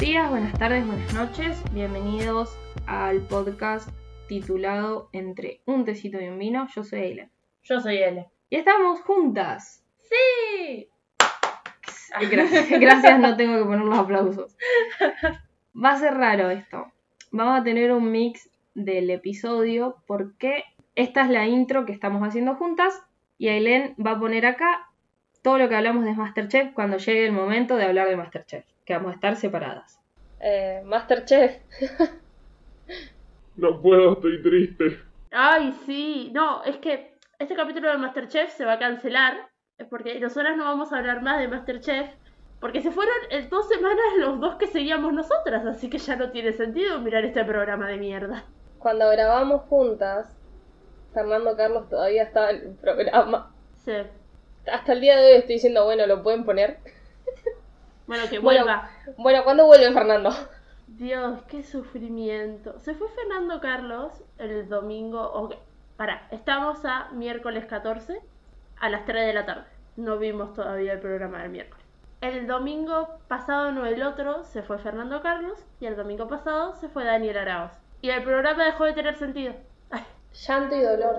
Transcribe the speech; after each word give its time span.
días, 0.00 0.30
buenas 0.30 0.58
tardes, 0.58 0.86
buenas 0.86 1.12
noches. 1.12 1.62
Bienvenidos 1.74 2.58
al 2.86 3.20
podcast 3.20 3.90
titulado 4.28 5.10
Entre 5.12 5.60
un 5.66 5.84
tecito 5.84 6.18
y 6.18 6.26
un 6.26 6.38
vino. 6.38 6.66
Yo 6.74 6.84
soy 6.84 7.00
Eileen. 7.00 7.30
Yo 7.64 7.80
soy 7.80 7.98
L. 7.98 8.26
Y 8.48 8.56
estamos 8.56 9.02
juntas. 9.02 9.84
¡Sí! 9.98 10.88
Ay, 12.14 12.28
gracias, 12.28 12.70
gracias, 12.80 13.20
no 13.20 13.36
tengo 13.36 13.58
que 13.58 13.64
poner 13.64 13.84
los 13.84 13.98
aplausos. 13.98 14.56
Va 15.76 15.90
a 15.90 15.98
ser 15.98 16.14
raro 16.14 16.48
esto. 16.48 16.90
Vamos 17.30 17.60
a 17.60 17.62
tener 17.62 17.92
un 17.92 18.10
mix 18.10 18.48
del 18.74 19.10
episodio 19.10 19.96
porque 20.06 20.64
esta 20.94 21.24
es 21.24 21.28
la 21.28 21.46
intro 21.46 21.84
que 21.84 21.92
estamos 21.92 22.26
haciendo 22.26 22.54
juntas 22.54 23.02
y 23.36 23.48
Aileen 23.48 23.94
va 24.04 24.12
a 24.12 24.18
poner 24.18 24.46
acá 24.46 24.90
todo 25.42 25.58
lo 25.58 25.68
que 25.68 25.76
hablamos 25.76 26.06
de 26.06 26.14
Masterchef 26.14 26.72
cuando 26.72 26.96
llegue 26.96 27.26
el 27.26 27.32
momento 27.32 27.76
de 27.76 27.84
hablar 27.84 28.08
de 28.08 28.16
Masterchef, 28.16 28.64
que 28.90 28.96
vamos 28.96 29.12
a 29.12 29.14
estar 29.14 29.36
separadas. 29.36 30.00
Eh, 30.40 30.82
Masterchef. 30.84 31.58
No 33.56 33.80
puedo, 33.80 34.14
estoy 34.14 34.42
triste. 34.42 34.98
Ay, 35.30 35.72
sí. 35.86 36.30
No, 36.34 36.64
es 36.64 36.78
que 36.78 37.14
este 37.38 37.54
capítulo 37.54 37.88
de 37.88 37.98
Masterchef 37.98 38.50
se 38.50 38.64
va 38.64 38.72
a 38.72 38.78
cancelar. 38.80 39.48
Es 39.78 39.86
porque 39.86 40.18
nosotras 40.18 40.56
no 40.56 40.64
vamos 40.64 40.92
a 40.92 40.98
hablar 40.98 41.22
más 41.22 41.38
de 41.38 41.46
Masterchef. 41.46 42.10
Porque 42.58 42.80
se 42.80 42.90
fueron 42.90 43.14
en 43.30 43.48
dos 43.48 43.68
semanas 43.68 44.04
los 44.18 44.40
dos 44.40 44.56
que 44.56 44.66
seguíamos 44.66 45.12
nosotras. 45.12 45.64
Así 45.66 45.88
que 45.88 45.98
ya 45.98 46.16
no 46.16 46.32
tiene 46.32 46.52
sentido 46.52 46.98
mirar 47.00 47.24
este 47.24 47.44
programa 47.44 47.86
de 47.86 47.98
mierda. 47.98 48.44
Cuando 48.80 49.08
grabamos 49.08 49.62
juntas, 49.68 50.36
Fernando 51.14 51.56
Carlos 51.56 51.88
todavía 51.88 52.24
estaba 52.24 52.50
en 52.50 52.56
el 52.56 52.74
programa. 52.74 53.54
Sí. 53.84 53.92
Hasta 54.66 54.92
el 54.94 55.00
día 55.00 55.16
de 55.16 55.26
hoy 55.26 55.38
estoy 55.38 55.54
diciendo, 55.56 55.84
bueno, 55.84 56.06
lo 56.08 56.24
pueden 56.24 56.44
poner. 56.44 56.78
Bueno, 58.10 58.28
que 58.28 58.40
vuelva. 58.40 58.90
Bueno, 59.18 59.44
¿cuándo 59.44 59.66
vuelve 59.66 59.92
Fernando? 59.92 60.30
Dios, 60.88 61.42
qué 61.46 61.62
sufrimiento. 61.62 62.76
Se 62.80 62.92
fue 62.92 63.06
Fernando 63.10 63.60
Carlos 63.60 64.12
el 64.36 64.68
domingo. 64.68 65.22
Ok, 65.32 65.54
para, 65.96 66.26
estamos 66.32 66.84
a 66.84 67.08
miércoles 67.12 67.66
14 67.66 68.20
a 68.80 68.88
las 68.88 69.04
3 69.04 69.28
de 69.28 69.32
la 69.32 69.46
tarde. 69.46 69.62
No 69.94 70.18
vimos 70.18 70.54
todavía 70.54 70.94
el 70.94 70.98
programa 70.98 71.40
del 71.42 71.52
miércoles. 71.52 71.86
El 72.20 72.48
domingo 72.48 73.20
pasado, 73.28 73.70
no 73.70 73.86
el 73.86 74.02
otro, 74.02 74.42
se 74.42 74.64
fue 74.64 74.78
Fernando 74.78 75.22
Carlos. 75.22 75.64
Y 75.78 75.86
el 75.86 75.94
domingo 75.94 76.26
pasado 76.26 76.74
se 76.74 76.88
fue 76.88 77.04
Daniel 77.04 77.38
Arauz. 77.38 77.70
Y 78.02 78.10
el 78.10 78.24
programa 78.24 78.64
dejó 78.64 78.86
de 78.86 78.92
tener 78.92 79.14
sentido. 79.14 79.54
Ay, 79.88 80.02
Llanto 80.48 80.74
y 80.74 80.82
dolor. 80.82 81.14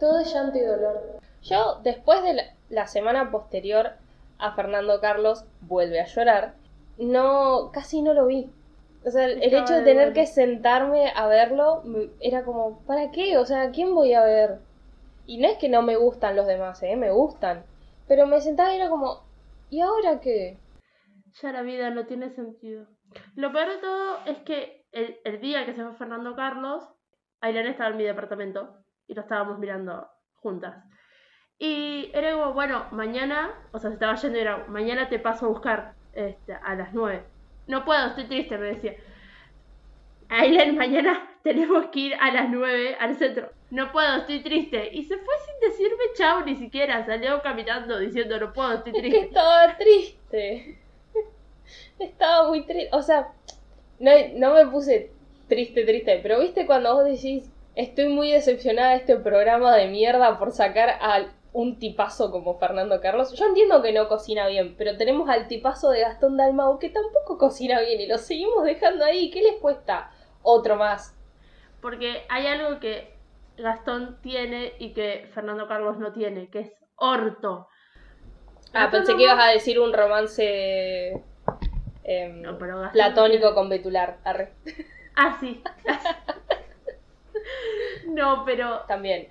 Todo 0.00 0.18
es 0.18 0.34
llanto 0.34 0.58
y 0.58 0.62
dolor. 0.62 1.00
Yo, 1.42 1.80
después 1.84 2.24
de 2.24 2.34
la, 2.34 2.42
la 2.70 2.88
semana 2.88 3.30
posterior 3.30 3.92
a 4.38 4.54
Fernando 4.54 5.00
Carlos, 5.00 5.44
vuelve 5.60 6.00
a 6.00 6.06
llorar. 6.06 6.54
No, 6.98 7.70
casi 7.72 8.02
no 8.02 8.14
lo 8.14 8.26
vi. 8.26 8.50
O 9.04 9.10
sea, 9.10 9.26
el, 9.26 9.42
hecho 9.42 9.74
de 9.74 9.82
tener 9.82 10.12
que 10.12 10.26
sentarme 10.26 11.12
a 11.14 11.26
verlo 11.26 11.82
era 12.20 12.44
como, 12.44 12.80
¿para 12.86 13.10
qué? 13.10 13.36
O 13.36 13.44
sea, 13.44 13.62
¿a 13.62 13.70
quién 13.70 13.94
voy 13.94 14.14
a 14.14 14.24
ver? 14.24 14.58
Y 15.26 15.38
no 15.38 15.48
es 15.48 15.58
que 15.58 15.68
no 15.68 15.82
me 15.82 15.96
gustan 15.96 16.36
los 16.36 16.46
demás, 16.46 16.82
¿eh? 16.82 16.96
Me 16.96 17.10
gustan. 17.10 17.64
Pero 18.08 18.26
me 18.26 18.40
sentaba 18.40 18.72
y 18.72 18.76
era 18.76 18.88
como, 18.88 19.22
¿y 19.68 19.80
ahora 19.80 20.20
qué? 20.20 20.58
ya 21.42 21.52
la 21.52 21.62
vida 21.62 21.90
no 21.90 22.06
tiene 22.06 22.30
sentido. 22.30 22.86
Lo 23.34 23.52
peor 23.52 23.68
de 23.68 23.78
todo 23.78 24.18
es 24.26 24.38
que 24.38 24.86
el, 24.92 25.16
el 25.24 25.40
día 25.40 25.66
que 25.66 25.74
se 25.74 25.82
fue 25.82 25.94
Fernando 25.94 26.34
Carlos, 26.36 26.84
Aileen 27.40 27.66
estaba 27.66 27.90
en 27.90 27.96
mi 27.96 28.04
departamento 28.04 28.84
y 29.06 29.14
lo 29.14 29.22
estábamos 29.22 29.58
mirando 29.58 30.08
juntas. 30.34 30.84
Y 31.58 32.10
era 32.12 32.32
como, 32.32 32.52
bueno, 32.52 32.86
mañana, 32.90 33.52
o 33.72 33.78
sea, 33.78 33.90
se 33.90 33.94
estaba 33.94 34.14
yendo 34.16 34.38
y 34.38 34.40
era, 34.42 34.64
mañana 34.68 35.08
te 35.08 35.18
paso 35.18 35.46
a 35.46 35.48
buscar 35.48 35.94
este, 36.12 36.54
a 36.54 36.74
las 36.74 36.92
9. 36.92 37.22
No 37.66 37.84
puedo, 37.84 38.06
estoy 38.08 38.24
triste, 38.24 38.58
me 38.58 38.66
decía. 38.66 38.94
Aileen, 40.28 40.76
mañana 40.76 41.30
tenemos 41.42 41.86
que 41.86 42.00
ir 42.00 42.14
a 42.20 42.32
las 42.32 42.48
9 42.50 42.96
al 42.98 43.16
centro. 43.16 43.50
No 43.70 43.92
puedo, 43.92 44.16
estoy 44.16 44.42
triste. 44.42 44.90
Y 44.92 45.04
se 45.04 45.16
fue 45.16 45.34
sin 45.46 45.70
decirme 45.70 46.04
chao 46.14 46.40
ni 46.44 46.56
siquiera. 46.56 47.04
Salió 47.06 47.40
caminando 47.42 47.98
diciendo, 47.98 48.38
no 48.38 48.52
puedo, 48.52 48.74
estoy 48.74 48.92
Es 48.94 49.02
que 49.02 49.08
triste. 49.08 49.26
estaba 49.26 49.76
triste. 49.76 50.78
Estaba 51.98 52.48
muy 52.48 52.66
triste. 52.66 52.90
O 52.92 53.02
sea, 53.02 53.28
no, 53.98 54.10
no 54.36 54.54
me 54.54 54.66
puse 54.66 55.10
triste, 55.48 55.84
triste. 55.84 56.20
Pero 56.22 56.40
viste 56.40 56.66
cuando 56.66 56.94
vos 56.94 57.04
decís, 57.04 57.50
estoy 57.74 58.08
muy 58.08 58.30
decepcionada 58.32 58.90
de 58.90 58.96
este 58.96 59.16
programa 59.16 59.74
de 59.74 59.88
mierda 59.88 60.38
por 60.38 60.52
sacar 60.52 60.90
a 61.00 61.26
un 61.54 61.78
tipazo 61.78 62.30
como 62.32 62.58
Fernando 62.58 63.00
Carlos. 63.00 63.32
Yo 63.32 63.46
entiendo 63.46 63.80
que 63.80 63.92
no 63.92 64.08
cocina 64.08 64.46
bien, 64.48 64.74
pero 64.76 64.96
tenemos 64.96 65.28
al 65.30 65.46
tipazo 65.48 65.90
de 65.90 66.00
Gastón 66.00 66.36
Dalmau 66.36 66.78
que 66.80 66.90
tampoco 66.90 67.38
cocina 67.38 67.80
bien 67.80 68.00
y 68.00 68.06
lo 68.06 68.18
seguimos 68.18 68.64
dejando 68.64 69.04
ahí. 69.04 69.30
¿Qué 69.30 69.40
les 69.40 69.60
cuesta? 69.60 70.10
Otro 70.42 70.74
más. 70.76 71.16
Porque 71.80 72.24
hay 72.28 72.48
algo 72.48 72.80
que 72.80 73.14
Gastón 73.56 74.18
tiene 74.20 74.72
y 74.80 74.92
que 74.94 75.30
Fernando 75.32 75.68
Carlos 75.68 75.96
no 75.98 76.12
tiene, 76.12 76.48
que 76.50 76.58
es 76.60 76.72
orto. 76.96 77.68
Ah, 78.72 78.84
Gastón 78.86 78.90
pensé 79.00 79.12
no- 79.12 79.18
que 79.18 79.24
ibas 79.24 79.44
a 79.44 79.48
decir 79.50 79.78
un 79.78 79.92
romance 79.92 81.22
em, 82.02 82.42
No, 82.42 82.58
pero 82.58 82.90
platónico 82.92 83.50
no 83.50 83.54
con 83.54 83.68
Betular. 83.68 84.18
Arre. 84.24 84.54
Ah, 85.14 85.36
sí. 85.38 85.62
no, 88.08 88.42
pero 88.44 88.80
También. 88.88 89.28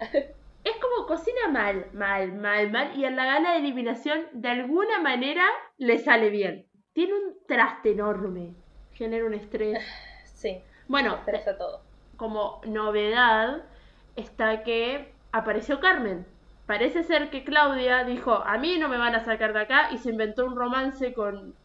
Es 0.64 0.76
como 0.78 1.06
cocina 1.08 1.48
mal, 1.50 1.88
mal, 1.94 2.32
mal, 2.34 2.72
mal. 2.72 2.92
Y 2.98 3.06
en 3.06 3.16
la 3.16 3.26
gala 3.26 3.52
de 3.52 3.58
eliminación, 3.58 4.22
de 4.34 4.50
alguna 4.50 5.00
manera, 5.00 5.44
le 5.78 6.00
sale 6.00 6.30
bien. 6.30 6.66
Tiene 6.94 7.14
un 7.14 7.36
traste 7.48 7.92
enorme. 7.92 8.54
Genera 8.94 9.26
un 9.26 9.34
estrés. 9.34 9.80
Sí, 10.34 10.62
Bueno, 10.90 11.16
interesa 11.20 11.58
todo. 11.58 11.80
como 12.18 12.60
novedad 12.66 13.64
está 14.18 14.64
que 14.64 15.14
apareció 15.32 15.80
Carmen. 15.80 16.26
Parece 16.66 17.04
ser 17.04 17.30
que 17.30 17.44
Claudia 17.46 18.04
dijo, 18.04 18.34
a 18.34 18.58
mí 18.58 18.78
no 18.78 18.90
me 18.90 18.98
van 18.98 19.16
a 19.16 19.24
sacar 19.24 19.54
de 19.54 19.62
acá 19.62 19.90
y 19.92 19.98
se 20.00 20.10
inventó 20.10 20.46
un 20.46 20.56
romance 20.58 21.14
con 21.14 21.56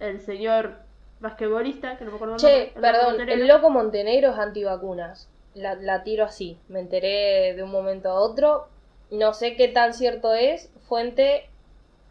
el 0.00 0.20
señor 0.20 0.78
basquetbolista, 1.20 1.96
que 1.96 2.04
no 2.04 2.10
me 2.10 2.16
acuerdo 2.16 2.36
Che, 2.38 2.72
el 2.74 2.80
perdón, 2.80 3.06
Montenegro. 3.16 3.42
el 3.42 3.48
loco 3.48 3.70
Montenegro 3.70 4.30
es 4.32 4.38
antivacunas. 4.38 5.30
La, 5.54 5.74
la 5.74 6.02
tiro 6.02 6.24
así. 6.24 6.58
Me 6.68 6.80
enteré 6.80 7.54
de 7.54 7.62
un 7.62 7.70
momento 7.70 8.08
a 8.10 8.14
otro. 8.20 8.68
No 9.10 9.32
sé 9.32 9.56
qué 9.56 9.68
tan 9.68 9.94
cierto 9.94 10.34
es. 10.34 10.72
Fuente. 10.88 11.48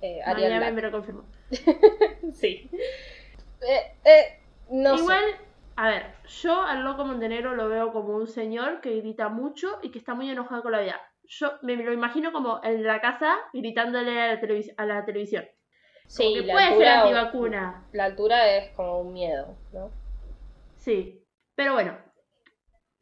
Eh, 0.02 0.22
Black. 0.36 0.74
me 0.74 0.82
lo 0.82 0.92
confirmó. 0.92 1.24
Sí. 2.34 2.70
Eh, 3.62 3.98
eh, 4.04 4.40
no 4.70 4.96
Igual, 4.96 5.24
sé. 5.24 5.38
a 5.76 5.88
ver, 5.90 6.06
yo 6.42 6.62
al 6.62 6.84
loco 6.84 7.06
Montenegro 7.06 7.56
lo 7.56 7.70
veo 7.70 7.94
como 7.94 8.16
un 8.16 8.28
señor 8.28 8.82
que 8.82 8.98
grita 8.98 9.30
mucho 9.30 9.80
y 9.82 9.92
que 9.92 10.00
está 10.00 10.14
muy 10.14 10.30
enojado 10.30 10.64
con 10.64 10.72
la 10.72 10.82
vida. 10.82 11.00
Yo 11.24 11.54
me 11.62 11.76
lo 11.78 11.94
imagino 11.94 12.34
como 12.34 12.60
en 12.64 12.84
la 12.84 13.00
casa 13.00 13.36
gritándole 13.54 14.20
a 14.22 14.28
la, 14.36 14.42
televis- 14.42 14.74
a 14.78 14.86
la 14.86 15.06
televisión. 15.06 15.46
Sí, 16.08 16.34
que 16.34 16.42
la 16.42 16.54
puede 16.54 16.78
ser 16.78 16.88
antivacuna. 16.88 17.88
la 17.94 18.04
altura 18.06 18.58
es 18.58 18.72
como 18.76 19.00
un 19.00 19.14
miedo, 19.14 19.56
¿no? 19.72 19.90
Sí, 20.76 21.24
pero 21.56 21.74
bueno, 21.74 21.98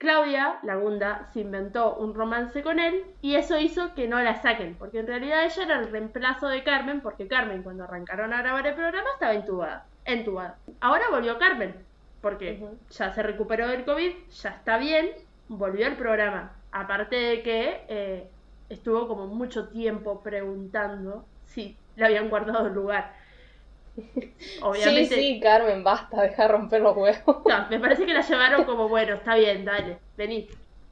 Claudia 0.02 0.58
Lagunda 0.64 1.30
se 1.32 1.42
inventó 1.42 1.94
un 1.94 2.16
romance 2.16 2.64
con 2.64 2.80
él 2.80 3.04
y 3.22 3.36
eso 3.36 3.60
hizo 3.60 3.94
que 3.94 4.08
no 4.08 4.20
la 4.20 4.42
saquen, 4.42 4.74
porque 4.80 4.98
en 4.98 5.06
realidad 5.06 5.46
ella 5.46 5.64
era 5.64 5.80
el 5.80 5.92
reemplazo 5.92 6.48
de 6.48 6.64
Carmen, 6.64 7.02
porque 7.02 7.28
Carmen 7.28 7.62
cuando 7.62 7.84
arrancaron 7.84 8.34
a 8.34 8.42
grabar 8.42 8.66
el 8.66 8.74
programa 8.74 9.08
estaba 9.14 9.36
entubada, 9.36 9.86
entubada. 10.04 10.58
Ahora 10.80 11.04
volvió 11.12 11.38
Carmen, 11.38 11.76
porque 12.20 12.68
ya 12.90 13.14
se 13.14 13.22
recuperó 13.22 13.68
del 13.68 13.86
COVID, 13.86 14.12
ya 14.32 14.50
está 14.50 14.80
bien, 14.80 15.12
volvió 15.48 15.86
al 15.86 15.98
programa. 15.98 16.52
Aparte 16.72 17.16
de 17.18 17.44
que 17.44 17.86
eh, 17.88 18.28
estuvo 18.70 19.08
como 19.08 19.28
mucho 19.28 19.68
tiempo 19.68 20.24
preguntando 20.24 21.26
si 21.46 21.78
le 21.96 22.06
habían 22.06 22.30
guardado 22.30 22.66
el 22.66 22.74
lugar. 22.74 23.14
Obviamente, 24.62 25.16
Sí, 25.16 25.22
sí, 25.34 25.40
Carmen, 25.40 25.84
basta, 25.84 26.22
deja 26.22 26.44
de 26.44 26.48
romper 26.50 26.82
los 26.82 26.96
huevos. 26.96 27.24
no, 27.46 27.70
me 27.70 27.80
parece 27.80 28.06
que 28.06 28.14
la 28.14 28.22
llevaron 28.22 28.64
como, 28.66 28.88
bueno, 28.90 29.16
está 29.16 29.36
bien, 29.36 29.66
dale, 29.66 30.00
vení, 30.18 30.48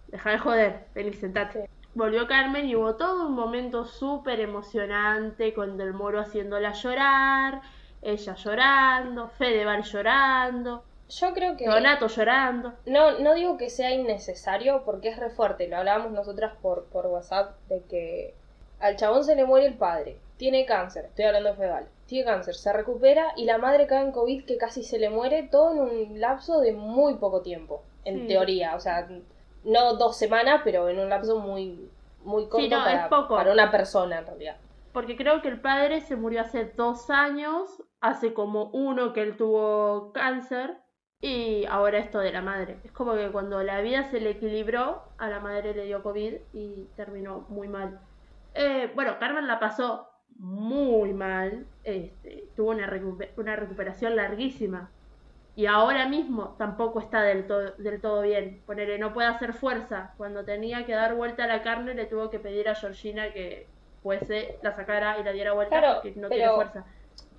deja 0.07 0.31
de 0.31 0.37
joder, 0.39 0.85
vení, 0.93 1.13
sentate. 1.13 1.63
Sí. 1.63 1.69
Volvió 1.95 2.27
Carmen 2.27 2.67
y 2.67 2.75
hubo 2.75 2.95
todo 2.95 3.27
un 3.27 3.33
momento 3.33 3.83
súper 3.85 4.39
emocionante 4.39 5.53
con 5.53 5.75
Del 5.77 5.93
Moro 5.93 6.19
haciéndola 6.19 6.71
llorar, 6.73 7.61
ella 8.01 8.35
llorando, 8.35 9.27
Fedeval 9.29 9.83
llorando, 9.83 10.83
Yo 11.09 11.33
creo 11.33 11.57
que. 11.57 11.65
Donato 11.65 12.07
llorando. 12.07 12.73
No, 12.85 13.19
no 13.19 13.33
digo 13.33 13.57
que 13.57 13.69
sea 13.69 13.91
innecesario 13.91 14.83
porque 14.85 15.09
es 15.09 15.17
re 15.17 15.31
fuerte. 15.31 15.67
Lo 15.67 15.77
hablábamos 15.77 16.11
nosotras 16.11 16.53
por, 16.61 16.85
por 16.85 17.07
WhatsApp 17.07 17.57
de 17.67 17.81
que 17.89 18.35
al 18.79 18.95
chabón 18.95 19.23
se 19.23 19.35
le 19.35 19.45
muere 19.45 19.65
el 19.65 19.73
padre. 19.73 20.17
Tiene 20.37 20.65
cáncer. 20.65 21.05
Estoy 21.05 21.25
hablando 21.25 21.49
de 21.49 21.55
Fedeval. 21.55 21.87
Tiene 22.09 22.25
cáncer. 22.25 22.55
Se 22.55 22.73
recupera 22.73 23.33
y 23.37 23.45
la 23.45 23.57
madre 23.59 23.87
cae 23.87 24.01
en 24.03 24.11
COVID 24.11 24.45
que 24.45 24.57
casi 24.57 24.83
se 24.83 24.97
le 24.99 25.09
muere 25.09 25.43
todo 25.43 25.71
en 25.71 25.79
un 25.79 26.19
lapso 26.19 26.59
de 26.59 26.73
muy 26.73 27.15
poco 27.15 27.41
tiempo. 27.41 27.83
En 28.03 28.21
Sí. 28.21 28.27
teoría. 28.27 28.75
O 28.75 28.79
sea, 28.79 29.07
no 29.63 29.93
dos 29.93 30.17
semanas, 30.17 30.61
pero 30.63 30.89
en 30.89 30.99
un 30.99 31.09
lapso 31.09 31.39
muy, 31.39 31.89
muy 32.23 32.47
corto 32.49 32.75
no, 32.75 32.83
para, 32.83 33.09
poco. 33.09 33.35
para 33.35 33.53
una 33.53 33.69
persona 33.71 34.19
en 34.19 34.25
realidad. 34.25 34.57
Porque 34.91 35.15
creo 35.15 35.41
que 35.41 35.49
el 35.49 35.61
padre 35.61 36.01
se 36.01 36.15
murió 36.15 36.41
hace 36.41 36.65
dos 36.65 37.09
años 37.11 37.83
hace 38.01 38.33
como 38.33 38.71
uno 38.73 39.13
que 39.13 39.21
él 39.21 39.37
tuvo 39.37 40.11
cáncer 40.13 40.77
y 41.21 41.65
ahora 41.65 41.99
esto 41.99 42.19
de 42.19 42.31
la 42.31 42.41
madre. 42.41 42.79
Es 42.83 42.91
como 42.91 43.13
que 43.13 43.29
cuando 43.31 43.61
la 43.61 43.81
vida 43.81 44.09
se 44.09 44.19
le 44.19 44.31
equilibró, 44.31 45.03
a 45.19 45.29
la 45.29 45.39
madre 45.41 45.75
le 45.75 45.83
dio 45.83 46.01
COVID 46.01 46.33
y 46.53 46.85
terminó 46.95 47.45
muy 47.49 47.67
mal. 47.67 47.99
Eh, 48.55 48.91
bueno, 48.95 49.19
Carmen 49.19 49.45
la 49.45 49.59
pasó 49.59 50.08
muy 50.39 51.13
mal, 51.13 51.65
este, 51.83 52.45
tuvo 52.55 52.71
una, 52.71 52.87
recupe- 52.89 53.29
una 53.37 53.55
recuperación 53.55 54.15
larguísima 54.15 54.89
y 55.55 55.65
ahora 55.65 56.07
mismo 56.07 56.55
tampoco 56.57 56.99
está 57.01 57.21
del, 57.21 57.45
to- 57.45 57.71
del 57.77 57.99
todo 57.99 58.21
bien. 58.21 58.61
Ponele, 58.65 58.97
no 58.97 59.13
puede 59.13 59.27
hacer 59.27 59.53
fuerza. 59.53 60.13
Cuando 60.17 60.45
tenía 60.45 60.85
que 60.85 60.93
dar 60.93 61.15
vuelta 61.15 61.43
a 61.43 61.47
la 61.47 61.61
carne, 61.61 61.93
le 61.93 62.05
tuvo 62.05 62.29
que 62.29 62.39
pedir 62.39 62.69
a 62.69 62.75
Georgina 62.75 63.33
que 63.33 63.67
fuese, 64.01 64.57
la 64.61 64.73
sacara 64.73 65.19
y 65.19 65.23
la 65.23 65.33
diera 65.33 65.51
vuelta 65.51 65.77
Claro, 65.79 65.95
porque 66.01 66.11
no 66.19 66.29
pero- 66.29 66.35
tiene 66.41 66.55
fuerza. 66.55 66.85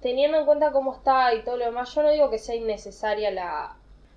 Teniendo 0.02 0.38
en 0.38 0.44
cuenta 0.46 0.70
cómo 0.72 0.94
está 0.94 1.34
y 1.34 1.42
todo 1.42 1.56
lo 1.56 1.64
demás, 1.66 1.94
yo 1.94 2.02
no 2.02 2.10
digo 2.10 2.30
que 2.30 2.38
sea 2.38 2.54
innecesaria 2.54 3.30
la, 3.30 3.76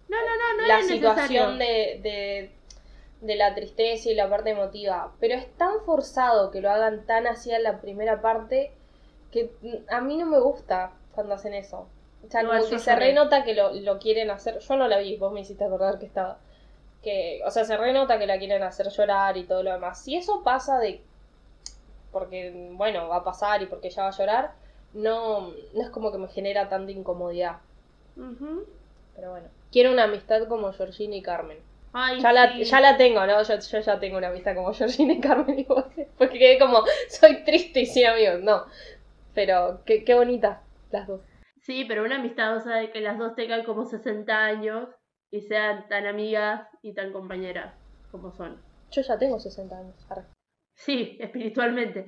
No, 0.09 0.17
no, 0.17 0.23
no, 0.23 0.61
no 0.61 0.67
la 0.67 0.81
situación 0.81 1.57
de, 1.57 1.99
de, 2.03 2.51
de 3.23 3.35
la 3.35 3.55
tristeza 3.55 4.09
y 4.09 4.15
la 4.15 4.29
parte 4.29 4.51
emotiva. 4.51 5.11
Pero 5.19 5.35
es 5.35 5.51
tan 5.57 5.81
forzado 5.85 6.51
que 6.51 6.61
lo 6.61 6.69
hagan 6.69 7.05
tan 7.05 7.25
así 7.25 7.51
en 7.51 7.63
la 7.63 7.79
primera 7.79 8.21
parte 8.21 8.71
que 9.31 9.51
mm, 9.61 9.93
a 9.93 10.01
mí 10.01 10.17
no 10.17 10.25
me 10.25 10.39
gusta 10.39 10.91
cuando 11.13 11.33
hacen 11.33 11.53
eso. 11.53 11.87
O 12.25 12.29
sea, 12.29 12.43
Igual 12.43 12.59
como 12.59 12.69
que 12.69 12.79
se 12.79 12.95
renota 12.95 13.43
que 13.43 13.53
lo, 13.53 13.73
lo 13.73 13.99
quieren 13.99 14.29
hacer. 14.29 14.59
Yo 14.59 14.75
no 14.75 14.87
la 14.87 14.99
vi, 14.99 15.17
vos 15.17 15.33
me 15.33 15.41
hiciste 15.41 15.63
acordar 15.63 15.99
que 15.99 16.05
estaba. 16.05 16.37
Que, 17.01 17.41
o 17.45 17.51
sea, 17.51 17.65
se 17.65 17.75
renota 17.75 18.19
que 18.19 18.27
la 18.27 18.37
quieren 18.37 18.63
hacer 18.63 18.89
llorar 18.89 19.35
y 19.37 19.45
todo 19.45 19.63
lo 19.63 19.71
demás. 19.71 20.01
Si 20.01 20.15
eso 20.15 20.43
pasa 20.43 20.79
de. 20.79 21.01
Porque, 22.11 22.71
bueno, 22.73 23.07
va 23.07 23.17
a 23.17 23.23
pasar 23.23 23.61
y 23.61 23.65
porque 23.65 23.87
ella 23.87 24.03
va 24.03 24.09
a 24.09 24.17
llorar, 24.17 24.51
no, 24.93 25.53
no 25.73 25.81
es 25.81 25.89
como 25.89 26.11
que 26.11 26.19
me 26.19 26.27
genera 26.27 26.69
tanta 26.69 26.91
incomodidad. 26.91 27.57
Pero 28.15 29.31
bueno. 29.31 29.47
Quiero 29.71 29.91
una 29.91 30.03
amistad 30.03 30.47
como 30.47 30.71
Georgina 30.71 31.15
y 31.15 31.21
Carmen. 31.23 31.57
Ay, 31.93 32.19
Ya 32.19 32.33
la, 32.33 32.57
ya 32.57 32.81
la 32.81 32.97
tengo, 32.97 33.25
¿no? 33.25 33.41
Yo, 33.43 33.59
yo 33.59 33.79
ya 33.79 33.99
tengo 33.99 34.17
una 34.17 34.29
amistad 34.29 34.55
como 34.55 34.73
Georgina 34.73 35.13
y 35.13 35.19
Carmen 35.19 35.59
igual. 35.59 35.85
Porque 36.17 36.39
quedé 36.39 36.59
como, 36.59 36.83
soy 37.09 37.43
triste 37.43 37.81
y 37.81 37.85
sin 37.85 38.07
amigos. 38.07 38.41
No. 38.41 38.65
Pero 39.33 39.81
qué, 39.85 40.03
qué 40.03 40.15
bonitas 40.15 40.59
las 40.91 41.07
dos. 41.07 41.21
Sí, 41.61 41.85
pero 41.85 42.03
una 42.03 42.17
amistad, 42.17 42.57
o 42.57 42.59
sea, 42.59 42.77
de 42.77 42.91
que 42.91 42.99
las 42.99 43.17
dos 43.17 43.35
tengan 43.35 43.63
como 43.63 43.85
60 43.85 44.35
años 44.37 44.89
y 45.31 45.41
sean 45.41 45.87
tan 45.87 46.05
amigas 46.05 46.67
y 46.81 46.93
tan 46.93 47.13
compañeras 47.13 47.73
como 48.11 48.31
son. 48.31 48.61
Yo 48.91 49.01
ya 49.01 49.17
tengo 49.17 49.39
60 49.39 49.77
años. 49.77 49.95
arre. 50.09 50.25
Sí, 50.75 51.17
espiritualmente. 51.19 52.07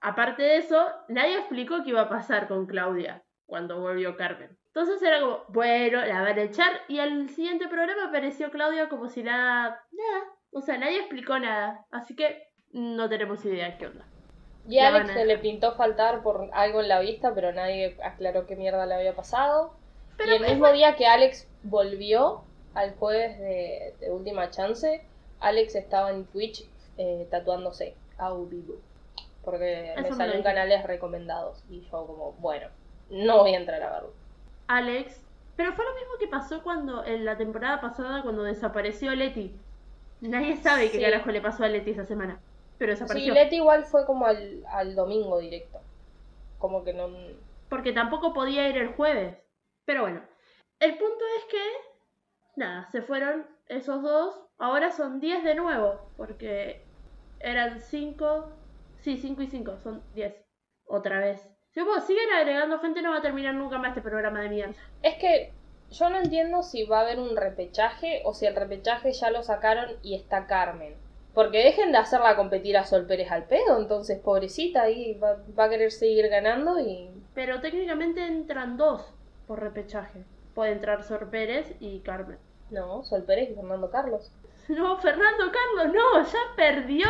Aparte 0.00 0.42
de 0.42 0.56
eso, 0.56 0.88
nadie 1.08 1.38
explicó 1.38 1.84
qué 1.84 1.90
iba 1.90 2.02
a 2.02 2.08
pasar 2.08 2.48
con 2.48 2.66
Claudia 2.66 3.22
cuando 3.46 3.78
volvió 3.80 4.16
Carmen. 4.16 4.56
Entonces 4.74 5.02
era 5.02 5.20
como, 5.20 5.40
bueno, 5.48 6.04
la 6.04 6.22
van 6.22 6.38
a 6.38 6.42
echar. 6.42 6.72
Y 6.88 6.98
al 6.98 7.28
siguiente 7.28 7.68
programa 7.68 8.06
apareció 8.08 8.50
Claudia 8.50 8.88
como 8.88 9.08
si 9.08 9.22
nada, 9.22 9.80
nada. 9.92 10.24
O 10.50 10.62
sea, 10.62 10.78
nadie 10.78 10.98
explicó 11.00 11.38
nada. 11.38 11.84
Así 11.90 12.16
que 12.16 12.48
no 12.72 13.08
tenemos 13.08 13.44
idea 13.44 13.76
qué 13.76 13.86
onda. 13.88 14.04
Y 14.66 14.78
a 14.78 14.88
Alex 14.88 15.12
se 15.12 15.24
le 15.26 15.38
pintó 15.38 15.74
faltar 15.74 16.22
por 16.22 16.48
algo 16.52 16.80
en 16.80 16.88
la 16.88 17.00
vista, 17.00 17.34
pero 17.34 17.52
nadie 17.52 17.98
aclaró 18.02 18.46
qué 18.46 18.56
mierda 18.56 18.86
le 18.86 18.94
había 18.94 19.14
pasado. 19.14 19.74
Pero 20.16 20.32
y 20.32 20.36
el 20.36 20.42
mismo 20.42 20.70
día 20.72 20.96
que 20.96 21.06
Alex 21.06 21.48
volvió 21.64 22.44
al 22.74 22.94
jueves 22.94 23.38
de, 23.38 23.94
de 24.00 24.10
última 24.10 24.50
chance, 24.50 25.04
Alex 25.40 25.74
estaba 25.74 26.10
en 26.10 26.24
Twitch 26.26 26.64
eh, 26.96 27.26
tatuándose 27.30 27.94
a 28.18 28.32
vivo. 28.34 28.76
Porque 29.44 29.94
Eso 29.96 30.02
me 30.02 30.10
me 30.10 30.16
salió 30.16 30.34
lo 30.34 30.38
en 30.38 30.42
dijiste. 30.42 30.44
canales 30.44 30.82
recomendados. 30.84 31.64
Y 31.68 31.82
yo 31.82 32.06
como, 32.06 32.32
bueno, 32.38 32.68
no 33.10 33.40
voy 33.40 33.54
a 33.54 33.58
entrar 33.58 33.82
a 33.82 33.90
verlo. 33.90 34.12
Alex. 34.76 35.24
Pero 35.56 35.72
fue 35.74 35.84
lo 35.84 35.94
mismo 35.94 36.12
que 36.18 36.28
pasó 36.28 36.62
cuando 36.62 37.04
en 37.04 37.24
la 37.24 37.36
temporada 37.36 37.80
pasada 37.80 38.22
cuando 38.22 38.42
desapareció 38.42 39.14
Leti. 39.14 39.54
Nadie 40.20 40.56
sabe 40.56 40.90
qué 40.90 40.98
Sí. 40.98 41.04
carajo 41.04 41.30
le 41.30 41.40
pasó 41.40 41.64
a 41.64 41.68
Leti 41.68 41.90
esa 41.90 42.04
semana. 42.06 42.40
Pero 42.78 42.92
Sí, 42.92 43.00
desapareció. 43.00 43.34
Leti 43.34 43.56
igual 43.56 43.84
fue 43.84 44.06
como 44.06 44.26
al, 44.26 44.64
al 44.68 44.94
domingo 44.94 45.38
directo. 45.38 45.80
Como 46.58 46.84
que 46.84 46.92
no... 46.94 47.08
Porque 47.68 47.92
tampoco 47.92 48.32
podía 48.32 48.68
ir 48.68 48.76
el 48.76 48.88
jueves. 48.88 49.36
Pero 49.84 50.02
bueno. 50.02 50.22
El 50.78 50.96
punto 50.96 51.24
es 51.38 51.44
que. 51.50 51.62
Nada, 52.56 52.86
se 52.90 53.02
fueron 53.02 53.46
esos 53.66 54.02
dos. 54.02 54.40
Ahora 54.58 54.90
son 54.90 55.20
10 55.20 55.42
de 55.44 55.54
nuevo. 55.54 56.00
Porque 56.16 56.84
eran 57.40 57.80
5. 57.80 58.48
Sí, 59.00 59.16
5 59.16 59.42
y 59.42 59.46
5. 59.48 59.78
Son 59.78 60.02
10. 60.14 60.34
Otra 60.86 61.18
vez. 61.20 61.48
Si 61.74 61.80
vos 61.80 62.04
siguen 62.04 62.30
agregando 62.36 62.78
gente, 62.80 63.00
no 63.00 63.12
va 63.12 63.18
a 63.18 63.22
terminar 63.22 63.54
nunca 63.54 63.78
más 63.78 63.90
este 63.90 64.02
programa 64.02 64.42
de 64.42 64.50
mierda. 64.50 64.74
Es 65.02 65.14
que 65.16 65.52
yo 65.90 66.10
no 66.10 66.18
entiendo 66.18 66.62
si 66.62 66.84
va 66.84 66.98
a 66.98 67.00
haber 67.00 67.18
un 67.18 67.34
repechaje 67.34 68.20
o 68.26 68.34
si 68.34 68.44
el 68.44 68.54
repechaje 68.54 69.12
ya 69.12 69.30
lo 69.30 69.42
sacaron 69.42 69.96
y 70.02 70.14
está 70.14 70.46
Carmen. 70.46 70.94
Porque 71.32 71.64
dejen 71.64 71.92
de 71.92 71.96
hacerla 71.96 72.36
competir 72.36 72.76
a 72.76 72.84
Sol 72.84 73.06
Pérez 73.06 73.30
al 73.30 73.44
pedo, 73.44 73.78
entonces 73.80 74.20
pobrecita 74.20 74.82
ahí 74.82 75.14
va, 75.14 75.38
va 75.58 75.64
a 75.64 75.70
querer 75.70 75.92
seguir 75.92 76.28
ganando 76.28 76.78
y... 76.78 77.08
Pero 77.34 77.62
técnicamente 77.62 78.26
entran 78.26 78.76
dos 78.76 79.06
por 79.46 79.62
repechaje. 79.62 80.24
Puede 80.54 80.72
entrar 80.72 81.02
Sor 81.04 81.30
Pérez 81.30 81.74
y 81.80 82.00
Carmen. 82.00 82.36
No, 82.70 83.02
Sol 83.02 83.22
Pérez 83.22 83.50
y 83.50 83.54
Fernando 83.54 83.90
Carlos. 83.90 84.30
No, 84.68 84.96
Fernando 84.98 85.50
Carlos, 85.50 85.94
no, 85.94 86.22
ya 86.24 86.38
perdió. 86.56 87.08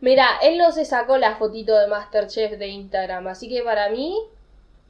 Mira, 0.00 0.38
él 0.42 0.56
no 0.58 0.70
se 0.72 0.84
sacó 0.84 1.18
la 1.18 1.36
fotito 1.36 1.76
de 1.76 1.88
Masterchef 1.88 2.52
de 2.58 2.68
Instagram, 2.68 3.26
así 3.26 3.48
que 3.48 3.62
para 3.62 3.88
mí 3.90 4.16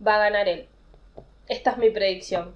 va 0.06 0.16
a 0.16 0.18
ganar 0.18 0.48
él. 0.48 0.68
Esta 1.48 1.70
es 1.72 1.78
mi 1.78 1.90
predicción. 1.90 2.54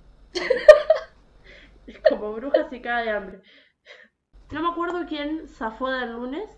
Es 1.87 1.99
como 2.09 2.33
bruja 2.35 2.69
se 2.69 2.81
cae 2.81 3.05
de 3.05 3.11
hambre. 3.11 3.41
No 4.51 4.63
me 4.63 4.69
acuerdo 4.69 5.07
quién 5.09 5.49
zafó 5.49 5.91
del 5.91 6.13
lunes 6.13 6.49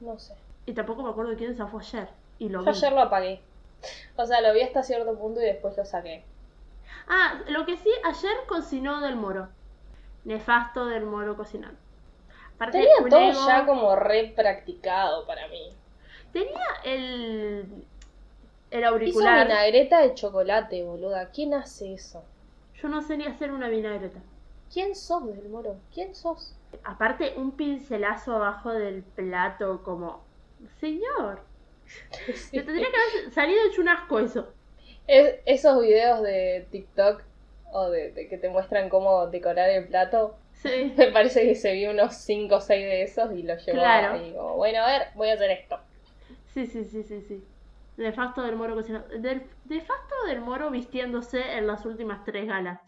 No 0.00 0.18
sé. 0.18 0.34
y 0.64 0.72
tampoco 0.72 1.02
me 1.02 1.10
acuerdo 1.10 1.36
quién 1.36 1.54
zafó 1.56 1.80
ayer. 1.80 2.08
Y 2.38 2.48
lo 2.48 2.62
Yo 2.64 2.70
vi. 2.70 2.70
ayer 2.70 2.92
lo 2.92 3.00
apagué. 3.02 3.42
O 4.16 4.24
sea, 4.24 4.40
lo 4.40 4.52
vi 4.54 4.62
hasta 4.62 4.82
cierto 4.82 5.18
punto 5.18 5.40
y 5.40 5.44
después 5.44 5.76
lo 5.76 5.84
saqué. 5.84 6.24
Ah, 7.08 7.40
lo 7.48 7.66
que 7.66 7.76
sí, 7.76 7.90
ayer 8.04 8.36
cocinó 8.48 9.00
del 9.00 9.16
moro. 9.16 9.48
Nefasto 10.24 10.86
del 10.86 11.04
moro 11.04 11.36
cocinando. 11.36 11.78
Aparte, 12.56 12.78
Tenía 12.78 13.08
todo 13.08 13.20
ego- 13.30 13.46
ya 13.46 13.64
como 13.66 13.94
re 13.96 14.32
practicado 14.34 15.26
para 15.26 15.46
mí. 15.48 15.72
Tenía 16.32 16.66
el. 16.84 17.84
El 18.70 18.80
Hizo 18.80 18.88
auricular. 18.88 19.46
vinagreta 19.46 20.00
de 20.00 20.14
chocolate, 20.14 20.82
boluda. 20.82 21.30
¿Quién 21.30 21.54
hace 21.54 21.94
eso? 21.94 22.24
Yo 22.74 22.88
no 22.88 23.00
sé 23.02 23.16
ni 23.16 23.24
hacer 23.26 23.52
una 23.52 23.68
vinagreta. 23.68 24.18
¿Quién 24.72 24.94
sos 24.96 25.26
del 25.26 25.48
moro? 25.48 25.76
¿Quién 25.94 26.14
sos? 26.14 26.54
Aparte, 26.82 27.34
un 27.36 27.52
pincelazo 27.52 28.34
abajo 28.34 28.72
del 28.72 29.02
plato, 29.02 29.82
como. 29.84 30.24
Señor, 30.80 31.40
Sí. 31.86 32.56
me 32.56 32.62
tendría 32.64 32.88
que 32.90 32.96
haber 32.96 33.32
salido 33.32 33.60
hecho 33.70 33.80
un 33.82 33.88
asco 33.88 34.18
eso. 34.18 34.48
Es- 35.06 35.36
esos 35.46 35.80
videos 35.82 36.22
de 36.22 36.66
TikTok 36.72 37.22
o 37.70 37.90
de, 37.90 38.10
de 38.12 38.28
que 38.28 38.38
te 38.38 38.48
muestran 38.48 38.88
cómo 38.88 39.28
decorar 39.28 39.70
el 39.70 39.86
plato, 39.86 40.36
Sí. 40.68 40.94
me 40.96 41.06
parece 41.08 41.42
que 41.46 41.54
se 41.54 41.72
vio 41.72 41.90
unos 41.90 42.14
5 42.16 42.56
o 42.56 42.60
6 42.60 42.84
de 42.86 43.02
esos 43.02 43.32
y 43.32 43.42
los 43.42 43.64
llevó 43.64 43.78
Claro. 43.78 44.14
ahí 44.14 44.32
como, 44.34 44.56
bueno, 44.56 44.82
a 44.82 44.86
ver, 44.86 45.02
voy 45.14 45.28
a 45.30 45.34
hacer 45.34 45.50
esto. 45.50 45.78
Sí, 46.54 46.66
sí, 46.66 46.84
sí, 46.84 47.02
sí, 47.02 47.20
sí. 47.22 47.44
Nefasto 47.96 48.42
del 48.42 48.56
moro 48.56 48.74
cocinando. 48.74 49.08
Del, 49.18 49.48
nefasto 49.66 50.14
del 50.26 50.40
moro 50.40 50.70
vistiéndose 50.70 51.40
en 51.56 51.66
las 51.66 51.84
últimas 51.86 52.24
tres 52.24 52.46
galas. 52.46 52.80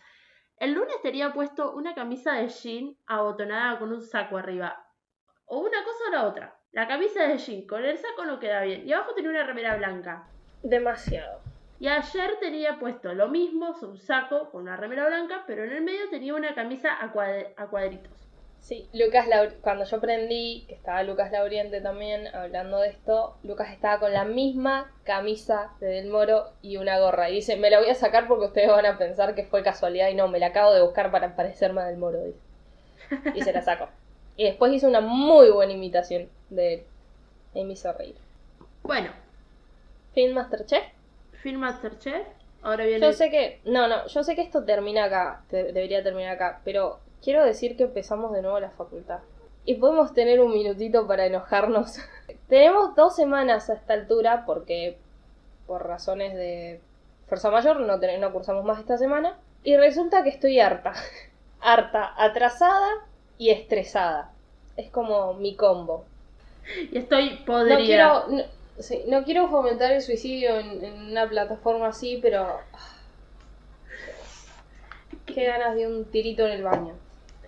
El 0.58 0.72
lunes 0.72 0.96
tenía 1.02 1.32
puesto 1.32 1.72
una 1.74 1.94
camisa 1.94 2.32
de 2.34 2.48
jean 2.48 2.96
abotonada 3.06 3.78
con 3.78 3.92
un 3.92 4.02
saco 4.02 4.36
arriba. 4.36 4.84
O 5.46 5.60
una 5.60 5.82
cosa 5.84 6.04
o 6.08 6.10
la 6.12 6.26
otra. 6.26 6.58
La 6.72 6.86
camisa 6.88 7.26
de 7.26 7.38
jean 7.38 7.66
con 7.66 7.84
el 7.84 7.96
saco 7.96 8.24
no 8.26 8.38
queda 8.38 8.62
bien. 8.62 8.86
Y 8.86 8.92
abajo 8.92 9.14
tenía 9.14 9.30
una 9.30 9.44
remera 9.44 9.76
blanca. 9.76 10.28
Demasiado. 10.62 11.40
Y 11.80 11.86
ayer 11.88 12.38
tenía 12.40 12.78
puesto 12.78 13.12
lo 13.14 13.28
mismo, 13.28 13.74
un 13.82 13.98
saco 13.98 14.50
con 14.50 14.62
una 14.62 14.76
remera 14.76 15.06
blanca, 15.06 15.44
pero 15.46 15.64
en 15.64 15.72
el 15.72 15.82
medio 15.82 16.08
tenía 16.10 16.34
una 16.34 16.54
camisa 16.54 16.90
a, 17.00 17.12
cuad- 17.12 17.46
a 17.56 17.66
cuadritos. 17.66 18.12
Sí, 18.60 18.88
Lucas 18.92 19.28
Lau- 19.28 19.54
cuando 19.60 19.84
yo 19.84 19.96
aprendí 19.98 20.64
que 20.66 20.74
estaba 20.74 21.04
Lucas 21.04 21.30
Lauriente 21.30 21.80
también 21.80 22.26
hablando 22.34 22.80
de 22.80 22.88
esto, 22.88 23.36
Lucas 23.44 23.70
estaba 23.70 24.00
con 24.00 24.12
la 24.12 24.24
misma 24.24 24.90
camisa 25.04 25.70
de 25.80 25.86
Del 25.86 26.08
Moro 26.10 26.46
y 26.60 26.76
una 26.76 26.98
gorra. 26.98 27.30
Y 27.30 27.34
dice, 27.36 27.56
me 27.56 27.70
la 27.70 27.78
voy 27.78 27.88
a 27.88 27.94
sacar 27.94 28.26
porque 28.26 28.46
ustedes 28.46 28.68
van 28.68 28.84
a 28.84 28.98
pensar 28.98 29.36
que 29.36 29.44
fue 29.44 29.62
casualidad 29.62 30.08
y 30.08 30.14
no, 30.16 30.26
me 30.26 30.40
la 30.40 30.46
acabo 30.48 30.74
de 30.74 30.82
buscar 30.82 31.12
para 31.12 31.36
parecerme 31.36 31.80
a 31.82 31.84
Del 31.86 31.98
Moro. 31.98 32.18
Dice. 32.24 32.40
Y 33.34 33.42
se 33.42 33.52
la 33.52 33.62
sacó. 33.62 33.88
Y 34.36 34.44
después 34.44 34.72
hizo 34.72 34.88
una 34.88 35.00
muy 35.00 35.50
buena 35.50 35.72
imitación 35.72 36.28
de 36.50 36.74
él. 36.74 36.82
Y 37.54 37.64
me 37.64 37.74
hizo 37.74 37.92
reír. 37.92 38.16
Bueno, 38.82 39.10
Fin 40.14 40.34
Masterchef. 40.34 40.82
Film 41.42 41.60
Masterchef. 41.60 42.26
Ahora 42.62 42.84
viene. 42.84 43.00
Yo 43.00 43.12
sé 43.12 43.30
que, 43.30 43.60
no, 43.64 43.86
no, 43.88 44.06
yo 44.06 44.24
sé 44.24 44.34
que 44.34 44.42
esto 44.42 44.64
termina 44.64 45.04
acá, 45.04 45.42
te- 45.48 45.72
debería 45.72 46.02
terminar 46.02 46.34
acá, 46.34 46.60
pero 46.64 46.98
quiero 47.22 47.44
decir 47.44 47.76
que 47.76 47.84
empezamos 47.84 48.32
de 48.32 48.42
nuevo 48.42 48.58
la 48.60 48.70
facultad. 48.70 49.20
Y 49.64 49.74
podemos 49.74 50.14
tener 50.14 50.40
un 50.40 50.52
minutito 50.52 51.06
para 51.06 51.26
enojarnos. 51.26 51.98
Tenemos 52.48 52.94
dos 52.96 53.14
semanas 53.14 53.70
a 53.70 53.74
esta 53.74 53.92
altura 53.94 54.44
porque 54.46 54.96
por 55.66 55.86
razones 55.86 56.34
de 56.34 56.80
fuerza 57.28 57.50
mayor, 57.50 57.78
no, 57.80 58.00
ten- 58.00 58.20
no 58.20 58.32
cursamos 58.32 58.64
más 58.64 58.80
esta 58.80 58.96
semana. 58.98 59.36
Y 59.62 59.76
resulta 59.76 60.22
que 60.22 60.30
estoy 60.30 60.58
harta. 60.60 60.94
harta, 61.60 62.12
atrasada 62.16 62.88
y 63.36 63.50
estresada. 63.50 64.32
Es 64.76 64.90
como 64.90 65.34
mi 65.34 65.54
combo. 65.56 66.04
Y 66.92 66.98
estoy 66.98 67.38
No 67.40 67.44
podrida. 67.44 67.76
quiero, 67.78 68.26
no, 68.28 68.42
sí, 68.80 69.04
no 69.08 69.24
quiero 69.24 69.48
fomentar 69.48 69.92
el 69.92 70.02
suicidio 70.02 70.58
en, 70.58 71.10
una 71.10 71.28
plataforma 71.28 71.88
así, 71.88 72.18
pero... 72.22 72.60
Qué 75.26 75.44
ganas 75.44 75.76
de 75.76 75.86
un 75.86 76.06
tirito 76.06 76.46
en 76.46 76.52
el 76.52 76.62
baño. 76.62 76.94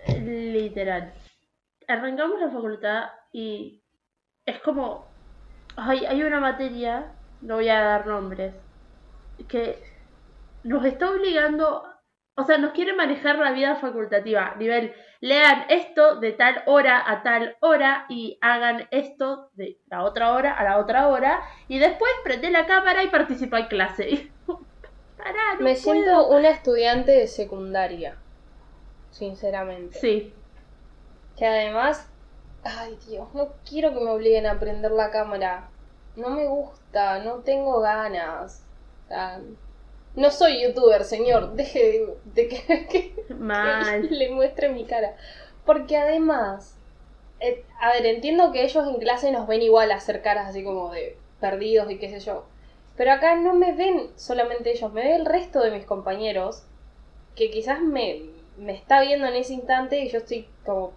Literal. 0.07 1.13
Arrancamos 1.87 2.39
la 2.39 2.49
facultad 2.49 3.09
y 3.31 3.81
es 4.45 4.59
como. 4.59 5.07
Hay, 5.75 6.05
hay 6.05 6.23
una 6.23 6.39
materia, 6.39 7.11
no 7.41 7.55
voy 7.55 7.69
a 7.69 7.81
dar 7.81 8.07
nombres, 8.07 8.53
que 9.47 9.81
nos 10.63 10.85
está 10.85 11.09
obligando. 11.09 11.83
O 12.35 12.43
sea, 12.43 12.57
nos 12.57 12.71
quiere 12.71 12.93
manejar 12.93 13.37
la 13.37 13.51
vida 13.51 13.75
facultativa. 13.75 14.55
Nivel, 14.57 14.93
lean 15.19 15.65
esto 15.69 16.15
de 16.19 16.31
tal 16.31 16.63
hora 16.65 17.03
a 17.05 17.23
tal 17.23 17.57
hora 17.59 18.05
y 18.09 18.37
hagan 18.41 18.87
esto 18.91 19.49
de 19.53 19.77
la 19.87 20.03
otra 20.03 20.33
hora 20.33 20.53
a 20.53 20.63
la 20.63 20.77
otra 20.77 21.07
hora. 21.09 21.41
Y 21.67 21.77
después 21.79 22.11
prende 22.23 22.49
la 22.49 22.65
cámara 22.65 23.03
y 23.03 23.09
participa 23.09 23.59
en 23.59 23.67
clase. 23.67 24.31
Pará, 25.17 25.55
no 25.59 25.61
Me 25.61 25.75
puedo. 25.75 25.75
siento 25.75 26.27
una 26.29 26.49
estudiante 26.49 27.11
de 27.11 27.27
secundaria, 27.27 28.17
sinceramente. 29.09 29.99
Sí, 29.99 30.33
Que 31.35 31.45
además, 31.45 32.09
ay 32.63 32.97
Dios, 33.07 33.33
no 33.33 33.49
quiero 33.67 33.93
que 33.93 33.99
me 33.99 34.09
obliguen 34.11 34.47
a 34.47 34.59
prender 34.59 34.91
la 34.91 35.11
cámara. 35.11 35.69
No 36.15 36.29
me 36.29 36.47
gusta, 36.47 37.19
no 37.23 37.39
tengo 37.39 37.81
ganas. 37.81 38.65
O 39.05 39.07
sea, 39.07 39.41
no 40.15 40.31
soy 40.31 40.61
youtuber, 40.63 41.03
señor. 41.05 41.53
Deje 41.55 41.79
de, 41.83 42.17
de 42.25 42.47
que, 42.47 42.87
que- 42.89 43.15
mal. 43.39 44.09
que 44.09 44.15
le 44.15 44.29
muestre 44.31 44.69
mi 44.69 44.85
cara. 44.85 45.15
Porque 45.65 45.97
además, 45.97 46.79
eh, 47.39 47.65
a 47.81 47.93
ver, 47.93 48.05
entiendo 48.05 48.51
que 48.51 48.63
ellos 48.63 48.87
en 48.87 48.99
clase 48.99 49.31
nos 49.31 49.47
ven 49.47 49.61
igual 49.61 49.91
hacer 49.91 50.21
caras 50.21 50.49
así 50.49 50.63
como 50.63 50.91
de 50.91 51.17
perdidos 51.39 51.91
y 51.91 51.99
qué 51.99 52.09
sé 52.09 52.19
yo. 52.19 52.49
Pero 52.95 53.11
acá 53.13 53.35
no 53.35 53.53
me 53.55 53.73
ven 53.73 54.11
solamente 54.17 54.71
ellos, 54.71 54.91
me 54.93 55.03
ve 55.03 55.15
el 55.15 55.25
resto 55.25 55.61
de 55.61 55.71
mis 55.71 55.85
compañeros 55.85 56.63
que 57.35 57.51
quizás 57.51 57.81
me, 57.81 58.21
me 58.57 58.73
está 58.75 59.01
viendo 59.01 59.27
en 59.27 59.35
ese 59.35 59.53
instante 59.53 59.99
y 60.01 60.09
yo 60.09 60.19
estoy 60.19 60.47
como, 60.65 60.93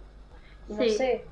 no 0.67 0.87
Sí. 0.87 0.89
sé. 0.89 1.23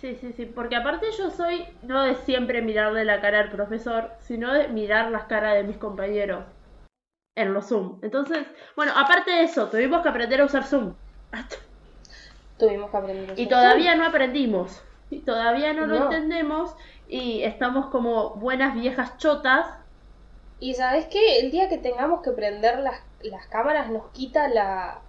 Sí, 0.00 0.14
sí, 0.16 0.32
sí, 0.32 0.46
porque 0.46 0.76
aparte 0.76 1.06
yo 1.18 1.30
soy 1.30 1.66
no 1.82 2.02
de 2.04 2.14
siempre 2.14 2.62
mirarle 2.62 3.04
la 3.04 3.20
cara 3.20 3.40
al 3.40 3.50
profesor, 3.50 4.12
sino 4.20 4.52
de 4.54 4.68
mirar 4.68 5.10
las 5.10 5.24
caras 5.24 5.54
de 5.56 5.64
mis 5.64 5.76
compañeros 5.76 6.44
en 7.34 7.54
los 7.54 7.68
Zoom. 7.68 7.98
Entonces, 8.02 8.46
bueno, 8.76 8.92
aparte 8.96 9.30
de 9.30 9.44
eso, 9.44 9.68
tuvimos 9.68 10.02
que 10.02 10.08
aprender 10.08 10.40
a 10.40 10.44
usar 10.44 10.64
Zoom. 10.64 10.94
Tuvimos 12.58 12.90
que 12.90 12.96
aprender 12.96 13.30
a 13.30 13.40
Y 13.40 13.46
usar 13.46 13.48
todavía 13.48 13.94
no 13.94 14.04
aprendimos. 14.04 14.82
Y 15.10 15.20
todavía 15.20 15.72
no 15.72 15.86
lo 15.86 16.04
entendemos. 16.04 16.74
Y 17.08 17.42
estamos 17.42 17.86
como 17.86 18.34
buenas 18.36 18.74
viejas 18.74 19.16
chotas. 19.18 19.66
Y 20.60 20.74
sabes 20.74 21.06
qué, 21.06 21.40
el 21.40 21.50
día 21.50 21.68
que 21.68 21.78
tengamos 21.78 22.22
que 22.22 22.30
prender 22.32 22.78
las, 22.80 23.00
las 23.22 23.46
cámaras 23.46 23.90
nos 23.90 24.10
quita 24.10 24.46
la, 24.48 25.00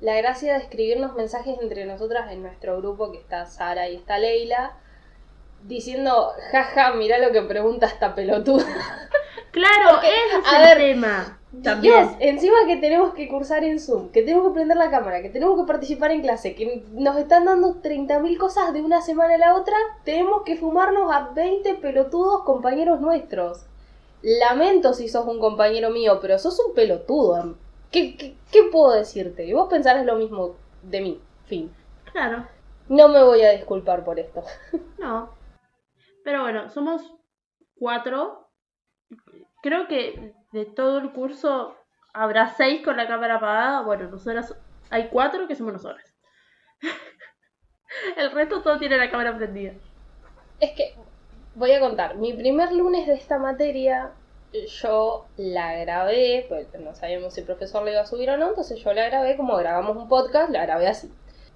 la 0.00 0.16
gracia 0.16 0.52
de 0.52 0.58
escribirnos 0.58 1.14
mensajes 1.14 1.58
entre 1.60 1.86
nosotras 1.86 2.30
en 2.30 2.42
nuestro 2.42 2.76
grupo, 2.78 3.10
que 3.10 3.18
está 3.18 3.46
Sara 3.46 3.88
y 3.88 3.96
está 3.96 4.18
Leila, 4.18 4.72
diciendo, 5.62 6.32
jaja, 6.50 6.92
mirá 6.92 7.18
lo 7.18 7.32
que 7.32 7.42
pregunta 7.42 7.86
esta 7.86 8.14
pelotuda. 8.14 8.66
Claro, 9.50 9.90
Porque, 9.92 10.08
ese 10.08 10.38
es 10.38 10.52
el 10.52 10.62
ver, 10.62 10.78
tema. 10.78 11.38
También. 11.62 11.94
Dios, 11.94 12.16
encima 12.20 12.56
que 12.66 12.76
tenemos 12.78 13.12
que 13.12 13.28
cursar 13.28 13.62
en 13.62 13.78
Zoom, 13.78 14.08
que 14.08 14.22
tenemos 14.22 14.48
que 14.48 14.54
prender 14.54 14.78
la 14.78 14.90
cámara, 14.90 15.20
que 15.20 15.28
tenemos 15.28 15.60
que 15.60 15.66
participar 15.66 16.10
en 16.10 16.22
clase, 16.22 16.54
que 16.54 16.82
nos 16.92 17.16
están 17.18 17.44
dando 17.44 17.82
30.000 17.82 18.38
cosas 18.38 18.72
de 18.72 18.80
una 18.80 19.02
semana 19.02 19.34
a 19.34 19.38
la 19.38 19.54
otra, 19.54 19.76
tenemos 20.04 20.42
que 20.44 20.56
fumarnos 20.56 21.12
a 21.12 21.28
20 21.34 21.74
pelotudos 21.74 22.44
compañeros 22.44 23.00
nuestros. 23.00 23.66
Lamento 24.22 24.94
si 24.94 25.08
sos 25.08 25.26
un 25.26 25.40
compañero 25.40 25.90
mío, 25.90 26.18
pero 26.22 26.38
sos 26.38 26.58
un 26.66 26.74
pelotudo. 26.74 27.56
¿Qué, 27.90 28.16
qué, 28.16 28.34
qué 28.50 28.62
puedo 28.70 28.92
decirte? 28.92 29.44
Y 29.44 29.52
vos 29.52 29.68
pensarás 29.68 30.06
lo 30.06 30.16
mismo 30.16 30.56
de 30.82 31.00
mí. 31.02 31.20
Fin. 31.44 31.70
Claro, 32.12 32.46
No 32.88 33.08
me 33.08 33.22
voy 33.22 33.42
a 33.42 33.50
disculpar 33.50 34.04
por 34.04 34.18
esto. 34.18 34.42
no. 34.98 35.30
Pero 36.24 36.42
bueno, 36.42 36.70
somos 36.70 37.02
cuatro. 37.78 38.48
Creo 39.62 39.86
que 39.86 40.32
de 40.52 40.66
todo 40.66 40.98
el 40.98 41.12
curso 41.12 41.76
habrá 42.12 42.48
seis 42.48 42.84
con 42.84 42.96
la 42.96 43.08
cámara 43.08 43.36
apagada. 43.36 43.82
Bueno, 43.82 44.08
nosotras 44.08 44.54
hay 44.90 45.08
cuatro 45.08 45.48
que 45.48 45.56
somos 45.56 45.72
nosotras. 45.72 46.14
El 48.16 48.30
resto 48.32 48.62
todo 48.62 48.78
tiene 48.78 48.96
la 48.96 49.10
cámara 49.10 49.36
prendida. 49.36 49.72
Es 50.60 50.72
que 50.72 50.94
voy 51.54 51.72
a 51.72 51.80
contar, 51.80 52.16
mi 52.16 52.32
primer 52.32 52.72
lunes 52.72 53.06
de 53.06 53.14
esta 53.14 53.38
materia 53.38 54.12
yo 54.82 55.26
la 55.36 55.76
grabé, 55.78 56.46
pues 56.48 56.68
no 56.78 56.94
sabíamos 56.94 57.34
si 57.34 57.40
el 57.40 57.46
profesor 57.46 57.82
le 57.82 57.92
iba 57.92 58.02
a 58.02 58.06
subir 58.06 58.30
o 58.30 58.36
no, 58.36 58.50
entonces 58.50 58.78
yo 58.82 58.92
la 58.92 59.06
grabé 59.06 59.36
como 59.36 59.56
grabamos 59.56 59.96
un 59.96 60.08
podcast, 60.08 60.50
la 60.50 60.62
grabé 60.62 60.88
así. 60.88 61.10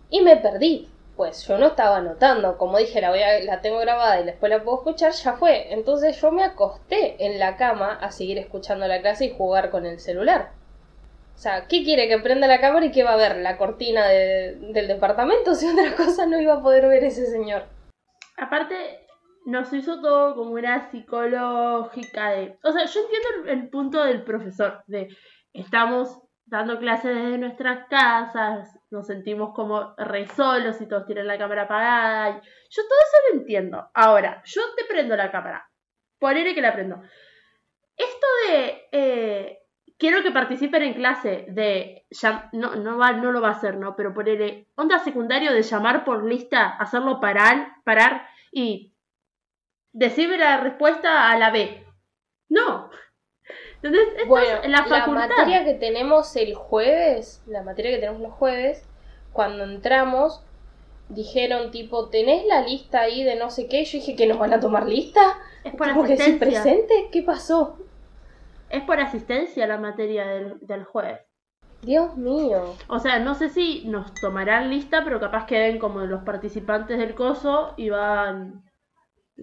Y 0.09 0.23
me 0.23 0.37
perdí, 0.37 0.89
pues 1.17 1.47
yo 1.47 1.57
no 1.59 1.69
estaba 1.69 1.97
anotando, 1.97 2.59
como 2.59 2.79
dije, 2.79 3.01
la, 3.01 3.11
voy 3.11 3.23
a- 3.23 3.41
la 3.43 3.61
tengo 3.63 3.79
grabada 3.79 4.21
y 4.21 4.25
después 4.25 4.51
la 4.51 4.63
puedo 4.63 4.79
escuchar, 4.79 5.13
ya 5.13 5.33
fue. 5.35 5.73
Entonces 5.73 6.21
yo 6.21 6.31
me 6.31 6.45
acosté 6.45 7.17
en 7.25 7.39
la 7.39 7.57
cama 7.57 7.95
a 8.01 8.11
seguir 8.11 8.39
escuchando 8.39 8.87
la 8.87 9.01
clase 9.01 9.25
y 9.27 9.35
jugar 9.37 9.71
con 9.71 9.87
el 9.87 9.99
celular. 9.99 10.51
O 11.35 11.39
sea, 11.39 11.67
¿qué 11.69 11.83
quiere? 11.85 12.09
¿Que 12.09 12.19
prenda 12.19 12.47
la 12.47 12.61
cámara 12.61 12.87
y 12.87 12.91
qué 12.93 13.03
va 13.05 13.13
a 13.13 13.17
ver? 13.17 13.37
¿La 13.39 13.57
cortina 13.59 14.07
de- 14.07 14.57
del 14.73 14.89
departamento? 14.89 15.55
Si 15.55 15.67
otra 15.69 15.95
cosa 15.97 16.27
no 16.27 16.41
iba 16.41 16.55
a 16.55 16.63
poder 16.63 16.87
ver 16.89 17.05
ese 17.05 17.27
señor. 17.27 17.65
Aparte, 18.39 18.75
nos 19.47 19.73
hizo 19.73 20.01
todo 20.01 20.35
como 20.35 20.53
una 20.53 20.91
psicológica 20.91 22.31
de... 22.31 22.59
O 22.65 22.73
sea, 22.73 22.85
yo 22.85 23.01
entiendo 23.01 23.29
el, 23.45 23.49
el 23.59 23.69
punto 23.71 24.05
del 24.05 24.23
profesor, 24.23 24.83
de 24.87 25.09
estamos 25.53 26.19
dando 26.47 26.79
clases 26.79 27.15
desde 27.15 27.39
nuestras 27.39 27.87
casas, 27.89 28.79
nos 28.91 29.07
sentimos 29.07 29.53
como 29.55 29.95
re 29.99 30.27
solos 30.29 30.81
y 30.81 30.87
todos 30.87 31.05
tienen 31.05 31.27
la 31.27 31.39
cámara 31.39 31.63
apagada. 31.63 32.41
Yo 32.41 32.83
todo 32.83 32.99
eso 33.05 33.17
lo 33.33 33.41
entiendo. 33.41 33.91
Ahora, 33.95 34.43
yo 34.45 34.63
te 34.77 34.85
prendo 34.85 35.17
la 35.17 35.31
cámara. 35.31 35.69
Ponele 36.19 36.55
que 36.55 36.63
la 36.63 36.73
prendo. 36.73 37.03
Esto 37.97 38.27
de... 38.49 38.89
eh, 38.93 39.59
quiero 39.99 40.23
que 40.23 40.31
participen 40.31 40.83
en 40.83 40.95
clase 40.95 41.47
de... 41.49 42.07
No, 42.53 42.77
no, 42.77 42.97
va, 42.97 43.13
no 43.13 43.33
lo 43.33 43.41
va 43.41 43.49
a 43.49 43.53
hacer, 43.53 43.77
¿no? 43.77 43.97
Pero 43.97 44.15
ponele... 44.15 44.69
Onda 44.77 44.99
secundario 45.01 45.53
de 45.53 45.63
llamar 45.63 46.05
por 46.05 46.25
lista, 46.25 46.69
hacerlo 46.69 47.21
parar, 47.21 47.77
parar 47.85 48.27
y 48.53 48.95
decirme 49.93 50.39
la 50.39 50.59
respuesta 50.59 51.31
a 51.31 51.37
la 51.39 51.51
B. 51.51 51.85
No. 52.49 52.91
Entonces, 53.83 54.09
esto 54.17 54.27
Bueno, 54.29 54.59
es 54.63 54.71
la 54.71 54.85
facultad. 54.85 55.29
materia 55.29 55.65
que 55.65 55.75
tenemos 55.75 56.35
el 56.37 56.55
jueves, 56.55 57.43
la 57.47 57.63
materia 57.63 57.91
que 57.93 57.99
tenemos 57.99 58.21
los 58.23 58.33
jueves, 58.33 58.89
cuando 59.33 59.65
entramos, 59.65 60.43
dijeron 61.09 61.71
tipo, 61.71 62.09
¿tenés 62.09 62.45
la 62.47 62.63
lista 62.63 63.01
ahí 63.03 63.23
de 63.25 63.37
no 63.37 63.51
sé 63.51 63.69
qué? 63.69 63.85
Yo 63.85 63.99
dije 63.99 64.17
que 64.17 64.27
nos 64.27 64.39
van 64.39 64.53
a 64.55 64.61
tomar 64.61 64.87
lista. 64.87 65.39
es 65.65 65.75
por 65.75 65.87
¿Tengo 65.87 66.05
que 66.05 66.17
decir 66.17 66.39
asistencia. 66.39 66.39
presente? 66.39 67.09
¿Qué 67.13 67.23
pasó? 67.23 67.79
Es 68.69 68.83
por 68.83 69.01
asistencia 69.01 69.67
la 69.67 69.79
materia 69.79 70.27
del, 70.27 70.59
del 70.61 70.85
jueves. 70.85 71.21
Dios 71.83 72.17
mío. 72.17 72.83
O 72.89 72.99
sea, 72.99 73.19
no 73.21 73.35
sé 73.35 73.49
si 73.51 73.85
nos 73.87 74.13
tomarán 74.15 74.71
lista, 74.71 75.05
pero 75.05 75.21
capaz 75.21 75.47
que 75.47 75.59
ven 75.59 75.79
como 75.79 76.01
los 76.01 76.23
participantes 76.25 76.99
del 76.99 77.15
coso 77.15 77.75
y 77.77 77.91
van 77.91 78.66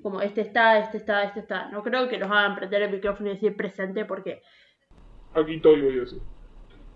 como 0.02 0.22
este 0.22 0.42
está, 0.42 0.80
este 0.80 0.98
está, 0.98 1.24
este 1.24 1.42
está. 1.42 1.70
No 1.70 1.84
creo 1.84 2.10
que 2.10 2.18
nos 2.18 2.32
hagan 2.32 2.56
prender 2.56 2.82
el 2.84 2.92
micrófono 2.92 3.30
y 3.30 3.34
decir 3.34 3.56
presente 3.56 4.06
porque 4.06 4.42
Aquí 5.36 5.56
estoy, 5.56 5.82
voy 5.82 5.98
a 5.98 6.02
decir. 6.02 6.22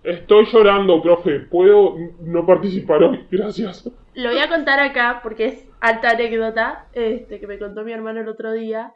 Estoy 0.03 0.45
llorando, 0.45 1.01
profe. 1.01 1.39
¿Puedo 1.39 1.95
no 2.21 2.45
participar 2.45 3.03
hoy? 3.03 3.27
Gracias. 3.31 3.89
Lo 4.13 4.29
voy 4.29 4.39
a 4.39 4.49
contar 4.49 4.79
acá 4.79 5.19
porque 5.23 5.45
es 5.45 5.69
alta 5.81 6.11
anécdota 6.11 6.87
este, 6.93 7.39
que 7.39 7.47
me 7.47 7.57
contó 7.57 7.83
mi 7.83 7.91
hermano 7.91 8.21
el 8.21 8.29
otro 8.29 8.51
día. 8.51 8.93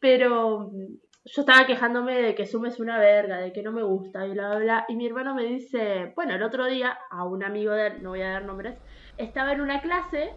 Pero 0.00 0.70
mm, 0.72 0.96
yo 1.24 1.40
estaba 1.40 1.66
quejándome 1.66 2.20
de 2.20 2.34
que 2.34 2.46
Zoom 2.46 2.66
es 2.66 2.80
una 2.80 2.98
verga, 2.98 3.38
de 3.38 3.52
que 3.52 3.62
no 3.62 3.72
me 3.72 3.84
gusta 3.84 4.26
y 4.26 4.32
bla, 4.32 4.48
bla, 4.48 4.58
bla. 4.58 4.84
Y 4.88 4.96
mi 4.96 5.06
hermano 5.06 5.34
me 5.34 5.44
dice, 5.44 6.12
bueno, 6.16 6.34
el 6.34 6.42
otro 6.42 6.66
día 6.66 6.98
a 7.10 7.24
un 7.24 7.44
amigo 7.44 7.72
de 7.72 7.86
él, 7.86 8.02
no 8.02 8.10
voy 8.10 8.22
a 8.22 8.30
dar 8.30 8.44
nombres, 8.44 8.76
estaba 9.16 9.52
en 9.52 9.60
una 9.60 9.80
clase 9.80 10.32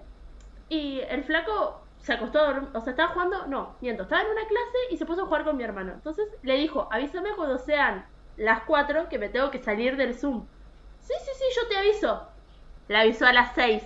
y 0.70 1.02
el 1.10 1.24
flaco 1.24 1.87
se 2.08 2.14
acostó 2.14 2.40
a 2.40 2.46
dormir, 2.46 2.70
o 2.74 2.80
sea, 2.80 2.92
estaba 2.92 3.12
jugando, 3.12 3.48
no, 3.48 3.76
miento, 3.82 4.04
estaba 4.04 4.22
en 4.22 4.30
una 4.30 4.48
clase 4.48 4.78
y 4.92 4.96
se 4.96 5.06
puso 5.06 5.24
a 5.24 5.26
jugar 5.26 5.44
con 5.44 5.58
mi 5.58 5.64
hermano. 5.64 5.92
Entonces 5.92 6.26
le 6.42 6.56
dijo, 6.56 6.88
avísame 6.90 7.36
cuando 7.36 7.58
sean 7.58 8.06
las 8.38 8.62
4 8.64 9.10
que 9.10 9.20
me 9.20 9.28
tengo 9.28 9.52
que 9.52 9.60
salir 9.60 9.98
del 9.98 10.16
Zoom. 10.16 10.46
Sí, 11.02 11.14
sí, 11.20 11.32
sí, 11.38 11.44
yo 11.54 11.68
te 11.68 11.76
aviso. 11.76 12.24
Le 12.88 12.98
avisó 12.98 13.26
a 13.26 13.34
las 13.34 13.54
6. 13.56 13.84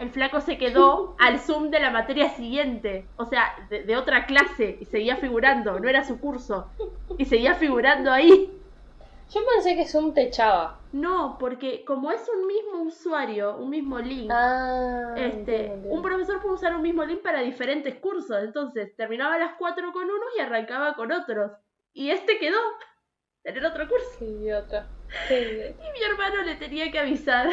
El 0.00 0.10
flaco 0.10 0.42
se 0.42 0.58
quedó 0.58 1.16
al 1.18 1.38
Zoom 1.40 1.70
de 1.70 1.80
la 1.80 1.90
materia 1.90 2.28
siguiente, 2.28 3.06
o 3.16 3.24
sea, 3.24 3.56
de, 3.70 3.84
de 3.84 3.96
otra 3.96 4.26
clase, 4.26 4.76
y 4.78 4.84
seguía 4.84 5.16
figurando, 5.16 5.80
no 5.80 5.88
era 5.88 6.04
su 6.04 6.20
curso, 6.20 6.68
y 7.16 7.24
seguía 7.24 7.54
figurando 7.54 8.12
ahí. 8.12 8.52
Yo 9.32 9.40
pensé 9.54 9.76
que 9.76 9.86
Zoom 9.86 10.12
te 10.12 10.22
echaba. 10.24 10.78
No, 10.92 11.36
porque 11.38 11.84
como 11.84 12.10
es 12.10 12.28
un 12.28 12.46
mismo 12.46 12.82
usuario, 12.82 13.56
un 13.56 13.70
mismo 13.70 13.98
link, 13.98 14.30
Ah. 14.32 15.14
este, 15.16 15.66
entiendo, 15.66 15.88
un 15.88 16.02
profesor 16.02 16.40
puede 16.42 16.54
usar 16.54 16.74
un 16.76 16.82
mismo 16.82 17.02
link 17.04 17.22
para 17.22 17.40
diferentes 17.40 17.94
cursos. 17.96 18.36
Entonces, 18.42 18.94
terminaba 18.96 19.34
a 19.36 19.38
las 19.38 19.54
4 19.58 19.92
con 19.92 20.04
unos 20.04 20.28
y 20.36 20.40
arrancaba 20.40 20.94
con 20.94 21.12
otros. 21.12 21.52
Y 21.94 22.10
este 22.10 22.38
quedó 22.38 22.58
en 23.44 23.56
el 23.56 23.64
otro 23.64 23.88
curso. 23.88 24.06
Qué 24.18 24.24
idiota. 24.26 24.86
Qué 25.28 25.40
idiota. 25.40 25.82
Y 25.88 25.92
mi 25.98 26.04
hermano 26.04 26.42
le 26.42 26.56
tenía 26.56 26.90
que 26.90 26.98
avisar. 26.98 27.48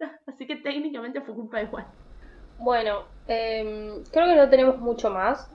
Así 0.26 0.46
que 0.46 0.56
técnicamente 0.56 1.20
fue 1.22 1.34
culpa 1.34 1.58
de 1.58 1.66
Juan. 1.66 1.86
Bueno, 2.58 3.04
em, 3.26 4.04
creo 4.12 4.26
que 4.26 4.36
no 4.36 4.48
tenemos 4.50 4.78
mucho 4.78 5.10
más. 5.10 5.50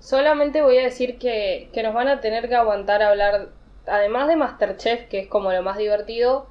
Solamente 0.00 0.62
voy 0.62 0.78
a 0.78 0.82
decir 0.84 1.18
que, 1.18 1.70
que 1.72 1.82
nos 1.82 1.94
van 1.94 2.08
a 2.08 2.20
tener 2.20 2.48
que 2.48 2.54
aguantar 2.56 3.02
a 3.02 3.08
hablar, 3.10 3.48
además 3.86 4.28
de 4.28 4.36
Masterchef, 4.36 5.08
que 5.08 5.20
es 5.20 5.28
como 5.28 5.52
lo 5.52 5.62
más 5.62 5.78
divertido, 5.78 6.46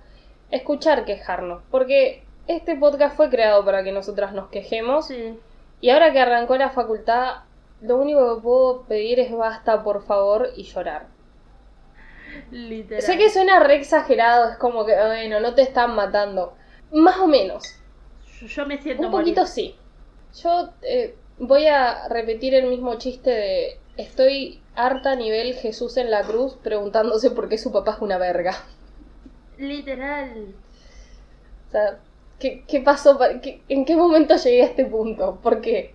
escuchar 0.52 1.06
quejarnos. 1.06 1.64
Porque 1.72 2.24
este 2.48 2.76
podcast 2.76 3.16
fue 3.16 3.30
creado 3.30 3.64
para 3.66 3.84
que 3.84 3.92
nosotras 3.92 4.34
nos 4.34 4.50
quejemos. 4.50 5.08
Sí. 5.08 5.38
Y 5.82 5.90
ahora 5.90 6.12
que 6.14 6.20
arrancó 6.20 6.56
la 6.58 6.70
facultad, 6.70 7.44
lo 7.82 7.98
único 7.98 8.36
que 8.36 8.42
puedo 8.42 8.84
pedir 8.84 9.20
es 9.20 9.32
basta, 9.32 9.84
por 9.84 10.06
favor, 10.06 10.50
y 10.56 10.64
llorar. 10.64 11.08
Literal. 12.52 13.02
Sé 13.02 13.18
que 13.18 13.30
suena 13.30 13.60
re 13.60 13.76
exagerado, 13.76 14.50
es 14.50 14.58
como 14.58 14.86
que, 14.86 14.96
bueno, 14.96 15.40
no 15.40 15.54
te 15.54 15.62
están 15.62 15.96
matando. 15.96 16.54
Más 16.92 17.18
o 17.18 17.28
menos. 17.28 17.80
Yo, 18.40 18.48
yo 18.48 18.66
me 18.66 18.82
siento 18.82 19.08
Un 19.08 19.12
poquito 19.12 19.46
sí. 19.46 19.76
Yo 20.42 20.70
eh, 20.82 21.16
voy 21.38 21.68
a 21.68 22.08
repetir 22.08 22.56
el 22.56 22.68
mismo 22.68 22.96
chiste 22.96 23.30
de 23.30 23.80
estoy 23.98 24.62
harta 24.76 25.12
a 25.12 25.16
nivel 25.16 25.56
Jesús 25.56 25.98
en 25.98 26.12
la 26.12 26.24
cruz 26.24 26.56
preguntándose 26.64 27.32
por 27.32 27.50
qué 27.50 27.58
su 27.58 27.72
papá 27.72 27.94
es 27.94 28.02
una 28.02 28.18
verga. 28.18 28.56
Literal. 29.58 30.54
O 31.68 31.72
sea, 31.72 32.00
¿qué, 32.40 32.64
qué 32.68 32.80
pasó? 32.82 33.20
qué- 33.42 33.62
¿En 33.68 33.86
qué 33.86 33.96
momento 33.96 34.36
llegué 34.38 34.62
a 34.64 34.66
este 34.68 34.86
punto? 34.86 35.40
¿Por 35.42 35.62
qué? 35.62 35.94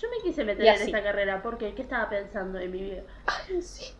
Yo 0.00 0.08
me 0.10 0.18
quise 0.22 0.44
meter 0.44 0.70
en 0.70 0.82
esta 0.82 1.02
carrera 1.02 1.42
porque 1.42 1.74
¿qué 1.74 1.82
estaba 1.82 2.08
pensando 2.08 2.58
en 2.60 2.70
mi 2.70 2.80
vida? 2.82 3.02
Ay, 3.26 3.60
sí. 3.62 3.92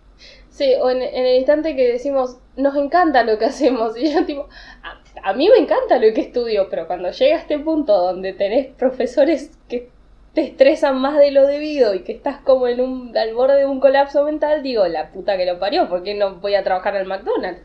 Sí, 0.50 0.74
o 0.80 0.90
en, 0.90 1.00
en 1.02 1.26
el 1.26 1.36
instante 1.36 1.76
que 1.76 1.92
decimos, 1.92 2.38
nos 2.56 2.74
encanta 2.76 3.22
lo 3.22 3.38
que 3.38 3.44
hacemos. 3.46 3.96
Y 3.96 4.12
yo 4.12 4.24
tipo, 4.26 4.48
a, 4.82 5.00
a 5.22 5.32
mí 5.34 5.48
me 5.48 5.58
encanta 5.58 5.98
lo 5.98 6.12
que 6.14 6.22
estudio, 6.22 6.68
pero 6.70 6.86
cuando 6.86 7.10
llega 7.10 7.36
a 7.36 7.40
este 7.40 7.58
punto 7.58 7.96
donde 7.96 8.32
tenés 8.32 8.68
profesores 8.74 9.56
que 9.68 9.90
te 10.38 10.45
estresan 10.45 11.00
más 11.00 11.18
de 11.18 11.33
lo 11.33 11.49
debido 11.49 11.95
y 11.95 12.04
que 12.04 12.12
estás 12.12 12.38
como 12.38 12.68
en 12.68 12.80
un, 12.80 13.16
al 13.18 13.35
borde 13.35 13.57
de 13.57 13.66
un 13.66 13.80
colapso 13.80 14.23
mental, 14.23 14.62
digo, 14.62 14.87
la 14.87 15.11
puta 15.11 15.37
que 15.37 15.45
lo 15.45 15.59
parió, 15.59 15.88
¿por 15.88 16.04
qué 16.04 16.14
no 16.14 16.37
voy 16.37 16.54
a 16.54 16.62
trabajar 16.62 16.95
en 16.95 17.00
el 17.02 17.09
McDonald's? 17.09 17.61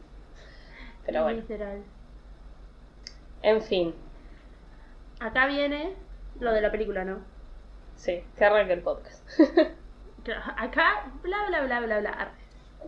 Pero 1.06 1.22
bueno, 1.22 1.42
Literal. 1.42 1.84
en 3.44 3.62
fin, 3.62 3.94
Acá 5.20 5.46
viene 5.46 5.94
lo 6.40 6.52
de 6.52 6.62
la 6.62 6.72
película, 6.72 7.06
¿no? 7.06 7.24
sí, 7.96 8.24
que 8.36 8.44
arranque 8.44 8.74
el 8.74 8.82
podcast. 8.82 9.24
Acá, 10.58 11.12
bla, 11.22 11.46
bla, 11.50 11.62
bla, 11.62 11.80
bla, 11.80 12.00
bla. 12.00 12.32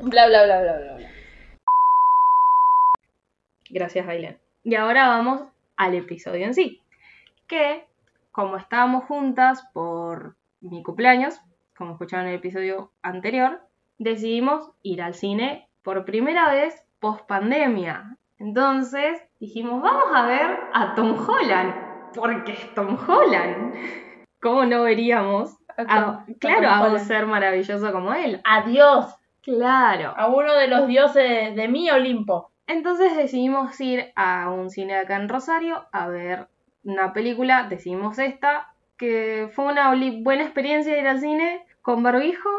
Bla, 0.01 0.27
bla, 0.27 0.45
bla, 0.45 0.61
bla, 0.63 0.77
bla, 0.79 0.95
bla. 0.95 1.09
Gracias, 3.69 4.07
Aileen. 4.07 4.39
Y 4.63 4.73
ahora 4.73 5.07
vamos 5.09 5.43
al 5.77 5.93
episodio 5.93 6.43
en 6.45 6.55
sí. 6.55 6.81
Que, 7.47 7.85
como 8.35 8.57
estábamos 8.57 9.05
juntas 9.05 9.65
por 9.71 10.35
mi 10.59 10.83
cumpleaños, 10.83 11.39
como 11.77 11.93
escucharon 11.93 12.25
en 12.25 12.33
el 12.33 12.39
episodio 12.39 12.91
anterior, 13.01 13.61
decidimos 13.97 14.71
ir 14.83 15.01
al 15.01 15.13
cine 15.13 15.69
por 15.83 16.03
primera 16.03 16.51
vez 16.51 16.83
post 16.99 17.25
pandemia. 17.27 18.17
Entonces 18.37 19.21
dijimos, 19.39 19.81
vamos 19.81 20.13
a 20.13 20.25
ver 20.25 20.59
a 20.73 20.95
Tom 20.95 21.15
Holland, 21.17 21.73
porque 22.13 22.51
es 22.51 22.75
Tom 22.75 22.97
Holland. 23.07 23.73
¿Cómo 24.41 24.65
no 24.65 24.83
veríamos 24.83 25.55
a, 25.77 26.25
claro, 26.37 26.69
a 26.69 26.89
un 26.89 26.99
ser 26.99 27.27
maravilloso 27.27 27.89
como 27.93 28.13
él? 28.13 28.41
Adiós 28.43 29.15
Claro. 29.43 30.13
a 30.17 30.27
uno 30.27 30.53
de 30.55 30.67
los 30.67 30.87
dioses 30.87 31.55
de 31.55 31.67
mi 31.69 31.89
Olimpo. 31.89 32.51
Entonces 32.67 33.15
decidimos 33.15 33.79
ir 33.79 34.11
a 34.17 34.49
un 34.49 34.69
cine 34.69 34.97
acá 34.97 35.15
en 35.15 35.29
Rosario 35.29 35.85
a 35.93 36.07
ver 36.09 36.49
una 36.85 37.11
película, 37.13 37.67
decidimos 37.69 38.17
esta, 38.19 38.73
que 38.97 39.49
fue 39.53 39.65
una 39.65 39.93
buena 40.21 40.43
experiencia 40.43 40.97
ir 40.97 41.07
al 41.07 41.19
cine 41.19 41.65
con 41.81 42.01
barbijo. 42.03 42.49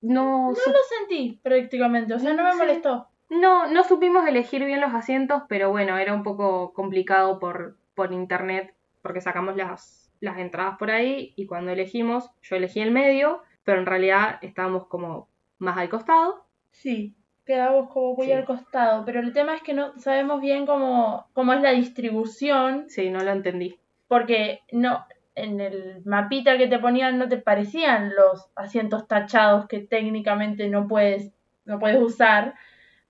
No, 0.00 0.48
No 0.48 0.48
lo 0.50 0.78
sentí 0.98 1.38
prácticamente, 1.42 2.14
o 2.14 2.18
sea, 2.18 2.32
no 2.34 2.42
me 2.42 2.54
molestó. 2.54 3.08
no, 3.28 3.66
no 3.66 3.84
supimos 3.84 4.26
elegir 4.26 4.64
bien 4.64 4.80
los 4.80 4.94
asientos, 4.94 5.42
pero 5.48 5.70
bueno, 5.70 5.98
era 5.98 6.14
un 6.14 6.22
poco 6.22 6.72
complicado 6.72 7.38
por, 7.38 7.76
por 7.94 8.12
internet 8.12 8.74
porque 9.02 9.20
sacamos 9.20 9.56
las, 9.56 10.10
las 10.20 10.38
entradas 10.38 10.76
por 10.78 10.90
ahí 10.90 11.34
y 11.36 11.46
cuando 11.46 11.70
elegimos, 11.72 12.30
yo 12.42 12.56
elegí 12.56 12.80
el 12.80 12.90
medio, 12.92 13.42
pero 13.64 13.78
en 13.78 13.86
realidad 13.86 14.38
estábamos 14.42 14.86
como 14.86 15.28
más 15.58 15.76
al 15.78 15.88
costado. 15.88 16.46
Sí, 16.70 17.14
quedamos 17.44 17.88
como 17.90 18.14
muy 18.14 18.26
Sí. 18.26 18.32
al 18.32 18.44
costado, 18.44 19.04
pero 19.04 19.20
el 19.20 19.32
tema 19.32 19.54
es 19.56 19.62
que 19.62 19.74
no 19.74 19.98
sabemos 19.98 20.40
bien 20.40 20.64
cómo, 20.66 21.26
cómo 21.32 21.52
es 21.52 21.60
la 21.62 21.70
distribución, 21.72 22.88
Sí, 22.88 23.10
no 23.10 23.20
lo 23.20 23.30
entendí. 23.32 23.78
porque 24.08 24.60
no 24.72 25.04
en 25.34 25.60
el 25.62 26.02
mapita 26.04 26.58
que 26.58 26.66
te 26.68 26.78
ponían 26.78 27.18
no 27.18 27.26
te 27.26 27.38
parecían 27.38 28.12
los 28.14 28.50
asientos 28.54 29.08
tachados 29.08 29.66
que 29.66 29.80
técnicamente 29.80 30.68
no 30.68 30.86
puedes 30.86 31.32
no 31.64 31.78
puedes 31.78 31.98
usar, 32.00 32.54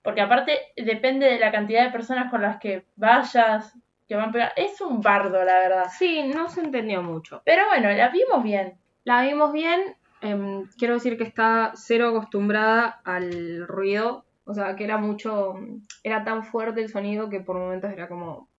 porque 0.03 0.21
aparte 0.21 0.57
depende 0.77 1.25
de 1.25 1.39
la 1.39 1.51
cantidad 1.51 1.83
de 1.83 1.91
personas 1.91 2.29
con 2.31 2.41
las 2.41 2.57
que 2.59 2.85
vayas, 2.95 3.73
que 4.07 4.15
van 4.15 4.29
a 4.29 4.31
pegar. 4.31 4.53
Es 4.55 4.79
un 4.79 5.01
bardo, 5.01 5.43
la 5.43 5.55
verdad. 5.59 5.85
Sí, 5.89 6.23
no 6.23 6.47
se 6.49 6.61
entendió 6.61 7.01
mucho. 7.01 7.41
Pero 7.45 7.63
bueno, 7.67 7.89
la 7.91 8.09
vimos 8.09 8.43
bien. 8.43 8.77
La 9.05 9.23
vimos 9.23 9.51
bien. 9.51 9.95
Em, 10.23 10.67
quiero 10.77 10.95
decir 10.95 11.17
que 11.17 11.23
está 11.23 11.71
cero 11.75 12.09
acostumbrada 12.09 13.01
al 13.03 13.67
ruido. 13.67 14.25
O 14.45 14.53
sea, 14.53 14.75
que 14.75 14.83
era 14.83 14.97
mucho. 14.97 15.55
Era 16.03 16.23
tan 16.23 16.43
fuerte 16.43 16.81
el 16.81 16.89
sonido 16.89 17.29
que 17.29 17.39
por 17.39 17.57
momentos 17.57 17.91
era 17.91 18.07
como. 18.07 18.49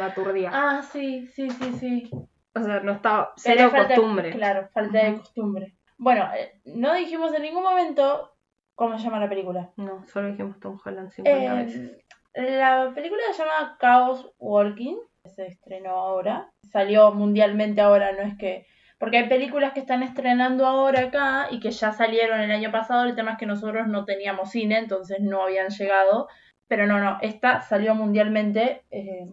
aturdía. 0.00 0.50
Ah, 0.52 0.82
sí, 0.82 1.26
sí, 1.28 1.48
sí, 1.50 1.72
sí. 1.78 2.10
O 2.54 2.62
sea, 2.62 2.80
no 2.80 2.92
estaba. 2.92 3.32
Era 3.44 3.56
Cero 3.56 3.70
falta- 3.70 3.94
costumbre. 3.94 4.30
Claro, 4.32 4.68
falta 4.72 5.04
de 5.04 5.16
costumbre. 5.18 5.74
Bueno, 5.98 6.28
eh, 6.36 6.60
no 6.64 6.94
dijimos 6.94 7.32
en 7.34 7.42
ningún 7.42 7.62
momento 7.62 8.32
cómo 8.74 8.98
se 8.98 9.04
llama 9.04 9.20
la 9.20 9.28
película. 9.28 9.70
No, 9.76 10.04
solo 10.08 10.28
dijimos 10.28 10.58
Tom 10.58 10.78
Holland 10.84 11.10
50 11.12 11.54
veces. 11.54 11.90
Eh, 12.34 12.56
la 12.58 12.90
película 12.94 13.22
se 13.32 13.42
llama 13.44 13.76
Chaos 13.80 14.32
Walking. 14.38 14.96
Se 15.24 15.46
estrenó 15.46 15.90
ahora. 15.90 16.50
Salió 16.72 17.12
mundialmente 17.12 17.80
ahora, 17.80 18.10
no 18.12 18.22
es 18.22 18.36
que. 18.36 18.66
Porque 19.02 19.18
hay 19.18 19.28
películas 19.28 19.72
que 19.72 19.80
están 19.80 20.04
estrenando 20.04 20.64
ahora 20.64 21.00
acá 21.00 21.48
y 21.50 21.58
que 21.58 21.72
ya 21.72 21.90
salieron 21.90 22.40
el 22.40 22.52
año 22.52 22.70
pasado. 22.70 23.04
El 23.04 23.16
tema 23.16 23.32
es 23.32 23.38
que 23.38 23.46
nosotros 23.46 23.88
no 23.88 24.04
teníamos 24.04 24.52
cine, 24.52 24.78
entonces 24.78 25.18
no 25.18 25.42
habían 25.42 25.70
llegado. 25.70 26.28
Pero 26.68 26.86
no, 26.86 27.00
no, 27.00 27.18
esta 27.20 27.62
salió 27.62 27.96
mundialmente 27.96 28.84
eh, 28.92 29.26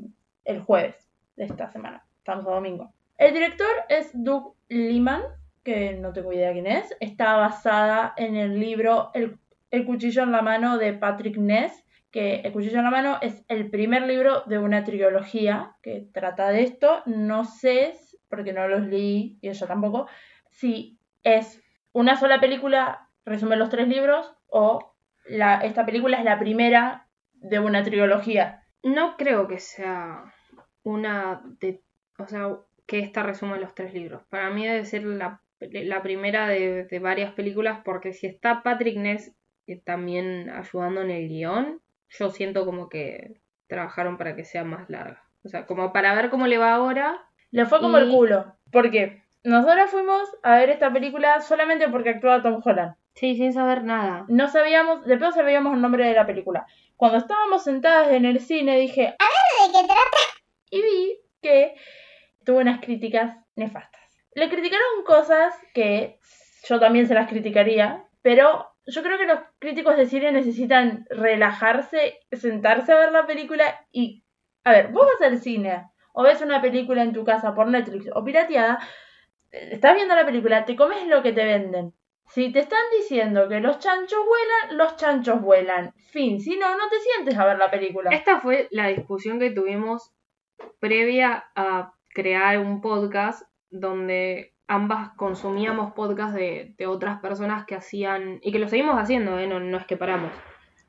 el 0.43 0.62
jueves 0.62 1.08
de 1.36 1.43
esta 1.43 1.67
semana. 1.67 2.03
Estamos 2.17 2.47
a 2.47 2.55
domingo. 2.55 2.91
El 3.19 3.32
director 3.32 3.69
es 3.89 4.10
Doug 4.15 4.55
Liman, 4.69 5.21
que 5.63 5.93
no 5.93 6.13
tengo 6.13 6.34
idea 6.34 6.51
quién 6.51 6.65
es. 6.65 6.97
Está 6.99 7.36
basada 7.36 8.15
en 8.17 8.38
el 8.38 8.60
libro 8.60 9.12
El, 9.13 9.38
El 9.69 9.86
cuchillo 9.86 10.23
en 10.23 10.32
la 10.32 10.41
mano 10.41 10.79
de 10.79 10.93
Patrick 10.93 11.38
Ness, 11.38 11.86
que 12.10 12.38
El 12.38 12.53
cuchillo 12.53 12.79
en 12.79 12.86
la 12.86 12.89
mano 12.89 13.19
es 13.21 13.45
el 13.47 13.69
primer 13.69 14.08
libro 14.08 14.41
de 14.47 14.58
una 14.58 14.84
trilogía 14.84 15.75
que 15.84 16.08
trata 16.12 16.49
de 16.49 16.63
esto. 16.63 17.03
No 17.05 17.45
sé, 17.45 17.93
porque 18.29 18.53
no 18.53 18.67
los 18.67 18.87
leí 18.87 19.37
y 19.41 19.49
ella 19.49 19.67
tampoco, 19.67 20.07
si 20.49 20.99
es 21.23 21.61
una 21.91 22.15
sola 22.17 22.39
película, 22.39 23.09
resume 23.25 23.55
los 23.55 23.69
tres 23.69 23.87
libros, 23.87 24.33
o 24.47 24.93
la, 25.25 25.61
esta 25.61 25.85
película 25.85 26.17
es 26.17 26.23
la 26.23 26.39
primera 26.39 27.07
de 27.33 27.59
una 27.59 27.83
trilogía. 27.83 28.63
No 28.83 29.17
creo 29.17 29.47
que 29.47 29.59
sea 29.59 30.33
una 30.83 31.41
de. 31.59 31.81
O 32.17 32.27
sea, 32.27 32.57
que 32.85 32.99
esta 32.99 33.23
resuma 33.23 33.57
los 33.57 33.75
tres 33.75 33.93
libros. 33.93 34.23
Para 34.29 34.49
mí 34.49 34.65
debe 34.65 34.85
ser 34.85 35.03
la, 35.03 35.41
la 35.59 36.01
primera 36.01 36.47
de, 36.47 36.85
de 36.85 36.99
varias 36.99 37.33
películas, 37.33 37.81
porque 37.85 38.13
si 38.13 38.27
está 38.27 38.63
Patrick 38.63 38.97
Ness 38.97 39.33
eh, 39.67 39.79
también 39.79 40.49
ayudando 40.49 41.01
en 41.01 41.11
el 41.11 41.27
guion, 41.27 41.81
yo 42.09 42.29
siento 42.31 42.65
como 42.65 42.89
que 42.89 43.41
trabajaron 43.67 44.17
para 44.17 44.35
que 44.35 44.43
sea 44.43 44.63
más 44.63 44.89
larga. 44.89 45.23
O 45.43 45.49
sea, 45.49 45.65
como 45.65 45.93
para 45.93 46.15
ver 46.15 46.29
cómo 46.29 46.47
le 46.47 46.57
va 46.57 46.73
ahora. 46.73 47.28
Le 47.51 47.65
fue 47.65 47.79
como 47.79 47.97
Y- 47.97 48.01
el 48.03 48.09
culo. 48.09 48.55
porque 48.71 49.23
Nosotros 49.43 49.89
fuimos 49.89 50.21
a 50.43 50.57
ver 50.57 50.69
esta 50.69 50.91
película 50.91 51.39
solamente 51.39 51.88
porque 51.88 52.09
actuaba 52.09 52.41
Tom 52.41 52.62
Holland. 52.63 52.95
Sí, 53.15 53.35
sin 53.38 53.53
saber 53.53 53.83
nada. 53.85 54.25
No 54.27 54.49
sabíamos, 54.49 55.05
de 55.05 55.17
pronto 55.17 55.35
sabíamos 55.38 55.73
el 55.73 55.81
nombre 55.81 56.05
de 56.05 56.13
la 56.13 56.25
película. 56.25 56.65
Cuando 56.97 57.17
estábamos 57.19 57.63
sentadas 57.63 58.09
en 58.12 58.25
el 58.25 58.41
cine 58.41 58.77
dije, 58.77 59.01
¿De 59.17 59.71
qué 59.71 59.88
trata? 59.88 60.17
y 60.69 60.81
vi 60.81 61.19
que 61.41 61.75
tuvo 62.43 62.59
unas 62.59 62.81
críticas 62.81 63.38
nefastas. 63.55 64.01
Le 64.35 64.49
criticaron 64.49 65.03
cosas 65.05 65.53
que 65.73 66.19
yo 66.67 66.79
también 66.79 67.07
se 67.07 67.13
las 67.13 67.29
criticaría, 67.29 68.03
pero 68.21 68.67
yo 68.85 69.01
creo 69.03 69.17
que 69.17 69.25
los 69.25 69.39
críticos 69.59 69.95
de 69.95 70.05
cine 70.05 70.31
necesitan 70.33 71.05
relajarse, 71.09 72.19
sentarse 72.33 72.91
a 72.91 72.97
ver 72.99 73.12
la 73.13 73.25
película 73.25 73.85
y... 73.91 74.23
A 74.65 74.71
ver, 74.71 74.89
vos 74.89 75.05
vas 75.05 75.27
al 75.31 75.39
cine 75.39 75.85
o 76.19 76.23
ves 76.23 76.41
una 76.41 76.62
película 76.62 77.01
en 77.01 77.13
tu 77.13 77.23
casa 77.23 77.55
por 77.55 77.67
Netflix 77.67 78.10
o 78.13 78.25
pirateada, 78.25 78.77
estás 79.51 79.95
viendo 79.95 80.13
la 80.15 80.25
película, 80.25 80.65
te 80.65 80.75
comes 80.75 81.08
lo 81.08 81.23
que 81.23 81.32
te 81.32 81.45
venden. 81.45 81.93
Si 82.27 82.51
te 82.51 82.60
están 82.60 82.84
diciendo 82.99 83.47
que 83.47 83.62
los 83.62 83.79
chanchos 83.79 84.19
vuelan, 84.25 84.77
los 84.77 84.97
chanchos 84.97 85.41
vuelan. 85.41 85.93
Fin, 86.12 86.41
si 86.41 86.58
no, 86.58 86.77
no 86.77 86.89
te 86.89 86.99
sientes 86.99 87.38
a 87.38 87.45
ver 87.45 87.58
la 87.58 87.71
película. 87.71 88.10
Esta 88.10 88.41
fue 88.41 88.67
la 88.71 88.88
discusión 88.88 89.39
que 89.39 89.51
tuvimos 89.51 90.12
previa 90.82 91.45
a 91.55 91.93
crear 92.10 92.60
un 92.60 92.82
podcast 92.82 93.43
donde 93.69 94.53
ambas 94.67 95.12
consumíamos 95.15 95.93
podcast 95.93 96.36
de, 96.36 96.75
otras 96.86 97.21
personas 97.21 97.65
que 97.65 97.75
hacían, 97.75 98.39
y 98.41 98.51
que 98.51 98.60
lo 98.60 98.67
seguimos 98.67 98.97
haciendo, 98.97 99.39
¿eh? 99.39 99.47
no 99.47 99.77
es 99.77 99.86
que 99.86 99.95
paramos, 99.95 100.34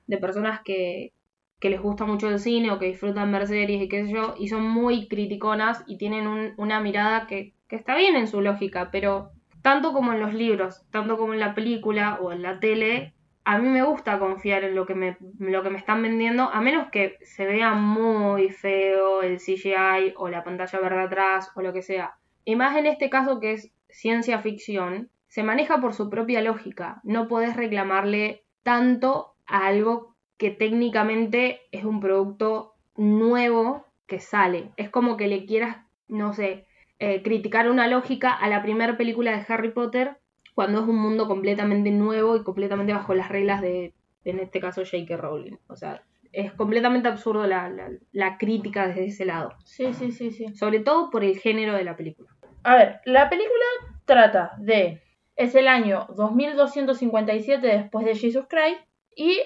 de 0.08 0.18
personas 0.18 0.60
que, 0.64 1.12
que 1.60 1.70
les 1.70 1.80
gusta 1.80 2.04
mucho 2.06 2.28
el 2.28 2.38
cine 2.38 2.70
o 2.70 2.78
que 2.78 2.86
disfrutan 2.86 3.30
ver 3.32 3.46
series 3.46 3.82
y 3.82 3.88
qué 3.88 4.04
sé 4.06 4.12
yo, 4.12 4.34
y 4.38 4.48
son 4.48 4.62
muy 4.68 5.08
criticonas 5.08 5.84
y 5.86 5.98
tienen 5.98 6.26
un- 6.26 6.54
una 6.56 6.80
mirada 6.80 7.26
que, 7.26 7.54
que 7.68 7.76
está 7.76 7.96
bien 7.96 8.16
en 8.16 8.26
su 8.28 8.40
lógica, 8.40 8.90
pero 8.90 9.30
tanto 9.62 9.92
como 9.92 10.12
en 10.12 10.20
los 10.20 10.32
libros, 10.34 10.82
tanto 10.90 11.18
como 11.18 11.34
en 11.34 11.40
la 11.40 11.54
película 11.54 12.18
o 12.20 12.32
en 12.32 12.42
la 12.42 12.58
tele, 12.60 13.14
a 13.44 13.58
mí 13.58 13.68
me 13.68 13.82
gusta 13.82 14.18
confiar 14.18 14.64
en 14.64 14.74
lo 14.74 14.86
que 14.86 14.94
me, 14.94 15.16
lo 15.38 15.62
que 15.62 15.70
me 15.70 15.78
están 15.78 16.02
vendiendo, 16.02 16.44
a 16.44 16.60
menos 16.60 16.88
que 16.90 17.16
se 17.22 17.44
vea 17.46 17.74
muy 17.74 18.50
feo 18.50 19.22
el 19.22 19.38
CGI 19.40 20.14
o 20.16 20.28
la 20.28 20.44
pantalla 20.44 20.78
verde 20.80 21.02
atrás 21.02 21.50
o 21.54 21.62
lo 21.62 21.72
que 21.72 21.82
sea. 21.82 22.14
Y 22.44 22.56
más 22.56 22.76
en 22.76 22.86
este 22.86 23.10
caso 23.10 23.40
que 23.40 23.52
es 23.52 23.72
ciencia 23.88 24.38
ficción, 24.38 25.10
se 25.28 25.42
maneja 25.42 25.80
por 25.80 25.94
su 25.94 26.10
propia 26.10 26.42
lógica. 26.42 27.00
No 27.04 27.28
podés 27.28 27.56
reclamarle 27.56 28.44
tanto 28.62 29.34
a 29.46 29.66
algo 29.66 30.09
que 30.40 30.50
técnicamente 30.50 31.60
es 31.70 31.84
un 31.84 32.00
producto 32.00 32.72
nuevo 32.96 33.84
que 34.06 34.20
sale. 34.20 34.70
Es 34.78 34.88
como 34.88 35.18
que 35.18 35.28
le 35.28 35.44
quieras, 35.44 35.76
no 36.08 36.32
sé, 36.32 36.64
eh, 36.98 37.20
criticar 37.22 37.70
una 37.70 37.86
lógica 37.88 38.32
a 38.32 38.48
la 38.48 38.62
primera 38.62 38.96
película 38.96 39.32
de 39.36 39.44
Harry 39.52 39.70
Potter 39.70 40.16
cuando 40.54 40.80
es 40.80 40.88
un 40.88 40.96
mundo 40.96 41.28
completamente 41.28 41.90
nuevo 41.90 42.36
y 42.36 42.42
completamente 42.42 42.94
bajo 42.94 43.12
las 43.14 43.28
reglas 43.28 43.60
de, 43.60 43.92
en 44.24 44.38
este 44.38 44.60
caso, 44.60 44.82
J.K. 44.82 45.14
Rowling. 45.18 45.56
O 45.68 45.76
sea, 45.76 46.02
es 46.32 46.52
completamente 46.54 47.08
absurdo 47.08 47.46
la, 47.46 47.68
la- 47.68 47.90
la 48.12 48.38
crítica 48.38 48.86
desde 48.88 49.04
ese 49.06 49.26
lado. 49.26 49.52
Sí, 49.64 49.92
sí, 49.92 50.10
sí, 50.10 50.30
sí. 50.30 50.48
Sobre 50.54 50.80
todo 50.80 51.10
por 51.10 51.22
el 51.22 51.38
género 51.38 51.74
de 51.74 51.84
la 51.84 51.96
película. 51.96 52.30
A 52.62 52.76
ver, 52.76 53.00
la 53.04 53.28
película 53.28 53.64
trata 54.06 54.52
de... 54.58 55.02
Es 55.36 55.54
el 55.54 55.68
año 55.68 56.06
2257 56.16 57.66
después 57.66 58.06
de 58.06 58.14
Jesus 58.14 58.46
Christ 58.48 58.80
y 59.14 59.38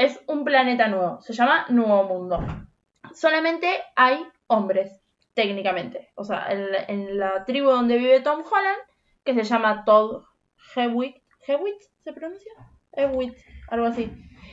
es 0.00 0.18
un 0.26 0.44
planeta 0.44 0.88
nuevo. 0.88 1.20
Se 1.20 1.32
llama 1.34 1.66
Nuevo 1.68 2.04
Mundo. 2.04 2.38
Solamente 3.12 3.68
hay 3.96 4.24
hombres, 4.46 5.02
técnicamente. 5.34 6.08
O 6.14 6.24
sea, 6.24 6.50
en, 6.50 6.72
la- 6.72 6.84
en 6.88 7.18
la 7.18 7.44
tribu 7.44 7.68
donde 7.68 7.98
vive 7.98 8.20
Tom 8.20 8.40
Holland, 8.40 8.78
que 9.24 9.34
se 9.34 9.42
llama 9.44 9.84
Todd 9.84 10.22
Hewitt. 10.74 11.16
¿Hewitt 11.46 11.76
se 12.02 12.12
pronuncia? 12.12 12.52
Hewitt, 12.92 13.34
algo 13.68 13.86
así. 13.86 14.10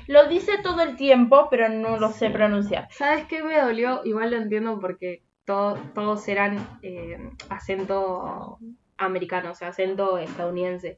Lo 0.07 0.27
dice 0.27 0.53
todo 0.63 0.81
el 0.81 0.95
tiempo, 0.95 1.47
pero 1.49 1.69
no 1.69 1.97
lo 1.97 2.09
sé 2.09 2.29
pronunciar. 2.29 2.87
¿Sabes 2.91 3.25
qué 3.25 3.41
me 3.43 3.57
dolió? 3.59 4.01
Igual 4.05 4.31
lo 4.31 4.37
entiendo 4.37 4.79
porque 4.79 5.23
todo- 5.45 5.75
todos 5.93 6.27
eran 6.27 6.57
eh, 6.81 7.17
acento 7.49 8.57
americano, 8.97 9.51
o 9.51 9.55
sea, 9.55 9.69
acento 9.69 10.17
estadounidense. 10.17 10.97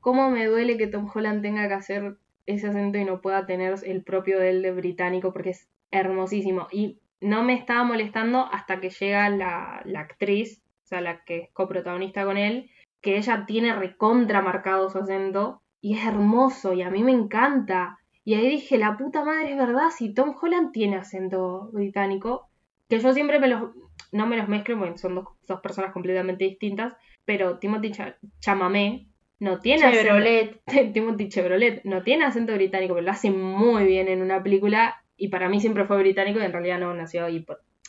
¿Cómo 0.00 0.30
me 0.30 0.46
duele 0.46 0.76
que 0.76 0.86
Tom 0.86 1.08
Holland 1.12 1.42
tenga 1.42 1.68
que 1.68 1.74
hacer 1.74 2.16
ese 2.46 2.68
acento 2.68 2.98
y 2.98 3.04
no 3.04 3.20
pueda 3.20 3.46
tener 3.46 3.74
el 3.84 4.02
propio 4.02 4.38
de 4.38 4.50
él 4.50 4.62
de 4.62 4.72
británico? 4.72 5.32
Porque 5.32 5.50
es 5.50 5.68
hermosísimo. 5.90 6.68
Y 6.72 6.98
no 7.20 7.42
me 7.42 7.54
estaba 7.54 7.82
molestando 7.84 8.46
hasta 8.52 8.80
que 8.80 8.90
llega 8.90 9.28
la, 9.30 9.82
la 9.84 10.00
actriz, 10.00 10.62
o 10.84 10.86
sea, 10.86 11.00
la 11.00 11.24
que 11.24 11.38
es 11.38 11.50
coprotagonista 11.52 12.24
con 12.24 12.36
él, 12.36 12.70
que 13.00 13.16
ella 13.16 13.44
tiene 13.46 13.74
recontra 13.74 14.42
marcado 14.42 14.88
su 14.90 14.98
acento 14.98 15.62
y 15.80 15.96
es 15.98 16.04
hermoso 16.06 16.72
y 16.72 16.82
a 16.82 16.90
mí 16.90 17.02
me 17.02 17.12
encanta. 17.12 17.98
Y 18.24 18.34
ahí 18.34 18.48
dije, 18.48 18.76
la 18.78 18.96
puta 18.96 19.24
madre 19.24 19.52
es 19.52 19.56
verdad, 19.56 19.90
si 19.96 20.12
Tom 20.12 20.34
Holland 20.40 20.72
tiene 20.72 20.96
acento 20.96 21.70
británico, 21.72 22.48
que 22.88 22.98
yo 22.98 23.12
siempre 23.12 23.38
me 23.38 23.48
los, 23.48 23.70
no 24.12 24.26
me 24.26 24.36
los 24.36 24.48
mezclo 24.48 24.78
porque 24.78 24.98
son 24.98 25.14
dos, 25.14 25.26
dos 25.46 25.60
personas 25.60 25.92
completamente 25.92 26.44
distintas, 26.44 26.94
pero 27.24 27.58
Timothy 27.58 27.92
Cha- 27.92 28.16
Chalamet 28.40 29.06
no 29.38 29.58
tiene 29.60 29.92
Chevrolet. 29.92 30.60
acento, 30.66 30.90
Timothy 30.94 31.28
Chevrolet 31.28 31.84
no 31.84 32.02
tiene 32.02 32.24
acento 32.24 32.54
británico, 32.54 32.94
pero 32.94 33.04
lo 33.04 33.10
hace 33.10 33.30
muy 33.30 33.84
bien 33.84 34.08
en 34.08 34.22
una 34.22 34.42
película 34.42 35.02
y 35.16 35.28
para 35.28 35.48
mí 35.48 35.60
siempre 35.60 35.84
fue 35.84 35.98
británico 35.98 36.40
y 36.40 36.44
en 36.44 36.52
realidad 36.52 36.78
no 36.78 36.94
nació 36.94 37.24
ahí, 37.24 37.44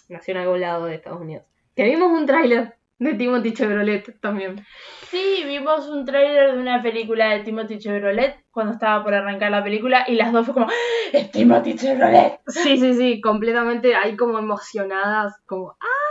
nació 0.10 0.33
en 0.33 0.41
algún 0.41 0.62
lado 0.62 0.86
de 0.86 0.95
Estados 0.95 1.21
Unidos. 1.21 1.45
Que 1.75 1.86
vimos 1.86 2.12
un 2.12 2.25
tráiler 2.25 2.75
de 2.99 3.13
Timothy 3.13 3.53
Chevrolet 3.53 4.19
también. 4.19 4.65
Sí, 5.10 5.43
vimos 5.45 5.88
un 5.88 6.05
tráiler 6.05 6.53
de 6.53 6.60
una 6.60 6.81
película 6.81 7.29
de 7.29 7.41
Timothy 7.41 7.77
Chevrolet 7.77 8.43
cuando 8.51 8.73
estaba 8.73 9.03
por 9.03 9.13
arrancar 9.13 9.51
la 9.51 9.63
película 9.63 10.05
y 10.07 10.15
las 10.15 10.31
dos 10.31 10.45
fue 10.45 10.55
como. 10.55 10.67
¡Es 11.13 11.31
Timothy 11.31 11.75
Chevrolet! 11.75 12.39
Sí, 12.47 12.77
sí, 12.77 12.93
sí, 12.95 13.21
completamente 13.21 13.95
ahí 13.95 14.15
como 14.15 14.39
emocionadas, 14.39 15.39
como 15.45 15.71
¡ah! 15.79 16.07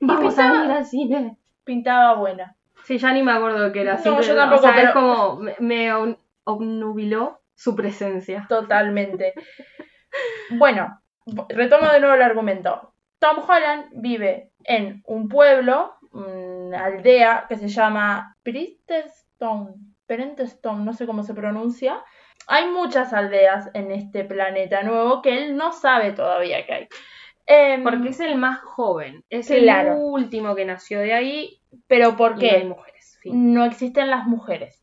Vamos 0.00 0.38
a 0.38 0.64
ir 0.64 0.70
al 0.70 0.84
cine. 0.84 1.36
Pintaba 1.64 2.14
buena. 2.14 2.57
Sí, 2.88 2.96
ya 2.98 3.12
ni 3.12 3.22
me 3.22 3.32
acuerdo 3.32 3.70
qué 3.70 3.82
era. 3.82 3.98
No, 4.02 4.20
yo 4.22 4.34
tampoco, 4.34 4.60
o 4.60 4.62
sea, 4.62 4.74
pero- 4.74 4.88
es 4.88 4.94
como 4.94 5.36
me, 5.36 5.54
me 5.60 5.92
ob- 5.94 6.18
obnubiló 6.44 7.40
su 7.54 7.76
presencia. 7.76 8.46
Totalmente. 8.48 9.34
Bueno, 10.50 11.00
retomo 11.50 11.90
de 11.90 12.00
nuevo 12.00 12.14
el 12.14 12.22
argumento. 12.22 12.94
Tom 13.18 13.38
Holland 13.46 13.86
vive 13.92 14.52
en 14.64 15.02
un 15.06 15.28
pueblo, 15.28 15.94
una 16.12 16.86
aldea 16.86 17.44
que 17.48 17.56
se 17.56 17.68
llama 17.68 18.36
Priestestone, 18.42 19.74
Perentestone, 20.06 20.84
no 20.84 20.94
sé 20.94 21.06
cómo 21.06 21.22
se 21.24 21.34
pronuncia. 21.34 22.02
Hay 22.46 22.68
muchas 22.70 23.12
aldeas 23.12 23.68
en 23.74 23.90
este 23.90 24.24
planeta 24.24 24.82
nuevo 24.82 25.20
que 25.20 25.36
él 25.36 25.56
no 25.56 25.72
sabe 25.72 26.12
todavía 26.12 26.64
que 26.64 26.72
hay. 26.72 26.88
Em, 27.46 27.82
Porque 27.82 28.08
es 28.10 28.20
el 28.20 28.36
más 28.36 28.60
joven. 28.60 29.24
Es 29.28 29.48
Claro. 29.48 29.92
el 29.92 29.98
último 30.00 30.54
que 30.54 30.64
nació 30.64 31.00
de 31.00 31.12
ahí. 31.12 31.57
Pero 31.86 32.16
¿por 32.16 32.32
Y 32.32 32.34
no 32.36 32.50
hay 32.50 32.60
qué? 32.60 32.64
mujeres. 32.64 33.18
no 33.24 33.64
existen 33.64 34.10
las 34.10 34.26
mujeres. 34.26 34.82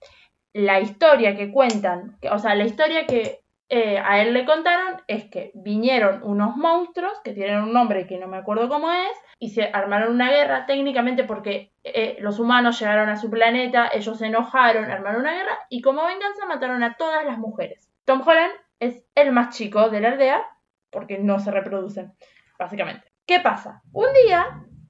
La 0.53 0.79
historia 0.79 1.35
que 1.35 1.51
cuentan, 1.51 2.17
o 2.31 2.39
sea, 2.39 2.55
la 2.55 2.65
historia 2.65 3.05
que 3.05 3.41
eh, 3.69 3.97
a 3.97 4.21
él 4.21 4.33
le 4.33 4.45
contaron 4.45 5.01
es 5.07 5.25
que 5.25 5.51
vinieron 5.55 6.21
unos 6.23 6.55
monstruos 6.55 7.19
que 7.23 7.33
tienen 7.33 7.61
un 7.61 7.73
nombre 7.73 8.05
que 8.05 8.19
no 8.19 8.27
me 8.27 8.37
acuerdo 8.37 8.69
cómo 8.69 8.91
es 8.91 9.17
y 9.39 9.49
se 9.49 9.63
armaron 9.63 10.13
una 10.13 10.29
guerra 10.29 10.65
técnicamente 10.67 11.23
porque 11.23 11.73
eh, 11.83 12.15
los 12.19 12.39
humanos 12.39 12.79
llegaron 12.79 13.09
a 13.09 13.17
su 13.17 13.29
planeta, 13.29 13.89
ellos 13.91 14.19
se 14.19 14.27
enojaron, 14.27 14.85
armaron 14.91 15.21
una 15.21 15.33
guerra 15.33 15.57
y 15.69 15.81
como 15.81 16.05
venganza 16.05 16.45
mataron 16.45 16.83
a 16.83 16.95
todas 16.95 17.25
las 17.25 17.39
mujeres. 17.39 17.89
Tom 18.05 18.21
Holland 18.25 18.53
es 18.79 19.03
el 19.15 19.31
más 19.31 19.55
chico 19.57 19.89
de 19.89 19.99
la 20.01 20.09
aldea 20.09 20.45
porque 20.91 21.17
no 21.17 21.39
se 21.39 21.51
reproducen, 21.51 22.13
básicamente. 22.59 23.11
¿Qué 23.25 23.39
pasa? 23.39 23.81
Un 23.91 24.07
día 24.25 24.45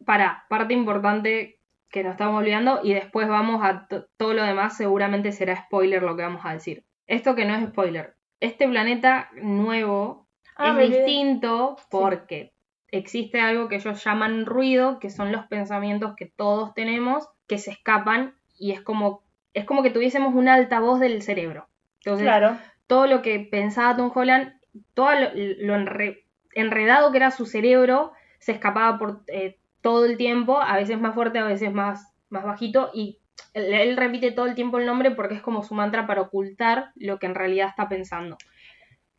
Para, 0.05 0.45
parte 0.49 0.73
importante 0.73 1.60
que 1.95 2.03
nos 2.03 2.12
estamos 2.12 2.39
olvidando 2.39 2.81
y 2.84 2.93
después 2.93 3.27
vamos 3.27 3.63
a 3.63 3.88
to- 3.88 4.05
todo 4.17 4.34
lo 4.34 4.43
demás, 4.43 4.77
seguramente 4.77 5.31
será 5.31 5.55
spoiler 5.65 6.03
lo 6.03 6.15
que 6.15 6.21
vamos 6.23 6.45
a 6.45 6.53
decir. 6.53 6.84
Esto 7.08 7.34
que 7.36 7.45
no 7.45 7.55
es 7.55 7.65
spoiler. 7.69 8.15
Este 8.39 8.67
planeta 8.67 9.29
nuevo 9.41 10.27
Ah, 10.58 10.69
es 10.81 10.89
distinto 10.89 11.77
porque 11.89 12.53
existe 12.91 13.39
algo 13.41 13.67
que 13.67 13.75
ellos 13.77 14.03
llaman 14.03 14.45
ruido, 14.45 14.99
que 14.99 15.10
son 15.10 15.31
los 15.31 15.45
pensamientos 15.47 16.13
que 16.15 16.25
todos 16.27 16.73
tenemos, 16.73 17.27
que 17.47 17.58
se 17.58 17.71
escapan 17.71 18.36
y 18.58 18.71
es 18.71 18.81
como, 18.81 19.23
es 19.53 19.65
como 19.65 19.84
que 19.84 19.89
tuviésemos 19.89 20.34
un 20.36 20.47
altavoz 20.47 20.99
del 20.99 21.21
cerebro. 21.21 21.67
Entonces, 22.03 22.25
claro. 22.25 22.58
todo 22.88 23.08
lo 23.08 23.21
que 23.21 23.39
pensaba 23.39 23.95
Tom 23.97 24.12
Holland, 24.13 24.53
todo 24.93 25.12
lo, 25.13 25.29
lo 25.34 25.75
enre- 25.75 26.23
enredado 26.53 27.12
que 27.12 27.17
era 27.17 27.31
su 27.31 27.45
cerebro, 27.45 28.12
se 28.39 28.51
escapaba 28.53 28.97
por 28.97 29.23
eh, 29.27 29.58
todo 29.86 30.06
el 30.06 30.17
tiempo, 30.17 30.60
a 30.60 30.78
veces 30.78 31.00
más 31.00 31.13
fuerte, 31.13 31.38
a 31.38 31.45
veces 31.45 31.71
más, 31.71 32.12
más 32.30 32.43
bajito, 32.43 32.89
y 32.91 33.19
él, 33.54 33.71
él 33.71 33.98
repite 33.98 34.32
todo 34.32 34.48
el 34.48 34.56
tiempo 34.56 34.80
el 34.80 34.88
nombre 34.88 35.12
porque 35.12 35.36
es 35.36 35.43
como 35.43 35.62
su 35.62 35.76
mantra 35.76 36.08
para 36.08 36.21
ocultar 36.21 36.89
lo 36.95 37.19
que 37.19 37.28
en 37.28 37.36
realidad 37.36 37.67
está 37.69 37.88
pensando. 37.88 38.36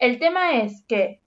El 0.01 0.19
tema 0.19 0.57
es 0.57 0.85
que 0.89 1.21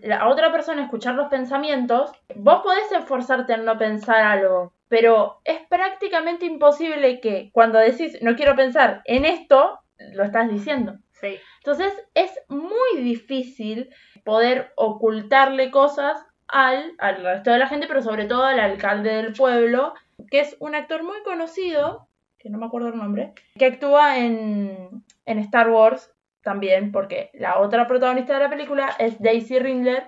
la 0.00 0.28
otra 0.28 0.50
persona 0.50 0.82
escuchar 0.82 1.14
los 1.14 1.28
pensamientos, 1.28 2.10
vos 2.36 2.62
podés 2.62 2.90
esforzarte 2.90 3.52
en 3.52 3.66
no 3.66 3.76
pensar 3.76 4.16
algo, 4.16 4.72
pero 4.88 5.42
es 5.44 5.60
prácticamente 5.68 6.46
imposible 6.46 7.20
que 7.20 7.50
cuando 7.52 7.78
decís 7.78 8.16
no 8.22 8.34
quiero 8.34 8.56
pensar 8.56 9.02
en 9.04 9.26
esto, 9.26 9.78
lo 10.14 10.24
estás 10.24 10.50
diciendo. 10.50 10.94
Sí. 11.12 11.36
Entonces 11.58 11.92
es 12.14 12.32
muy 12.48 13.02
difícil 13.02 13.90
poder 14.24 14.72
ocultarle 14.74 15.70
cosas 15.70 16.24
al, 16.52 16.94
al 16.98 17.22
resto 17.22 17.50
de 17.50 17.58
la 17.58 17.68
gente, 17.68 17.86
pero 17.86 18.02
sobre 18.02 18.26
todo 18.26 18.44
al 18.44 18.60
alcalde 18.60 19.14
del 19.14 19.32
pueblo, 19.32 19.94
que 20.30 20.40
es 20.40 20.56
un 20.60 20.74
actor 20.74 21.02
muy 21.02 21.22
conocido, 21.22 22.08
que 22.38 22.50
no 22.50 22.58
me 22.58 22.66
acuerdo 22.66 22.88
el 22.88 22.96
nombre, 22.96 23.32
que 23.56 23.66
actúa 23.66 24.18
en, 24.18 25.04
en 25.26 25.38
Star 25.38 25.70
Wars 25.70 26.12
también, 26.42 26.90
porque 26.92 27.30
la 27.34 27.58
otra 27.60 27.86
protagonista 27.86 28.34
de 28.34 28.40
la 28.40 28.50
película 28.50 28.90
es 28.98 29.20
Daisy 29.20 29.58
Ridley, 29.58 29.98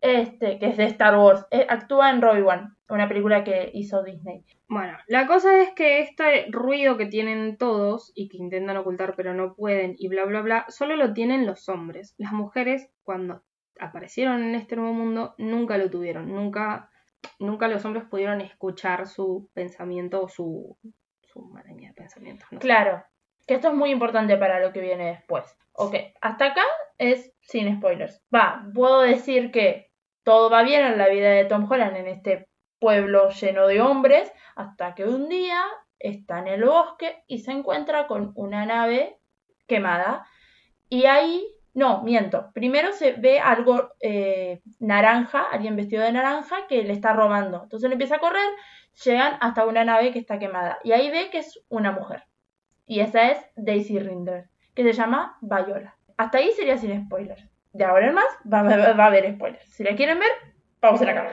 este, 0.00 0.58
que 0.58 0.66
es 0.66 0.76
de 0.76 0.84
Star 0.84 1.16
Wars. 1.16 1.46
Eh, 1.50 1.66
actúa 1.68 2.10
en 2.10 2.22
Roy 2.22 2.40
One, 2.42 2.68
una 2.88 3.08
película 3.08 3.44
que 3.44 3.70
hizo 3.72 4.02
Disney. 4.02 4.44
Bueno, 4.68 4.96
la 5.08 5.26
cosa 5.26 5.60
es 5.62 5.70
que 5.70 6.00
este 6.00 6.46
ruido 6.50 6.96
que 6.96 7.06
tienen 7.06 7.56
todos 7.56 8.12
y 8.14 8.28
que 8.28 8.38
intentan 8.38 8.76
ocultar 8.76 9.14
pero 9.16 9.34
no 9.34 9.54
pueden 9.54 9.94
y 9.98 10.08
bla 10.08 10.24
bla 10.24 10.40
bla, 10.40 10.64
solo 10.68 10.96
lo 10.96 11.12
tienen 11.12 11.46
los 11.46 11.68
hombres. 11.68 12.14
Las 12.18 12.32
mujeres, 12.32 12.90
cuando 13.02 13.42
aparecieron 13.78 14.42
en 14.42 14.54
este 14.54 14.76
nuevo 14.76 14.92
mundo, 14.92 15.34
nunca 15.38 15.78
lo 15.78 15.90
tuvieron. 15.90 16.32
Nunca, 16.32 16.90
nunca 17.38 17.68
los 17.68 17.84
hombres 17.84 18.04
pudieron 18.04 18.40
escuchar 18.40 19.06
su 19.06 19.50
pensamiento 19.54 20.22
o 20.22 20.28
su, 20.28 20.76
su 21.22 21.42
maraña 21.42 21.88
de 21.88 21.94
pensamientos. 21.94 22.48
no. 22.50 22.58
Claro, 22.60 23.04
que 23.46 23.54
esto 23.54 23.68
es 23.68 23.74
muy 23.74 23.90
importante 23.90 24.36
para 24.36 24.60
lo 24.60 24.72
que 24.72 24.80
viene 24.80 25.06
después. 25.06 25.44
Ok, 25.72 25.94
hasta 26.20 26.46
acá 26.46 26.62
es 26.98 27.32
sin 27.40 27.76
spoilers. 27.76 28.22
Va, 28.34 28.64
puedo 28.74 29.00
decir 29.00 29.50
que 29.50 29.90
todo 30.22 30.48
va 30.50 30.62
bien 30.62 30.84
en 30.84 30.98
la 30.98 31.08
vida 31.08 31.30
de 31.30 31.44
Tom 31.44 31.70
Holland 31.70 31.96
en 31.96 32.06
este 32.06 32.48
pueblo 32.78 33.30
lleno 33.30 33.66
de 33.66 33.80
hombres, 33.80 34.32
hasta 34.56 34.94
que 34.94 35.04
un 35.04 35.28
día 35.28 35.62
está 35.98 36.38
en 36.38 36.48
el 36.48 36.64
bosque 36.64 37.22
y 37.26 37.40
se 37.40 37.52
encuentra 37.52 38.06
con 38.06 38.32
una 38.36 38.66
nave 38.66 39.18
quemada. 39.66 40.26
Y 40.88 41.06
ahí, 41.06 41.46
no, 41.74 42.02
miento, 42.02 42.50
primero 42.54 42.92
se 42.92 43.12
ve 43.12 43.40
algo 43.40 43.90
eh, 44.00 44.62
naranja, 44.78 45.42
alguien 45.50 45.74
vestido 45.74 46.04
de 46.04 46.12
naranja 46.12 46.68
que 46.68 46.84
le 46.84 46.92
está 46.92 47.12
robando. 47.12 47.64
Entonces 47.64 47.86
él 47.86 47.92
empieza 47.92 48.16
a 48.16 48.20
correr, 48.20 48.48
llegan 49.04 49.36
hasta 49.40 49.66
una 49.66 49.84
nave 49.84 50.12
que 50.12 50.20
está 50.20 50.38
quemada. 50.38 50.78
Y 50.84 50.92
ahí 50.92 51.10
ve 51.10 51.30
que 51.30 51.38
es 51.38 51.60
una 51.68 51.90
mujer. 51.90 52.22
Y 52.86 53.00
esa 53.00 53.30
es 53.32 53.38
Daisy 53.56 53.98
Rinder, 53.98 54.48
que 54.74 54.84
se 54.84 54.92
llama 54.92 55.36
Viola. 55.40 55.96
Hasta 56.16 56.38
ahí 56.38 56.52
sería 56.52 56.78
sin 56.78 57.06
spoilers. 57.06 57.44
De 57.72 57.84
ahora 57.84 58.06
en 58.06 58.14
más 58.14 58.38
va 58.50 58.60
a 58.60 59.06
haber 59.06 59.34
spoilers. 59.34 59.68
Si 59.68 59.82
la 59.82 59.96
quieren 59.96 60.20
ver, 60.20 60.30
pausen 60.78 61.08
acá. 61.08 61.28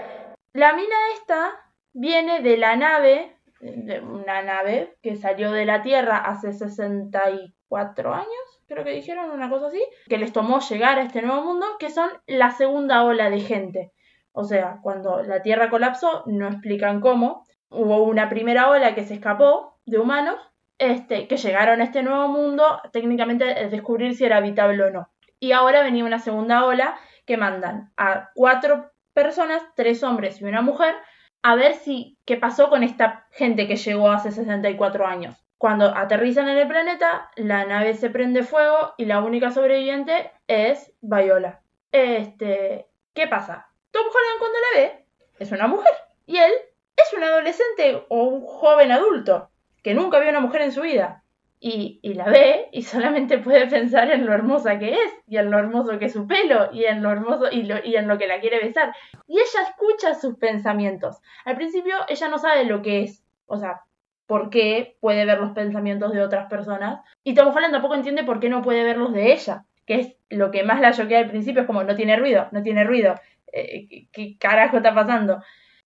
La 0.54 0.74
mina 0.74 0.96
esta 1.14 1.52
viene 1.94 2.42
de 2.42 2.58
la 2.58 2.76
nave, 2.76 3.38
de 3.60 4.00
una 4.00 4.42
nave 4.42 4.98
que 5.04 5.18
salió 5.18 5.52
de 5.52 5.66
la 5.66 5.84
Tierra 5.84 6.18
hace 6.18 6.52
64 6.52 8.14
años, 8.14 8.61
creo 8.72 8.86
que 8.86 8.92
dijeron 8.92 9.32
una 9.32 9.50
cosa 9.50 9.68
así, 9.68 9.84
que 10.08 10.18
les 10.18 10.32
tomó 10.32 10.60
llegar 10.60 10.98
a 10.98 11.02
este 11.02 11.22
nuevo 11.22 11.44
mundo, 11.44 11.66
que 11.78 11.90
son 11.90 12.10
la 12.26 12.52
segunda 12.52 13.04
ola 13.04 13.30
de 13.30 13.42
gente. 13.42 13.92
O 14.32 14.46
sea, 14.46 14.80
cuando 14.82 15.22
la 15.24 15.42
Tierra 15.42 15.70
colapsó, 15.70 16.24
no 16.26 16.48
explican 16.48 17.02
cómo, 17.02 17.46
hubo 17.70 18.04
una 18.04 18.30
primera 18.30 18.70
ola 18.70 18.96
que 18.96 19.04
se 19.04 19.16
escapó 19.16 19.78
de 19.86 20.00
humanos, 20.00 20.38
este, 20.78 21.28
que 21.28 21.36
llegaron 21.36 21.82
a 21.82 21.84
este 21.84 22.02
nuevo 22.02 22.30
mundo, 22.30 22.82
técnicamente 22.94 23.46
descubrir 23.70 24.16
si 24.16 24.24
era 24.24 24.38
habitable 24.38 24.84
o 24.84 24.90
no. 24.90 25.10
Y 25.40 25.52
ahora 25.52 25.84
venía 25.84 26.06
una 26.06 26.20
segunda 26.20 26.66
ola 26.66 26.98
que 27.26 27.36
mandan 27.36 27.92
a 27.98 28.30
cuatro 28.36 28.92
personas, 29.14 29.62
tres 29.76 30.02
hombres 30.02 30.40
y 30.40 30.46
una 30.46 30.62
mujer, 30.62 30.96
a 31.44 31.56
ver 31.56 31.74
si 31.74 32.18
qué 32.26 32.38
pasó 32.38 32.70
con 32.70 32.84
esta 32.84 33.28
gente 33.32 33.68
que 33.68 33.76
llegó 33.76 34.12
hace 34.12 34.32
64 34.32 35.06
años. 35.06 35.41
Cuando 35.62 35.96
aterrizan 35.96 36.50
en 36.50 36.58
el 36.58 36.68
planeta, 36.68 37.30
la 37.36 37.66
nave 37.66 37.94
se 37.94 38.10
prende 38.10 38.42
fuego 38.42 38.96
y 38.98 39.06
la 39.06 39.22
única 39.22 39.52
sobreviviente 39.52 40.32
es 40.48 40.92
Viola. 41.02 41.62
Este, 41.92 42.88
¿qué 43.14 43.28
pasa? 43.28 43.70
Tom 43.92 44.08
Holland 44.08 44.40
cuando 44.40 44.58
la 44.58 44.82
ve 44.82 45.06
es 45.38 45.52
una 45.52 45.68
mujer 45.68 45.94
y 46.26 46.38
él 46.38 46.52
es 46.98 47.14
un 47.16 47.24
adolescente 47.24 48.04
o 48.10 48.24
un 48.24 48.42
joven 48.42 48.92
adulto 48.92 49.52
que 49.84 49.94
nunca 49.94 50.18
vio 50.18 50.32
una 50.32 50.40
mujer 50.40 50.64
en 50.64 50.72
su 50.72 50.82
vida. 50.82 51.24
Y, 51.60 52.00
y 52.02 52.16
la 52.16 52.26
ve 52.26 52.70
y 52.72 52.82
solamente 52.82 53.38
puede 53.38 53.68
pensar 53.68 54.10
en 54.10 54.26
lo 54.26 54.34
hermosa 54.34 54.80
que 54.80 54.94
es, 54.94 55.14
y 55.28 55.38
en 55.38 55.52
lo 55.52 55.60
hermoso 55.60 56.00
que 56.00 56.06
es 56.06 56.14
su 56.14 56.26
pelo, 56.26 56.74
y 56.74 56.86
en 56.86 57.04
lo 57.04 57.12
hermoso 57.12 57.52
y, 57.52 57.72
y 57.84 57.96
en 57.98 58.08
lo 58.08 58.18
que 58.18 58.26
la 58.26 58.40
quiere 58.40 58.58
besar. 58.58 58.96
Y 59.28 59.36
ella 59.36 59.62
escucha 59.70 60.16
sus 60.16 60.40
pensamientos. 60.40 61.22
Al 61.46 61.56
principio 61.56 61.98
ella 62.08 62.30
no 62.30 62.40
sabe 62.40 62.64
lo 62.64 62.82
que 62.82 63.04
es, 63.04 63.24
o 63.46 63.58
sea, 63.58 63.84
por 64.28 64.50
qué 64.50 64.98
puede 65.02 65.26
ver 65.26 65.40
los 65.40 65.52
pensamientos 65.52 66.14
de 66.14 66.22
otras 66.24 66.48
personas. 66.50 67.02
Y 67.24 67.34
Tom 67.34 67.56
Holland 67.56 67.74
tampoco 67.74 67.96
entiende 67.96 68.24
por 68.24 68.40
qué 68.40 68.50
no 68.50 68.62
puede 68.62 68.84
ver 68.84 68.98
los 68.98 69.14
de 69.14 69.34
ella, 69.34 69.66
que 69.86 69.96
es 69.96 70.16
lo 70.30 70.52
que 70.52 70.64
más 70.64 70.80
la 70.80 70.94
choquea 70.94 71.20
al 71.20 71.30
principio, 71.30 71.62
es 71.62 71.68
como 71.68 71.84
no 71.84 71.96
tiene 71.96 72.16
ruido, 72.16 72.48
no 72.52 72.62
tiene 72.64 72.84
ruido. 72.84 73.16
Eh, 73.52 73.88
¿qué- 73.90 74.08
¿Qué 74.12 74.38
carajo 74.38 74.78
está 74.78 74.94
pasando? 74.94 75.44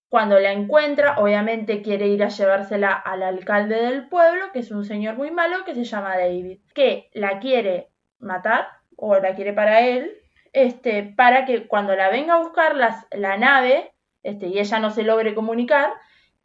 Cuando 0.09 0.39
la 0.39 0.51
encuentra, 0.53 1.15
obviamente 1.17 1.81
quiere 1.81 2.07
ir 2.07 2.23
a 2.23 2.29
llevársela 2.29 2.93
al 2.93 3.23
alcalde 3.23 3.75
del 3.81 4.07
pueblo, 4.07 4.51
que 4.53 4.59
es 4.59 4.71
un 4.71 4.85
señor 4.85 5.15
muy 5.15 5.31
malo 5.31 5.65
que 5.65 5.73
se 5.73 5.83
llama 5.83 6.15
David, 6.17 6.59
que 6.73 7.09
la 7.13 7.39
quiere 7.39 7.89
matar 8.19 8.67
o 8.95 9.17
la 9.19 9.35
quiere 9.35 9.51
para 9.53 9.81
él, 9.81 10.13
este, 10.53 11.03
para 11.03 11.43
que 11.45 11.67
cuando 11.67 11.95
la 11.95 12.09
venga 12.09 12.35
a 12.35 12.39
buscar 12.39 12.75
las- 12.75 13.07
la 13.11 13.37
nave, 13.37 13.91
este, 14.23 14.47
y 14.47 14.59
ella 14.59 14.79
no 14.79 14.91
se 14.91 15.03
logre 15.03 15.33
comunicar, 15.35 15.91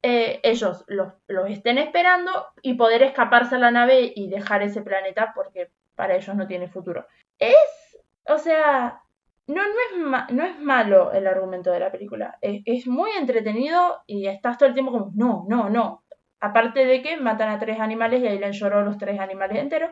eh, 0.02 0.40
ellos 0.42 0.84
los, 0.88 1.12
los 1.28 1.50
estén 1.50 1.78
esperando 1.78 2.46
y 2.62 2.74
poder 2.74 3.02
escaparse 3.02 3.56
a 3.56 3.58
la 3.58 3.70
nave 3.70 4.12
y 4.14 4.28
dejar 4.28 4.62
ese 4.62 4.82
planeta 4.82 5.32
porque 5.34 5.70
para 5.94 6.16
ellos 6.16 6.34
no 6.36 6.46
tiene 6.46 6.68
futuro. 6.68 7.06
Es, 7.38 7.98
o 8.26 8.38
sea, 8.38 9.02
no, 9.46 9.62
no, 9.62 10.22
es 10.22 10.34
no 10.34 10.44
es 10.44 10.58
malo 10.60 11.12
el 11.12 11.26
argumento 11.26 11.70
de 11.70 11.80
la 11.80 11.92
película. 11.92 12.38
Es, 12.40 12.62
es 12.64 12.86
muy 12.86 13.10
entretenido 13.18 14.02
y 14.06 14.26
estás 14.26 14.56
todo 14.56 14.68
el 14.68 14.74
tiempo 14.74 14.92
como, 14.92 15.12
no, 15.14 15.44
no, 15.48 15.68
no. 15.68 16.04
Aparte 16.40 16.86
de 16.86 17.02
que 17.02 17.18
matan 17.18 17.50
a 17.50 17.58
tres 17.58 17.78
animales 17.80 18.22
y 18.22 18.26
Aileen 18.26 18.52
lloró 18.52 18.82
los 18.82 18.96
tres 18.96 19.20
animales 19.20 19.58
enteros. 19.58 19.90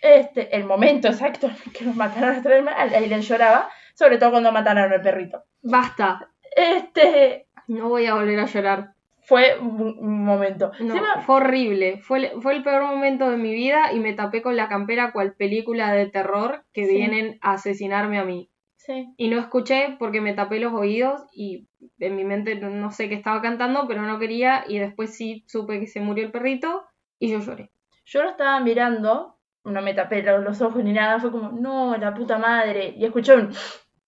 Este, 0.00 0.54
el 0.56 0.64
momento 0.64 1.08
exacto 1.08 1.48
en 1.48 1.72
que 1.72 1.84
los 1.84 1.96
mataron 1.96 2.30
a 2.30 2.32
los 2.34 2.42
tres 2.42 2.56
animales, 2.56 2.94
Aileen 2.94 3.20
lloraba, 3.20 3.68
sobre 3.94 4.16
todo 4.16 4.30
cuando 4.30 4.52
mataron 4.52 4.90
al 4.92 5.02
perrito. 5.02 5.44
Basta, 5.62 6.30
Este, 6.56 7.48
no 7.68 7.88
voy 7.88 8.06
a 8.06 8.14
volver 8.14 8.40
a 8.40 8.46
llorar. 8.46 8.93
Fue 9.26 9.58
un, 9.58 10.24
momento. 10.24 10.70
No, 10.80 10.94
Encima, 10.94 11.20
fue 11.22 11.36
horrible. 11.36 11.98
Fue, 12.02 12.18
el- 12.18 12.42
fue 12.42 12.54
el 12.54 12.62
peor 12.62 12.82
momento 12.84 13.30
de 13.30 13.36
mi 13.36 13.54
vida 13.54 13.92
y 13.92 14.00
me 14.00 14.12
tapé 14.12 14.42
con 14.42 14.56
la 14.56 14.68
campera 14.68 15.12
cual 15.12 15.34
película 15.34 15.92
de 15.92 16.06
terror 16.06 16.64
que 16.72 16.84
Sí. 16.86 16.96
vienen 16.96 17.38
a 17.40 17.52
asesinarme 17.52 18.18
a 18.18 18.24
mí. 18.24 18.50
sí. 18.76 19.08
Y 19.16 19.28
no 19.28 19.38
escuché 19.40 19.96
porque 19.98 20.20
me 20.20 20.34
tapé 20.34 20.60
los 20.60 20.74
oídos 20.74 21.22
y 21.32 21.68
en 22.00 22.16
mi 22.16 22.24
mente 22.24 22.54
no- 22.56 22.90
sé 22.90 23.08
qué 23.08 23.14
estaba 23.14 23.40
cantando, 23.40 23.86
pero 23.88 24.02
no 24.02 24.18
quería. 24.18 24.64
Y 24.68 24.78
después 24.78 25.16
sí 25.16 25.42
supe 25.46 25.80
que 25.80 25.86
se 25.86 26.00
murió 26.00 26.22
el 26.26 26.30
perrito 26.30 26.84
y 27.18 27.30
yo 27.30 27.38
lloré. 27.38 27.70
Yo 28.04 28.22
lo 28.22 28.28
estaba 28.28 28.60
mirando, 28.60 29.38
no 29.64 29.80
me 29.80 29.94
tapé 29.94 30.22
lo- 30.22 30.36
los 30.42 30.60
ojos 30.60 30.84
ni 30.84 30.92
nada, 30.92 31.18
fue 31.18 31.30
como, 31.30 31.48
no, 31.52 31.96
la 31.96 32.12
puta 32.12 32.36
madre. 32.36 32.92
Y 32.98 33.06
escuché 33.06 33.34
un 33.34 33.54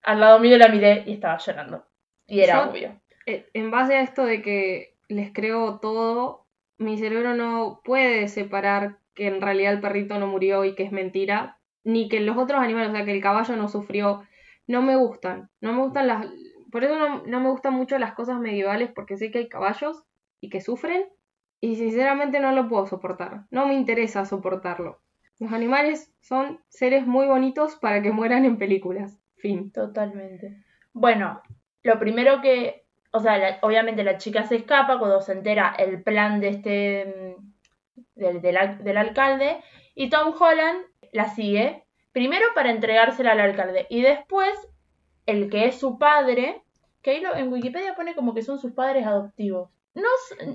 al 0.03 0.21
lado 0.21 0.39
mío 0.41 0.59
la 0.59 0.69
miré 0.69 1.05
y 1.07 1.15
estaba 1.15 1.39
llorando. 1.39 1.87
Y 2.27 2.41
era 2.41 2.65
Yo- 2.67 2.71
obvio. 2.71 3.01
Eh, 3.25 3.47
En 3.55 3.71
base 3.71 3.97
a 3.97 4.03
esto 4.03 4.27
de 4.27 4.43
que 4.43 4.96
les 5.09 5.33
creo 5.33 5.79
todo, 5.79 6.47
mi 6.79 6.99
cerebro 6.99 7.35
no 7.35 7.81
puede 7.85 8.29
separar 8.29 8.99
que 9.15 9.27
en 9.29 9.41
realidad 9.41 9.73
el 9.73 9.81
perrito 9.81 10.19
no 10.19 10.27
murió 10.27 10.65
y 10.65 10.75
que 10.75 10.83
es 10.83 10.93
mentira, 10.93 11.59
ni 11.85 12.09
que 12.09 12.21
los 12.21 12.37
otros 12.37 12.61
animales, 12.61 12.91
o 12.91 12.93
sea, 12.93 13.05
que 13.05 13.13
el 13.13 13.23
caballo 13.23 13.57
no 13.57 13.69
sufrió. 13.69 14.23
No 14.67 14.83
me 14.83 14.97
gustan. 14.97 15.49
No 15.61 15.73
me 15.73 15.83
gustan 15.83 16.09
las. 16.09 16.27
Por 16.71 16.85
eso 16.85 16.97
no, 16.99 17.23
no 17.25 17.41
me 17.41 17.49
gustan 17.49 17.75
mucho 17.75 17.99
las 17.99 18.15
cosas 18.15 18.41
medievales, 18.41 18.91
porque 18.93 19.17
sé 19.17 19.31
que 19.31 19.39
hay 19.39 19.49
caballos 19.49 20.03
y 20.41 20.51
que 20.51 20.61
sufren, 20.61 21.07
y 21.61 21.77
sinceramente 21.77 22.41
no 22.41 22.53
lo 22.53 22.69
puedo 22.69 22.87
soportar. 22.87 23.45
No 23.51 23.67
me 23.67 23.75
interesa 23.75 24.25
soportarlo. 24.25 25.01
Los 25.39 25.53
animales 25.53 26.13
son 26.21 26.61
seres 26.69 27.07
muy 27.07 27.27
bonitos 27.27 27.77
para 27.77 28.03
que 28.03 28.11
mueran 28.11 28.45
en 28.45 28.59
películas. 28.59 29.21
Fin. 29.37 29.71
Totalmente. 29.71 30.65
Bueno, 30.93 31.43
lo 31.83 31.99
primero 31.99 32.41
que, 32.41 32.86
o 33.17 33.21
sea, 33.21 33.59
obviamente 33.63 34.05
la 34.05 34.19
chica 34.19 34.45
se 34.45 34.57
escapa 34.57 34.99
cuando 34.99 35.21
se 35.21 35.33
entera 35.33 35.75
el 35.79 36.03
plan 36.03 36.41
de 36.41 36.49
este, 36.49 37.35
mm, 37.37 38.01
del, 38.15 38.41
del 38.43 38.57
al- 38.57 38.85
del 38.85 38.97
alcalde, 38.97 39.59
y 39.95 40.09
Tom 40.11 40.35
Holland 40.39 40.79
la 41.13 41.29
sigue, 41.29 41.85
primero 42.13 42.47
para 42.55 42.71
entregársela 42.71 43.33
al 43.33 43.41
alcalde, 43.41 43.87
y 43.91 44.03
después 44.03 44.51
el 45.27 45.51
que 45.51 45.67
es 45.67 45.79
su 45.79 45.99
padre, 45.99 46.63
que 47.03 47.11
ahí 47.13 47.21
lo- 47.21 47.35
en 47.37 47.53
Wikipedia 47.53 47.95
pone 47.95 48.15
como 48.15 48.35
que 48.35 48.43
son 48.43 48.59
sus 48.59 48.73
padres 48.73 49.07
adoptivos. 49.07 49.71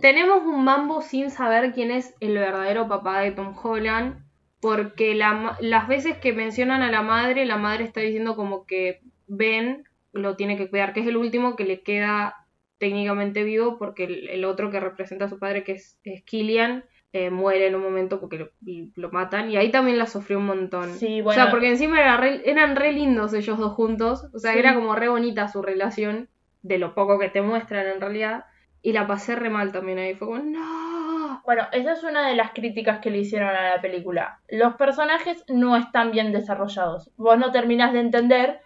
Tenemos 0.02 0.44
un 0.44 0.64
mambo 0.64 1.02
sin 1.02 1.32
saber 1.32 1.72
quién 1.74 1.90
es 1.92 2.14
el 2.20 2.38
verdadero 2.38 2.88
papá 2.88 3.22
de 3.22 3.32
Tom 3.32 3.56
Holland, 3.62 4.24
porque 4.62 5.16
las 5.16 5.88
veces 5.88 6.18
que 6.20 6.34
mencionan 6.34 6.84
a 6.84 6.92
la 6.92 7.02
madre, 7.02 7.46
la 7.48 7.58
madre 7.58 7.84
está 7.84 8.02
diciendo 8.02 8.36
como 8.36 8.66
que 8.68 9.00
Ben 9.28 9.84
lo 10.14 10.36
tiene 10.36 10.58
que 10.58 10.70
cuidar, 10.70 10.94
que 10.94 11.00
es 11.00 11.08
el 11.08 11.18
último 11.18 11.56
que 11.56 11.64
le 11.64 11.82
queda 11.82 12.41
técnicamente 12.82 13.44
vivo, 13.46 13.78
porque 13.80 14.04
el, 14.04 14.28
el 14.30 14.44
otro 14.44 14.70
que 14.72 14.82
representa 14.82 15.26
a 15.26 15.30
su 15.30 15.40
padre, 15.40 15.64
que 15.64 15.72
es, 15.74 15.98
es 16.04 16.22
Killian, 16.24 16.84
eh, 17.14 17.30
muere 17.30 17.68
en 17.68 17.76
un 17.76 17.84
momento 17.84 18.20
porque 18.20 18.38
lo, 18.40 18.50
lo 18.96 19.12
matan, 19.12 19.50
y 19.52 19.56
ahí 19.58 19.70
también 19.72 19.98
la 19.98 20.08
sufrió 20.08 20.40
un 20.40 20.48
montón. 20.48 20.90
sí, 20.96 21.22
O 21.22 21.26
bueno, 21.26 21.42
sea, 21.44 21.52
porque 21.52 21.70
encima 21.70 22.00
era 22.02 22.18
re- 22.18 22.42
eran 22.50 22.76
re 22.76 22.92
lindos 22.92 23.34
ellos 23.34 23.58
dos 23.58 23.74
juntos, 23.74 24.26
o 24.34 24.40
sea, 24.40 24.54
Sí. 24.54 24.60
era 24.60 24.74
como 24.76 24.96
re 24.96 25.08
bonita 25.10 25.48
su 25.48 25.62
relación, 25.62 26.28
de 26.64 26.78
lo 26.78 26.94
poco 26.94 27.18
que 27.20 27.30
te 27.30 27.42
muestran 27.42 27.88
en 27.88 28.02
realidad. 28.02 28.46
Y 28.84 28.94
la 28.94 29.06
pasé 29.08 29.36
re 29.36 29.50
mal 29.52 29.72
también 29.72 30.00
ahí. 30.00 30.16
Fue 30.16 30.28
como, 30.28 30.40
no. 30.42 31.42
Bueno, 31.46 31.68
esa 31.72 31.94
es 31.94 32.04
una 32.04 32.28
de 32.28 32.36
las 32.36 32.52
críticas 32.52 33.00
que 33.00 33.12
le 33.12 33.20
hicieron 33.20 33.50
a 33.50 33.76
la 33.76 33.82
película. 33.82 34.40
Los 34.50 34.76
personajes 34.76 35.44
no 35.48 35.76
están 35.78 36.12
bien 36.12 36.32
desarrollados. 36.32 37.12
Vos 37.18 37.38
no 37.38 37.52
terminás 37.52 37.94
de 37.94 38.00
entender 38.00 38.60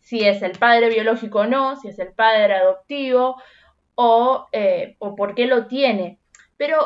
si 0.00 0.26
es 0.26 0.42
el 0.42 0.52
padre 0.58 0.88
biológico 0.88 1.40
o 1.40 1.46
no, 1.46 1.76
si 1.76 1.88
es 1.88 1.98
el 1.98 2.12
padre 2.12 2.54
adoptivo 2.54 3.40
o, 3.94 4.48
eh, 4.52 4.96
o 4.98 5.14
por 5.14 5.34
qué 5.34 5.46
lo 5.46 5.66
tiene. 5.66 6.18
Pero 6.56 6.76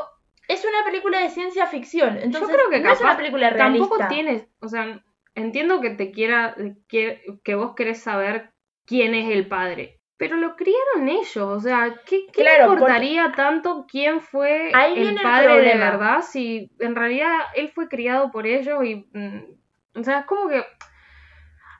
es 0.48 0.64
una 0.64 0.84
película 0.84 1.20
de 1.20 1.30
ciencia 1.30 1.66
ficción. 1.66 2.16
Entonces, 2.16 2.48
Yo 2.48 2.54
creo 2.54 2.70
que 2.70 2.80
no 2.80 2.92
es 2.92 3.00
una 3.00 3.16
película 3.16 3.50
realista. 3.50 3.88
Tampoco 3.88 4.08
tienes, 4.08 4.46
o 4.60 4.68
sea, 4.68 5.02
entiendo 5.34 5.80
que 5.80 5.90
te 5.90 6.10
quiera, 6.12 6.54
que, 6.88 7.22
que 7.44 7.54
vos 7.54 7.74
querés 7.74 8.02
saber 8.02 8.50
quién 8.86 9.14
es 9.14 9.30
el 9.30 9.48
padre. 9.48 10.00
Pero 10.18 10.36
lo 10.36 10.56
criaron 10.56 11.08
ellos, 11.10 11.36
o 11.36 11.60
sea, 11.60 11.94
¿qué, 12.06 12.24
qué 12.32 12.40
Claro, 12.40 12.72
importaría 12.72 13.32
tanto 13.36 13.84
quién 13.86 14.22
fue 14.22 14.68
el 14.70 15.20
padre 15.22 15.60
de 15.60 15.76
verdad 15.76 16.22
si 16.22 16.70
en 16.78 16.96
realidad 16.96 17.34
él 17.54 17.68
fue 17.68 17.88
criado 17.88 18.30
por 18.30 18.46
ellos 18.46 18.82
y... 18.82 19.06
mm, 19.12 19.98
o 19.98 20.02
sea, 20.02 20.20
es 20.20 20.26
como 20.26 20.48
que... 20.48 20.64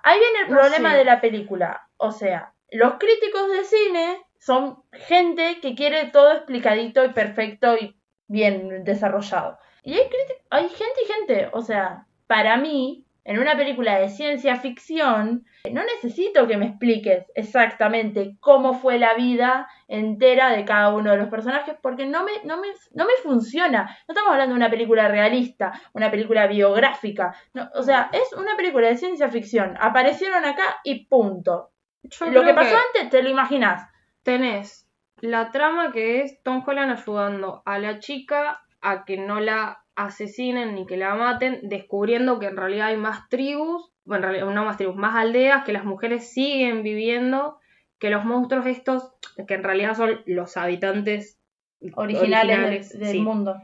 Ahí 0.03 0.19
viene 0.21 0.41
el 0.41 0.51
No 0.51 0.59
problema 0.59 0.91
sé. 0.93 0.99
de 0.99 1.05
la 1.07 1.21
película. 1.23 1.89
O 1.97 2.13
sea, 2.13 2.53
los 2.71 2.95
críticos 2.99 3.51
de 3.51 3.65
cine 3.65 4.26
son 4.47 4.85
gente 4.93 5.59
que 5.61 5.75
quiere 5.75 6.07
todo 6.13 6.33
explicadito 6.33 7.05
y 7.05 7.09
perfecto 7.09 7.77
y 7.77 7.97
bien 8.29 8.85
desarrollado. 8.85 9.59
Y 9.83 9.95
hay, 9.95 10.09
hay 10.51 10.69
gente 10.69 11.01
y 11.03 11.13
gente. 11.13 11.51
O 11.53 11.63
sea, 11.63 12.07
para 12.29 12.57
mí, 12.57 13.05
en 13.25 13.41
una 13.41 13.57
película 13.57 13.99
de 13.99 14.09
ciencia 14.09 14.55
ficción, 14.55 15.45
no 15.73 15.83
necesito 15.83 16.47
que 16.47 16.59
me 16.59 16.67
expliques 16.67 17.25
exactamente 17.35 18.37
cómo 18.39 18.75
fue 18.75 19.01
la 19.01 19.15
vida 19.15 19.69
entera 19.89 20.51
de 20.51 20.65
cada 20.65 20.95
uno 20.95 21.11
de 21.11 21.17
los 21.17 21.29
personajes, 21.29 21.75
porque 21.83 22.07
no 22.07 22.23
me, 22.23 22.31
no 22.45 22.59
me, 22.59 22.69
no 22.93 23.05
me 23.05 23.15
funciona. 23.25 23.99
No 24.07 24.13
estamos 24.13 24.31
hablando 24.31 24.55
de 24.55 24.59
una 24.59 24.71
película 24.71 25.09
realista, 25.09 25.73
una 25.93 26.09
película 26.09 26.47
biográfica. 26.47 27.35
No, 27.53 27.69
o 27.75 27.83
sea, 27.83 28.11
es 28.13 28.33
una 28.33 28.57
película 28.57 28.87
de 28.87 28.97
ciencia 28.97 29.29
ficción. 29.29 29.77
Aparecieron 29.81 30.45
acá 30.45 30.79
y 30.85 31.07
punto. 31.07 31.73
Yo 32.05 32.27
Lo 32.27 32.45
que 32.45 32.55
pasó 32.55 32.77
antes 32.77 33.11
te 33.11 33.25
lo 33.25 33.29
imaginas. 33.29 33.91
Tenés 34.27 34.87
la 35.21 35.53
trama 35.53 35.93
que 35.93 36.21
es 36.21 36.43
Tom 36.43 36.63
Holland 36.67 36.91
ayudando 36.93 37.63
a 37.65 37.79
la 37.79 38.01
chica 38.01 38.61
a 38.83 39.05
que 39.05 39.17
no 39.17 39.41
la 39.41 39.85
asesinen 39.95 40.75
ni 40.75 40.85
que 40.85 40.97
la 40.97 41.15
maten, 41.15 41.61
descubriendo 41.63 42.39
que 42.39 42.47
en 42.47 42.57
realidad 42.57 42.89
hay 42.89 42.97
más 42.99 43.29
tribus, 43.31 43.91
bueno, 44.05 44.27
en 44.27 44.33
realidad 44.33 44.55
no 44.55 44.65
más 44.65 44.77
tribus, 44.77 44.97
más 44.97 45.15
aldeas, 45.15 45.65
que 45.65 45.73
las 45.73 45.85
mujeres 45.85 46.33
siguen 46.33 46.83
viviendo, 46.83 47.59
que 47.99 48.11
los 48.11 48.25
monstruos 48.25 48.67
estos, 48.67 49.15
que 49.49 49.55
en 49.55 49.63
realidad 49.65 49.97
son 49.97 50.21
los 50.27 50.57
habitantes 50.57 51.41
Originales, 51.95 52.59
originales, 52.59 52.89
del, 52.91 53.01
del 53.01 53.13
sí, 53.13 53.21
mundo. 53.21 53.55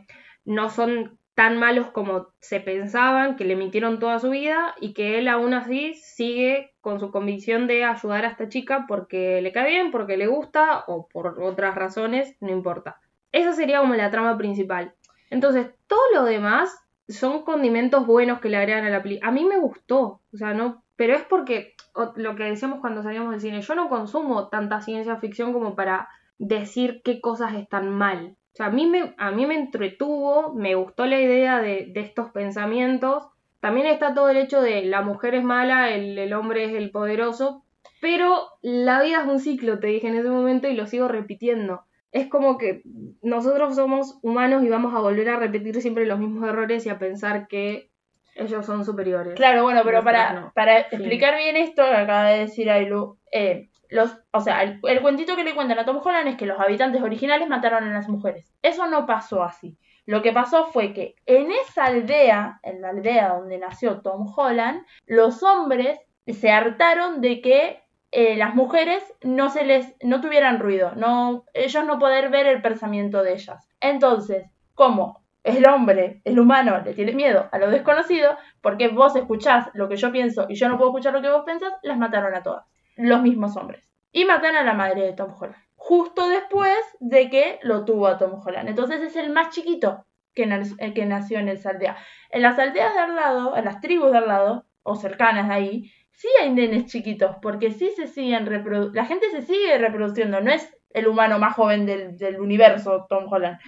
no 0.45 0.71
son 0.71 1.19
tan 1.35 1.59
malos 1.59 1.91
como 1.91 2.29
se 2.41 2.61
pensaban, 2.61 3.37
que 3.37 3.45
le 3.45 3.57
mintieron 3.57 3.99
toda 3.99 4.19
su 4.21 4.31
vida 4.31 4.75
y 4.81 4.95
que 4.95 5.19
él 5.19 5.29
aún 5.29 5.55
así 5.55 5.95
sigue 5.95 6.72
con 6.83 7.01
su 7.01 7.11
convicción 7.11 7.67
de 7.67 7.85
ayudar 7.85 8.27
a 8.27 8.29
esta 8.29 8.49
chica 8.49 8.85
porque 8.87 9.41
le 9.41 9.53
cae 9.53 9.71
bien, 9.71 9.91
porque 9.91 10.19
le 10.19 10.27
gusta 10.27 10.85
o 10.87 11.09
por 11.09 11.43
otras 11.43 11.75
razones, 11.75 12.37
no 12.41 12.51
importa. 12.51 13.01
Esa 13.31 13.55
sería 13.55 13.81
como 13.81 13.95
la 13.95 14.11
trama 14.11 14.37
principal. 14.37 14.93
Entonces, 15.31 15.69
todo 15.87 16.03
lo 16.13 16.25
demás 16.25 16.77
son 17.09 17.45
condimentos 17.45 18.07
buenos 18.07 18.41
que 18.41 18.51
le 18.51 18.59
agregan 18.59 18.85
a 18.85 18.91
la 18.91 19.03
película. 19.03 19.29
A 19.29 19.33
mí 19.33 19.45
me 19.45 19.59
gustó, 19.59 20.21
o 20.33 20.37
sea, 20.37 20.53
no, 20.53 20.83
pero 20.97 21.15
es 21.15 21.23
porque 21.23 21.75
lo 22.17 22.37
que 22.37 22.45
decíamos 22.45 22.81
cuando 22.81 23.03
salíamos 23.03 23.31
del 23.31 23.41
cine, 23.41 23.63
yo 23.63 23.75
no 23.75 23.89
consumo 23.89 24.49
tanta 24.49 24.81
ciencia 24.81 25.17
ficción 25.17 25.53
como 25.53 25.75
para 25.75 26.09
decir 26.39 27.01
qué 27.05 27.21
cosas 27.21 27.55
están 27.55 27.91
mal. 27.91 28.37
O 28.53 28.57
sea, 28.57 28.67
a 28.67 28.71
mí 28.71 28.87
me, 28.87 29.15
a 29.17 29.31
mí 29.31 29.47
me 29.47 29.55
entretuvo, 29.55 30.53
me 30.53 30.75
gustó 30.75 31.07
la 31.07 31.19
idea 31.19 31.61
de, 31.61 31.91
de 31.95 32.01
estos 32.01 32.31
pensamientos. 32.33 33.29
También 33.63 33.87
está 33.87 34.13
todo 34.13 34.29
el 34.29 34.39
hecho 34.39 34.61
de 34.61 34.83
la 34.83 35.03
mujer 35.03 35.37
es 35.37 35.45
mala, 35.45 35.95
el, 35.95 36.19
el 36.19 36.33
hombre 36.33 36.65
es 36.65 36.73
el 36.75 36.91
poderoso. 36.91 37.63
Pero 38.01 38.49
la 38.61 39.01
vida 39.01 39.21
es 39.23 39.29
un 39.29 39.39
ciclo, 39.39 39.79
te 39.79 39.87
dije 39.87 40.09
en 40.09 40.17
ese 40.17 40.29
momento 40.29 40.67
y 40.67 40.75
lo 40.75 40.89
sigo 40.89 41.07
repitiendo. 41.07 41.85
Es 42.11 42.27
como 42.27 42.59
que 42.59 42.83
nosotros 43.23 43.77
somos 43.77 44.19
humanos 44.21 44.65
y 44.65 44.69
vamos 44.69 44.93
a 44.97 44.99
volver 44.99 45.29
a 45.29 45.37
repetir 45.37 45.81
siempre 45.81 46.07
los 46.07 46.19
mismos 46.19 46.49
errores 46.49 46.85
y 46.87 46.89
a 46.89 46.99
pensar 46.99 47.47
que 47.47 47.93
ellos 48.35 48.67
son 48.67 48.85
superiores. 48.85 49.35
Claro, 49.37 49.63
bueno, 49.63 49.83
pero 49.85 50.03
para, 50.03 50.33
no. 50.33 50.53
para 50.57 50.83
Fin. 50.87 50.99
explicar 50.99 51.37
bien 51.37 51.57
esto 51.57 51.85
que 51.85 51.95
acaba 51.95 52.31
de 52.31 52.41
decir 52.41 52.69
Ailu, 52.69 53.17
eh, 53.31 53.69
los, 53.91 54.19
o 54.33 54.41
sea, 54.41 54.65
el, 54.65 54.81
el 54.83 55.01
cuentito 55.03 55.37
que 55.37 55.45
le 55.45 55.55
cuentan 55.55 55.79
a 55.79 55.85
Tom 55.85 56.01
Holland 56.03 56.27
es 56.27 56.37
que 56.37 56.47
los 56.47 56.59
habitantes 56.59 57.01
originales 57.01 57.49
mataron 57.49 57.85
a 57.85 57.93
las 57.93 58.09
mujeres. 58.09 58.53
Eso 58.61 58.89
no 58.89 59.07
pasó 59.07 59.45
así. 59.45 59.79
Lo 60.07 60.23
que 60.23 60.33
pasó 60.33 60.67
fue 60.67 60.93
que 60.93 61.15
en 61.27 61.51
esa 61.53 61.85
aldea, 61.85 62.61
en 62.63 62.83
la 62.83 62.91
aldea 62.91 63.35
donde 63.35 63.59
nació 63.59 64.01
Tom 64.01 64.27
Holland, 64.37 64.85
los 65.07 65.43
hombres 65.43 65.99
se 66.27 66.51
hartaron 66.51 67.21
de 67.21 67.41
que 67.41 67.83
eh, 68.11 68.37
las 68.37 68.55
mujeres 68.55 69.03
no 69.23 69.49
se 69.49 69.65
les 69.65 69.95
no 70.03 70.21
tuvieran 70.21 70.59
ruido, 70.59 70.93
no 70.97 71.45
ellos 71.55 71.85
no 71.87 71.99
poder 71.99 72.31
ver 72.31 72.47
el 72.47 72.61
pensamiento 72.61 73.23
de 73.23 73.35
ellas. 73.35 73.67
Entonces, 73.81 74.51
como 74.75 75.23
el 75.45 75.67
hombre, 75.67 76.21
el 76.25 76.39
humano, 76.39 76.81
le 76.85 76.95
tiene 76.95 77.13
miedo 77.13 77.49
a 77.51 77.59
lo 77.59 77.71
desconocido, 77.71 78.37
porque 78.61 78.89
vos 78.89 79.17
escuchás 79.17 79.69
lo 79.75 79.89
que 79.89 79.97
yo 79.97 80.13
pienso 80.13 80.47
y 80.49 80.55
yo 80.55 80.69
no 80.69 80.77
puedo 80.77 80.91
escuchar 80.91 81.15
lo 81.15 81.23
que 81.23 81.31
vos 81.31 81.43
pensás, 81.45 81.73
las 81.83 81.99
mataron 81.99 82.35
a 82.35 82.43
todas. 82.43 82.65
Los 82.97 83.23
mismos 83.23 83.57
hombres. 83.57 83.89
Y 84.13 84.25
matan 84.25 84.57
a 84.57 84.63
la 84.63 84.75
madre 84.75 85.03
de 85.03 85.13
Tom 85.15 85.33
Holland. 85.39 85.57
Justo 85.85 86.29
después 86.29 86.79
de 87.01 87.29
que 87.29 87.59
lo 87.63 87.85
tuvo 87.85 88.07
a 88.07 88.17
Tom 88.17 88.41
Holland. 88.41 88.69
Entonces 88.69 89.03
es 89.03 89.17
el 89.17 89.31
más 89.31 89.51
chiquito 89.51 90.07
que, 90.33 90.45
eh, 90.45 90.95
que 90.95 91.07
nació 91.07 91.41
en 91.41 91.49
esa 91.49 91.71
aldea. 91.71 91.97
En 92.31 92.43
las 92.43 92.57
aldeas 92.57 92.95
de 92.95 93.01
al 93.01 93.17
lado, 93.17 93.57
en 93.57 93.65
las 93.65 93.81
tribus 93.81 94.13
de 94.13 94.19
al 94.19 94.29
lado, 94.29 94.65
o 94.85 94.95
cercanas 94.95 95.49
de 95.49 95.55
ahí, 95.55 95.93
sí 96.13 96.29
hay 96.41 96.51
nenes 96.51 96.87
chiquitos, 96.87 97.35
porque 97.43 97.73
sí 97.73 97.91
se 97.97 98.07
siguen 98.07 98.47
reproduciendo. 98.47 98.95
La 98.95 99.07
gente 99.07 99.29
se 99.33 99.43
sigue 99.43 99.77
reproduciendo, 99.77 100.41
no 100.41 100.53
es 100.53 100.73
el 100.91 101.09
humano 101.09 101.41
más 101.41 101.57
joven 101.57 101.85
del, 101.85 102.17
del 102.17 102.41
universo, 102.41 103.07
Tom 103.09 103.27
Holland. 103.29 103.59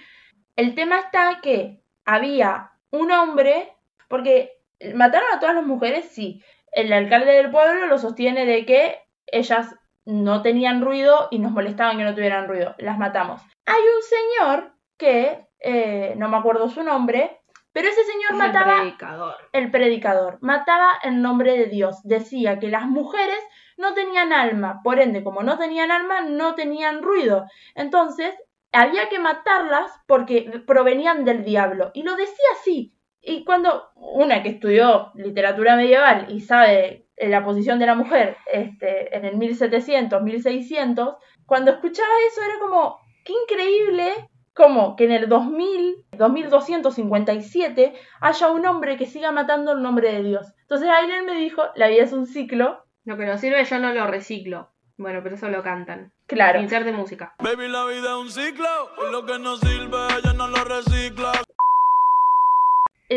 El 0.54 0.76
tema 0.76 1.00
está 1.00 1.40
que 1.42 1.82
había 2.04 2.70
un 2.90 3.10
hombre, 3.10 3.72
porque 4.08 4.52
mataron 4.94 5.26
a 5.34 5.40
todas 5.40 5.56
las 5.56 5.66
mujeres, 5.66 6.04
sí. 6.04 6.44
El 6.70 6.92
alcalde 6.92 7.32
del 7.32 7.50
pueblo 7.50 7.86
lo 7.86 7.98
sostiene 7.98 8.46
de 8.46 8.64
que 8.64 9.00
ellas 9.26 9.74
no 10.04 10.42
tenían 10.42 10.82
ruido 10.82 11.28
y 11.30 11.38
nos 11.38 11.52
molestaban 11.52 11.98
que 11.98 12.04
no 12.04 12.14
tuvieran 12.14 12.48
ruido. 12.48 12.74
Las 12.78 12.98
matamos. 12.98 13.40
Hay 13.66 13.80
un 13.80 14.02
señor 14.02 14.72
que, 14.98 15.46
eh, 15.60 16.14
no 16.16 16.28
me 16.28 16.36
acuerdo 16.36 16.68
su 16.68 16.82
nombre, 16.82 17.40
pero 17.72 17.88
ese 17.88 18.04
señor 18.04 18.26
Es 18.26 18.30
el 18.32 18.36
mataba 18.36 18.76
predicador. 18.80 19.34
el 19.52 19.70
predicador. 19.70 20.38
Mataba 20.40 20.90
en 21.02 21.22
nombre 21.22 21.56
de 21.58 21.66
Dios. 21.66 22.02
Decía 22.04 22.58
que 22.60 22.68
las 22.68 22.86
mujeres 22.86 23.38
no 23.76 23.94
tenían 23.94 24.32
alma. 24.32 24.80
Por 24.84 25.00
ende, 25.00 25.24
como 25.24 25.42
no 25.42 25.58
tenían 25.58 25.90
alma, 25.90 26.20
no 26.20 26.54
tenían 26.54 27.02
ruido. 27.02 27.46
Entonces, 27.74 28.34
había 28.72 29.08
que 29.08 29.18
matarlas 29.18 29.90
porque 30.06 30.62
provenían 30.66 31.24
del 31.24 31.44
diablo. 31.44 31.90
Y 31.94 32.02
lo 32.04 32.14
decía 32.14 32.46
así. 32.60 32.94
Y 33.20 33.44
cuando 33.44 33.90
una 33.96 34.42
que 34.42 34.50
estudió 34.50 35.10
literatura 35.14 35.76
medieval 35.76 36.26
y 36.28 36.40
sabe 36.42 37.03
la 37.16 37.44
posición 37.44 37.78
de 37.78 37.86
la 37.86 37.94
mujer 37.94 38.36
este, 38.52 39.16
en 39.16 39.24
el 39.24 39.36
1700, 39.36 40.22
1600, 40.22 41.16
cuando 41.46 41.70
escuchaba 41.72 42.08
eso 42.30 42.40
era 42.42 42.58
como, 42.60 42.98
qué 43.24 43.32
increíble 43.42 44.10
como 44.54 44.94
que 44.96 45.04
en 45.04 45.12
el 45.12 45.28
2000, 45.28 46.06
2257 46.12 47.92
haya 48.20 48.50
un 48.50 48.66
hombre 48.66 48.96
que 48.96 49.06
siga 49.06 49.32
matando 49.32 49.72
en 49.72 49.82
nombre 49.82 50.12
de 50.12 50.22
Dios. 50.22 50.46
Entonces 50.62 50.88
Aileen 50.88 51.26
me 51.26 51.34
dijo, 51.34 51.62
la 51.74 51.88
vida 51.88 52.04
es 52.04 52.12
un 52.12 52.26
ciclo, 52.26 52.84
Lo 53.04 53.16
que 53.16 53.26
nos 53.26 53.40
sirve 53.40 53.64
yo 53.64 53.78
no 53.78 53.92
lo 53.92 54.06
reciclo. 54.06 54.70
Bueno, 54.96 55.20
pero 55.22 55.34
eso 55.34 55.48
lo 55.48 55.62
cantan. 55.62 56.12
claro. 56.26 56.60
Inserte 56.60 56.92
música. 56.92 57.34
Baby, 57.40 57.68
la 57.68 57.84
vida 57.84 58.10
es 58.10 58.16
un 58.16 58.30
ciclo. 58.30 58.68
Y 58.96 59.12
lo 59.12 59.26
que 59.26 59.38
no 59.40 59.56
sirve, 59.56 59.98
ella 60.16 60.32
no 60.34 60.46
lo 60.46 60.64
recicla. 60.64 61.32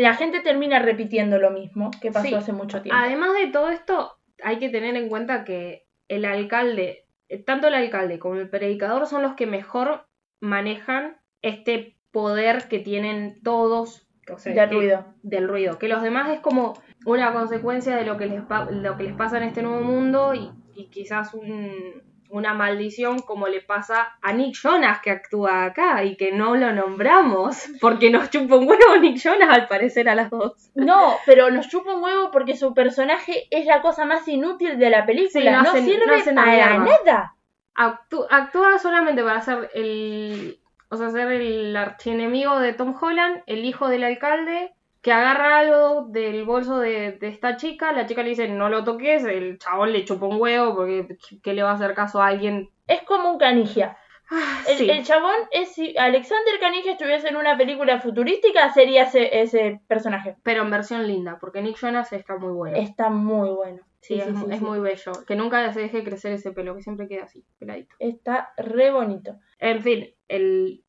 La 0.00 0.14
gente 0.14 0.40
termina 0.40 0.78
repitiendo 0.78 1.38
lo 1.38 1.50
mismo 1.50 1.90
que 2.00 2.10
pasó 2.12 2.26
Sí. 2.28 2.34
hace 2.34 2.52
mucho 2.52 2.82
tiempo. 2.82 3.00
Además 3.02 3.30
de 3.34 3.48
todo 3.48 3.68
esto, 3.70 4.18
hay 4.42 4.58
que 4.58 4.68
tener 4.68 4.96
en 4.96 5.08
cuenta 5.08 5.44
que 5.44 5.86
el 6.08 6.24
alcalde, 6.24 7.06
tanto 7.46 7.68
el 7.68 7.74
alcalde 7.74 8.18
como 8.18 8.36
el 8.36 8.48
predicador 8.48 9.06
son 9.06 9.22
los 9.22 9.34
que 9.34 9.46
mejor 9.46 10.06
manejan 10.40 11.16
este 11.42 11.96
poder 12.10 12.68
que 12.68 12.78
tienen 12.78 13.40
todos. 13.42 14.04
o 14.30 14.36
sea, 14.38 14.52
Del 14.52 14.68
que- 14.68 14.74
ruido. 14.74 15.14
Del 15.22 15.48
ruido. 15.48 15.78
Que 15.78 15.88
los 15.88 16.02
demás 16.02 16.28
es 16.30 16.40
como 16.40 16.74
una 17.06 17.32
consecuencia 17.32 17.96
de 17.96 18.04
lo 18.04 18.18
que 18.18 18.26
les, 18.26 18.42
pa- 18.42 18.70
lo 18.70 18.94
que 18.98 19.04
les 19.04 19.14
pasa 19.14 19.38
en 19.38 19.44
este 19.44 19.62
nuevo 19.62 19.80
mundo 19.80 20.34
y, 20.34 20.50
y 20.74 20.90
quizás 20.90 21.32
un- 21.32 22.02
una 22.30 22.54
maldición 22.54 23.20
como 23.20 23.48
le 23.48 23.60
pasa 23.60 24.16
a 24.22 24.32
Nick 24.32 24.54
Jonas 24.54 25.00
que 25.00 25.10
actúa 25.10 25.64
acá 25.64 26.04
y 26.04 26.16
que 26.16 26.32
no 26.32 26.54
lo 26.56 26.72
nombramos 26.72 27.66
porque 27.80 28.10
nos 28.10 28.30
chupa 28.30 28.56
un 28.56 28.68
huevo 28.68 28.96
Nick 29.00 29.16
Jonas 29.16 29.48
al 29.50 29.66
parecer 29.68 30.08
a 30.08 30.14
las 30.14 30.30
dos. 30.30 30.70
No, 30.74 31.14
pero 31.26 31.50
nos 31.50 31.68
chupa 31.68 31.94
un 31.94 32.02
huevo 32.02 32.30
porque 32.30 32.56
su 32.56 32.74
personaje 32.74 33.46
es 33.50 33.66
la 33.66 33.80
cosa 33.82 34.04
más 34.04 34.26
inútil 34.28 34.78
de 34.78 34.90
la 34.90 35.06
película. 35.06 35.28
Sí, 35.42 35.44
no 35.44 35.62
no, 35.62 35.70
hacen- 35.70 35.84
sirve 35.84 36.06
no 36.06 36.14
hacen 36.14 36.34
para 36.34 36.56
nada. 36.56 36.78
nada. 37.04 37.34
actú- 37.74 38.26
actúa 38.30 38.78
solamente 38.78 39.22
para 39.22 39.40
ser 39.40 39.70
el. 39.74 40.60
O 40.90 40.96
sea, 40.96 41.10
ser 41.10 41.30
el 41.30 41.76
archienemigo 41.76 42.58
de 42.60 42.72
Tom 42.72 42.94
Holland, 42.98 43.42
el 43.46 43.64
hijo 43.66 43.88
del 43.88 44.04
alcalde, 44.04 44.72
que 45.00 45.12
agarra 45.12 45.58
algo 45.58 46.06
del 46.08 46.44
bolso 46.44 46.78
de, 46.78 47.12
de 47.12 47.28
esta 47.28 47.56
chica. 47.56 47.92
La 47.92 48.06
chica 48.06 48.22
le 48.22 48.30
dice, 48.30 48.48
no 48.48 48.68
lo 48.68 48.84
toques. 48.84 49.24
El 49.24 49.58
chabón 49.58 49.92
le 49.92 50.04
chupa 50.04 50.26
un 50.26 50.40
huevo 50.40 50.74
porque 50.74 51.16
¿qué 51.42 51.52
le 51.54 51.62
va 51.62 51.70
a 51.70 51.74
hacer 51.74 51.94
caso 51.94 52.20
a 52.20 52.26
alguien? 52.28 52.70
Es 52.86 53.02
como 53.02 53.32
un 53.32 53.38
canigia. 53.38 53.96
El, 54.68 54.76
Sí. 54.76 54.90
el 54.90 55.04
chabón 55.04 55.36
es 55.52 55.72
si 55.72 55.96
Alexander 55.96 56.60
Canigia 56.60 56.92
estuviese 56.92 57.28
en 57.28 57.36
una 57.36 57.56
película 57.56 57.98
futurística, 57.98 58.70
sería 58.74 59.04
ese, 59.04 59.40
ese 59.40 59.80
personaje. 59.88 60.36
Pero 60.42 60.62
en 60.62 60.70
versión 60.70 61.06
linda, 61.06 61.38
porque 61.40 61.62
Nick 61.62 61.78
Jonas 61.78 62.12
está 62.12 62.36
muy 62.36 62.52
bueno. 62.52 62.76
Está 62.76 63.08
muy 63.08 63.48
bueno. 63.48 63.80
Sí, 64.00 64.20
es, 64.20 64.28
es 64.28 64.60
muy 64.60 64.80
bello. 64.80 65.12
Que 65.26 65.34
nunca 65.34 65.72
se 65.72 65.80
deje 65.80 66.04
crecer 66.04 66.32
ese 66.32 66.52
pelo, 66.52 66.76
que 66.76 66.82
siempre 66.82 67.08
queda 67.08 67.24
así, 67.24 67.42
peladito. 67.58 67.94
Está 67.98 68.52
re 68.58 68.90
bonito. 68.90 69.36
En 69.58 69.80
fin, 69.80 70.10
el, 70.28 70.84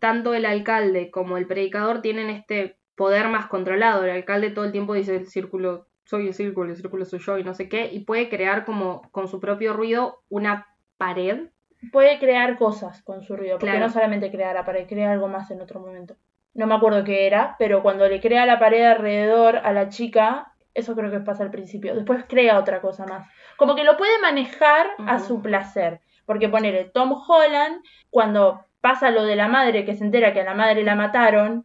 tanto 0.00 0.32
el 0.32 0.46
alcalde 0.46 1.10
como 1.10 1.36
el 1.36 1.46
predicador 1.46 2.00
tienen 2.00 2.30
este 2.30 2.77
poder 2.98 3.28
más 3.28 3.46
controlado. 3.46 4.04
El 4.04 4.10
alcalde 4.10 4.50
todo 4.50 4.66
el 4.66 4.72
tiempo 4.72 4.92
dice 4.92 5.16
el 5.16 5.26
círculo, 5.26 5.86
soy 6.04 6.26
el 6.26 6.34
círculo, 6.34 6.70
el 6.70 6.76
círculo 6.76 7.04
soy 7.06 7.20
yo 7.20 7.38
y 7.38 7.44
no 7.44 7.54
sé 7.54 7.68
qué, 7.70 7.88
y 7.90 8.00
puede 8.00 8.28
crear 8.28 8.66
como 8.66 9.02
con 9.12 9.28
su 9.28 9.40
propio 9.40 9.72
ruido 9.72 10.20
una 10.28 10.66
pared. 10.98 11.48
Puede 11.92 12.18
crear 12.18 12.58
cosas 12.58 13.02
con 13.02 13.22
su 13.22 13.36
ruido, 13.36 13.58
porque 13.58 13.70
Claro. 13.70 13.86
no 13.86 13.92
solamente 13.92 14.30
crea 14.30 14.52
la 14.52 14.64
pared, 14.66 14.86
crea 14.88 15.12
algo 15.12 15.28
más 15.28 15.50
en 15.50 15.60
otro 15.62 15.80
momento. 15.80 16.16
No 16.54 16.66
me 16.66 16.74
acuerdo 16.74 17.04
qué 17.04 17.26
era, 17.26 17.54
pero 17.58 17.82
cuando 17.82 18.08
le 18.08 18.20
crea 18.20 18.44
la 18.44 18.58
pared 18.58 18.82
alrededor 18.84 19.58
a 19.58 19.72
la 19.72 19.88
chica, 19.88 20.52
eso 20.74 20.96
creo 20.96 21.10
que 21.10 21.20
pasa 21.20 21.44
al 21.44 21.50
principio. 21.52 21.94
Después 21.94 22.24
crea 22.28 22.58
otra 22.58 22.80
cosa 22.80 23.06
más. 23.06 23.28
Como 23.56 23.76
que 23.76 23.84
lo 23.84 23.96
puede 23.96 24.18
manejar 24.20 24.88
a 25.06 25.20
su 25.20 25.40
placer. 25.40 26.00
Porque 26.26 26.48
ponele 26.48 26.84
Tom 26.86 27.12
Holland, 27.12 27.82
cuando 28.10 28.64
pasa 28.80 29.10
lo 29.10 29.24
de 29.24 29.36
la 29.36 29.46
madre, 29.48 29.84
que 29.84 29.94
se 29.94 30.04
entera 30.04 30.32
que 30.32 30.40
a 30.40 30.44
la 30.44 30.54
madre 30.54 30.82
la 30.82 30.94
mataron, 30.96 31.64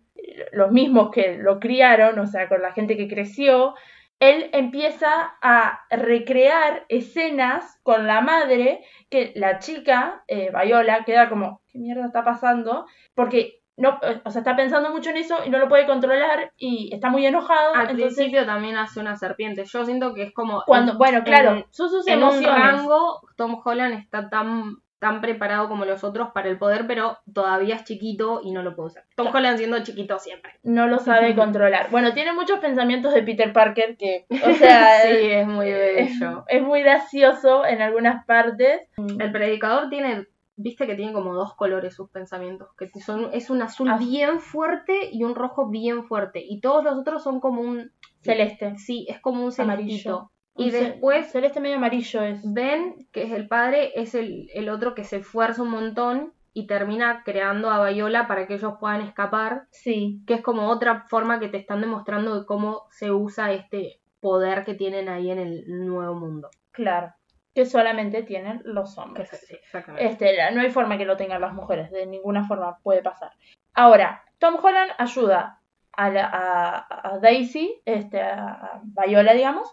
los 0.52 0.72
mismos 0.72 1.12
que 1.12 1.38
lo 1.38 1.60
criaron, 1.60 2.18
o 2.20 2.28
sea, 2.28 2.48
con 2.50 2.62
la 2.62 2.72
gente 2.74 2.98
que 2.98 3.08
creció, 3.08 3.76
él 4.20 4.50
empieza 4.54 5.36
a 5.42 5.82
recrear 5.90 6.86
escenas 6.90 7.80
con 7.84 8.08
la 8.08 8.22
madre 8.22 8.84
que 9.10 9.34
la 9.36 9.60
chica, 9.60 10.24
eh, 10.28 10.52
Viola, 10.64 11.04
queda 11.04 11.30
como, 11.30 11.62
¿qué 11.70 11.80
mierda 11.80 12.06
está 12.06 12.24
pasando? 12.24 12.86
Porque 13.16 13.60
no, 13.76 14.00
o 14.24 14.30
sea, 14.30 14.42
está 14.42 14.56
pensando 14.56 14.92
mucho 14.92 15.10
en 15.10 15.18
eso 15.18 15.36
y 15.46 15.50
no 15.50 15.58
lo 15.58 15.68
puede 15.68 15.88
controlar 15.88 16.54
y 16.58 16.94
está 16.94 17.10
muy 17.10 17.26
enojado. 17.26 17.74
Al 17.74 17.90
entonces, 17.90 18.16
principio 18.16 18.46
también 18.46 18.78
hace 18.78 19.00
una 19.00 19.16
serpiente. 19.18 19.66
Yo 19.66 19.84
siento 19.84 20.14
que 20.14 20.24
es 20.24 20.34
como... 20.34 20.62
cuando, 20.68 20.92
en- 20.94 20.98
bueno, 21.00 21.24
claro, 21.24 21.52
en- 21.56 21.66
sus 21.72 22.08
en 22.08 22.20
un 22.24 22.30
emociones. 22.30 22.62
rango, 22.62 23.22
Tom 23.36 23.60
Holland 23.66 23.96
está 24.00 24.30
tan, 24.30 24.76
tan 25.04 25.22
preparado 25.22 25.68
como 25.70 25.86
los 25.86 26.04
otros 26.04 26.30
para 26.34 26.50
el 26.50 26.58
poder, 26.58 26.88
pero 26.88 27.20
todavía 27.32 27.76
es 27.76 27.84
chiquito 27.84 28.40
y 28.44 28.52
no 28.52 28.64
lo 28.64 28.76
puede 28.76 28.88
usar. 28.88 29.04
Tom 29.16 29.28
Holland 29.34 29.58
siendo 29.58 29.84
chiquito 29.84 30.18
siempre. 30.18 30.54
No 30.64 30.88
lo 30.88 30.98
sabe 31.00 31.36
controlar. 31.36 31.92
Bueno, 31.92 32.14
tiene 32.14 32.34
muchos 32.34 32.60
pensamientos 32.60 33.14
de 33.14 33.22
Peter 33.22 33.54
Parker 33.54 33.98
que, 33.98 34.26
o 34.30 34.54
sea, 34.54 35.02
sí, 35.02 35.10
es 35.30 35.46
muy 35.46 35.70
bello. 35.72 36.46
es 36.48 36.62
muy 36.64 36.82
gracioso 36.82 37.66
en 37.66 37.82
algunas 37.82 38.26
partes. 38.26 38.82
El 38.98 39.32
predicador 39.32 39.90
tiene, 39.90 40.28
viste 40.56 40.88
que 40.88 40.96
tiene 40.96 41.14
como 41.14 41.34
dos 41.34 41.54
colores 41.56 41.94
sus 41.94 42.10
pensamientos, 42.10 42.70
que 42.78 42.90
son, 43.02 43.30
es 43.34 43.50
un 43.50 43.62
azul 43.62 43.90
Azul. 43.90 44.08
bien 44.08 44.40
fuerte 44.40 45.10
y 45.12 45.24
un 45.24 45.36
rojo 45.36 45.70
bien 45.70 46.06
fuerte, 46.06 46.42
y 46.44 46.62
todos 46.62 46.84
los 46.84 46.98
otros 46.98 47.22
son 47.24 47.40
como 47.40 47.62
un 47.62 47.92
Celeste. 48.22 48.78
sí, 48.78 49.06
es 49.10 49.20
como 49.20 49.44
un 49.46 49.52
Amarillo. 49.58 49.90
celestito. 49.90 50.32
Y 50.56 50.66
Un 50.66 50.72
después 50.72 51.32
Celeste 51.32 51.60
medio 51.60 51.78
amarillo 51.78 52.22
es. 52.22 52.42
Ben, 52.44 53.08
que 53.12 53.24
es 53.24 53.32
el 53.32 53.48
padre, 53.48 53.92
es 54.00 54.14
el, 54.16 54.50
el 54.54 54.70
otro 54.70 54.94
que 54.94 55.04
se 55.04 55.18
esfuerza 55.18 55.64
un 55.64 55.70
montón 55.72 56.34
y 56.54 56.68
termina 56.68 57.24
creando 57.26 57.72
a 57.72 57.90
Viola 57.90 58.28
para 58.28 58.46
que 58.46 58.54
ellos 58.56 58.76
puedan 58.80 59.02
escapar, 59.02 59.64
Sí. 59.72 60.22
que 60.28 60.36
es 60.36 60.42
como 60.42 60.68
otra 60.70 61.06
forma 61.10 61.40
que 61.40 61.48
te 61.50 61.58
están 61.58 61.82
demostrando 61.82 62.40
de 62.40 62.46
cómo 62.46 62.84
se 62.92 63.12
usa 63.12 63.52
este 63.52 64.00
poder 64.20 64.64
que 64.64 64.76
tienen 64.76 65.10
ahí 65.10 65.32
en 65.32 65.40
el 65.40 65.64
nuevo 65.68 66.14
mundo. 66.14 66.50
Claro. 66.72 67.14
Que 67.56 67.66
solamente 67.66 68.22
tienen 68.24 68.62
los 68.66 68.98
hombres. 69.00 69.30
sí, 69.30 69.56
exactamente. 69.56 70.06
Este, 70.08 70.52
no 70.54 70.62
hay 70.62 70.70
forma 70.70 70.98
que 71.00 71.06
lo 71.06 71.18
tengan 71.18 71.42
las 71.42 71.54
mujeres, 71.54 71.90
de 71.92 72.06
ninguna 72.06 72.48
forma 72.48 72.78
puede 72.84 73.02
pasar. 73.02 73.32
Ahora, 73.74 74.24
Tom 74.38 74.56
Holland 74.64 74.92
ayuda 75.00 75.60
a, 75.92 76.10
la- 76.10 76.30
a- 76.32 77.10
a 77.16 77.20
Daisy, 77.20 77.82
este, 77.86 78.22
a 78.22 78.82
Viola, 79.06 79.34
digamos, 79.34 79.72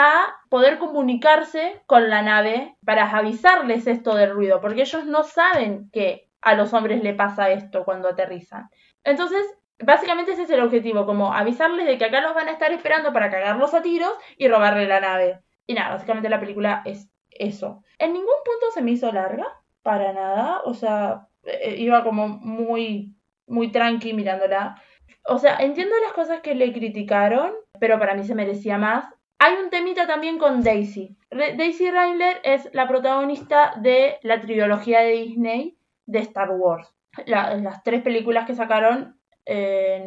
a 0.00 0.36
poder 0.48 0.78
comunicarse 0.78 1.82
con 1.86 2.08
la 2.08 2.22
nave 2.22 2.76
para 2.84 3.10
avisarles 3.10 3.88
esto 3.88 4.14
del 4.14 4.30
ruido, 4.30 4.60
porque 4.60 4.82
ellos 4.82 5.04
no 5.06 5.24
saben 5.24 5.90
que 5.90 6.28
a 6.40 6.54
los 6.54 6.72
hombres 6.72 7.02
le 7.02 7.14
pasa 7.14 7.50
esto 7.50 7.84
cuando 7.84 8.08
aterrizan. 8.08 8.70
Entonces, 9.02 9.44
básicamente 9.80 10.32
ese 10.32 10.44
es 10.44 10.50
el 10.50 10.62
objetivo, 10.62 11.04
como 11.04 11.34
avisarles 11.34 11.84
de 11.84 11.98
que 11.98 12.04
acá 12.04 12.20
los 12.20 12.32
van 12.32 12.46
a 12.46 12.52
estar 12.52 12.70
esperando 12.70 13.12
para 13.12 13.28
cagarlos 13.28 13.74
a 13.74 13.82
tiros 13.82 14.12
y 14.36 14.46
robarle 14.46 14.86
la 14.86 15.00
nave. 15.00 15.40
Y 15.66 15.74
nada, 15.74 15.94
básicamente 15.94 16.28
la 16.28 16.38
película 16.38 16.82
es 16.84 17.10
eso. 17.30 17.82
En 17.98 18.12
ningún 18.12 18.36
punto 18.44 18.70
se 18.72 18.82
me 18.82 18.92
hizo 18.92 19.10
larga, 19.10 19.48
para 19.82 20.12
nada, 20.12 20.60
o 20.64 20.74
sea, 20.74 21.26
eh, 21.42 21.74
iba 21.76 22.04
como 22.04 22.28
muy, 22.28 23.16
muy 23.48 23.72
tranqui 23.72 24.12
mirándola. 24.12 24.80
O 25.26 25.38
sea, 25.38 25.56
entiendo 25.56 25.96
las 26.04 26.12
cosas 26.12 26.40
que 26.40 26.54
le 26.54 26.72
criticaron, 26.72 27.52
pero 27.80 27.98
para 27.98 28.14
mí 28.14 28.22
se 28.22 28.36
merecía 28.36 28.78
más. 28.78 29.17
Hay 29.38 29.54
un 29.62 29.70
temita 29.70 30.06
también 30.06 30.38
con 30.38 30.62
Daisy. 30.62 31.16
Daisy 31.30 31.90
Ridley 31.90 32.36
es 32.42 32.68
la 32.72 32.88
protagonista 32.88 33.74
de 33.80 34.18
la 34.22 34.40
trilogía 34.40 35.00
de 35.00 35.12
Disney 35.12 35.78
de 36.06 36.18
Star 36.20 36.50
Wars. 36.50 36.92
La- 37.26 37.54
las 37.56 37.82
tres 37.82 38.02
películas 38.02 38.46
que 38.46 38.54
sacaron 38.54 39.18
eh, 39.46 40.06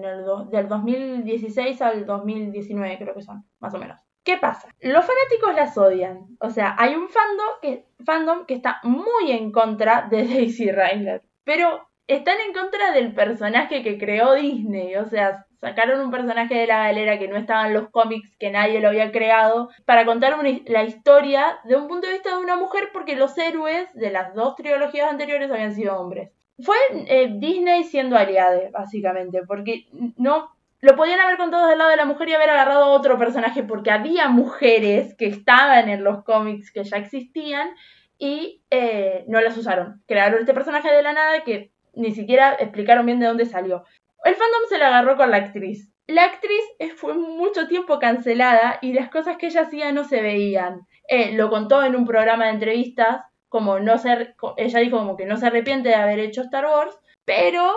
del 0.51 0.67
2016 0.67 1.81
al 1.81 2.05
2019 2.05 2.97
creo 2.97 3.13
que 3.15 3.21
son, 3.21 3.43
más 3.59 3.73
o 3.73 3.79
menos. 3.79 3.97
¿Qué 4.23 4.37
pasa? 4.37 4.69
Los 4.81 5.03
fanáticos 5.05 5.55
las 5.55 5.77
odian. 5.77 6.27
O 6.39 6.49
sea, 6.51 6.75
hay 6.77 6.93
un 6.93 7.09
fandom 7.09 7.47
que, 7.61 7.87
fandom 8.05 8.45
que 8.45 8.53
está 8.53 8.79
muy 8.83 9.31
en 9.31 9.51
contra 9.51 10.07
de 10.11 10.27
Daisy 10.27 10.71
Ridley. 10.71 11.21
Pero 11.43 11.87
están 12.05 12.37
en 12.45 12.53
contra 12.53 12.91
del 12.91 13.15
personaje 13.15 13.81
que 13.81 13.97
creó 13.97 14.33
Disney. 14.33 14.95
O 14.97 15.05
sea, 15.05 15.47
sacaron 15.61 16.01
un 16.01 16.11
personaje 16.11 16.55
de 16.55 16.67
la 16.67 16.87
galera 16.87 17.19
que 17.19 17.27
no 17.27 17.37
estaba 17.37 17.67
en 17.67 17.73
los 17.75 17.89
cómics, 17.89 18.35
que 18.37 18.49
nadie 18.49 18.81
lo 18.81 18.89
había 18.89 19.11
creado, 19.11 19.69
para 19.85 20.05
contar 20.05 20.37
la 20.65 20.83
historia 20.83 21.59
de 21.63 21.75
un 21.75 21.87
punto 21.87 22.07
de 22.07 22.13
vista 22.13 22.35
de 22.35 22.43
una 22.43 22.55
mujer 22.55 22.89
porque 22.91 23.15
los 23.15 23.37
héroes 23.37 23.87
de 23.93 24.09
las 24.09 24.33
dos 24.33 24.55
trilogías 24.55 25.09
anteriores 25.09 25.51
habían 25.51 25.75
sido 25.75 25.97
hombres. 25.99 26.31
Fue 26.59 26.75
eh, 26.91 27.29
Disney 27.37 27.83
siendo 27.83 28.17
aliade, 28.17 28.69
básicamente, 28.71 29.43
porque 29.47 29.85
no 30.17 30.49
lo 30.79 30.95
podían 30.95 31.19
haber 31.19 31.37
contado 31.37 31.67
del 31.67 31.77
lado 31.77 31.91
de 31.91 31.95
la 31.95 32.05
mujer 32.05 32.29
y 32.29 32.33
haber 32.33 32.49
agarrado 32.49 32.85
a 32.85 32.89
otro 32.89 33.19
personaje, 33.19 33.61
porque 33.61 33.91
había 33.91 34.29
mujeres 34.29 35.15
que 35.15 35.27
estaban 35.27 35.89
en 35.89 36.03
los 36.03 36.23
cómics 36.23 36.71
que 36.71 36.83
ya 36.83 36.97
existían 36.97 37.69
y 38.17 38.63
eh, 38.71 39.25
no 39.27 39.41
las 39.41 39.57
usaron. 39.57 40.01
Crearon 40.07 40.39
este 40.39 40.55
personaje 40.55 40.91
de 40.91 41.03
la 41.03 41.13
nada 41.13 41.43
que 41.43 41.71
ni 41.93 42.11
siquiera 42.11 42.53
explicaron 42.53 43.05
bien 43.05 43.19
de 43.19 43.27
dónde 43.27 43.45
salió. 43.45 43.83
El 44.23 44.35
fandom 44.35 44.61
se 44.69 44.77
la 44.77 44.87
agarró 44.87 45.17
con 45.17 45.31
la 45.31 45.37
actriz. 45.37 45.91
La 46.07 46.25
actriz 46.25 46.61
fue 46.95 47.13
mucho 47.13 47.67
tiempo 47.67 47.99
cancelada 47.99 48.79
y 48.81 48.93
las 48.93 49.09
cosas 49.09 49.37
que 49.37 49.47
ella 49.47 49.61
hacía 49.61 49.91
no 49.91 50.03
se 50.03 50.21
veían. 50.21 50.87
Eh, 51.07 51.33
lo 51.33 51.49
contó 51.49 51.83
en 51.83 51.95
un 51.95 52.05
programa 52.05 52.45
de 52.45 52.51
entrevistas, 52.51 53.21
como 53.49 53.79
no 53.79 53.97
se, 53.97 54.35
ella 54.57 54.79
dijo 54.79 54.97
como 54.97 55.17
que 55.17 55.25
no 55.25 55.37
se 55.37 55.47
arrepiente 55.47 55.89
de 55.89 55.95
haber 55.95 56.19
hecho 56.19 56.41
Star 56.41 56.65
Wars, 56.65 56.97
pero 57.25 57.71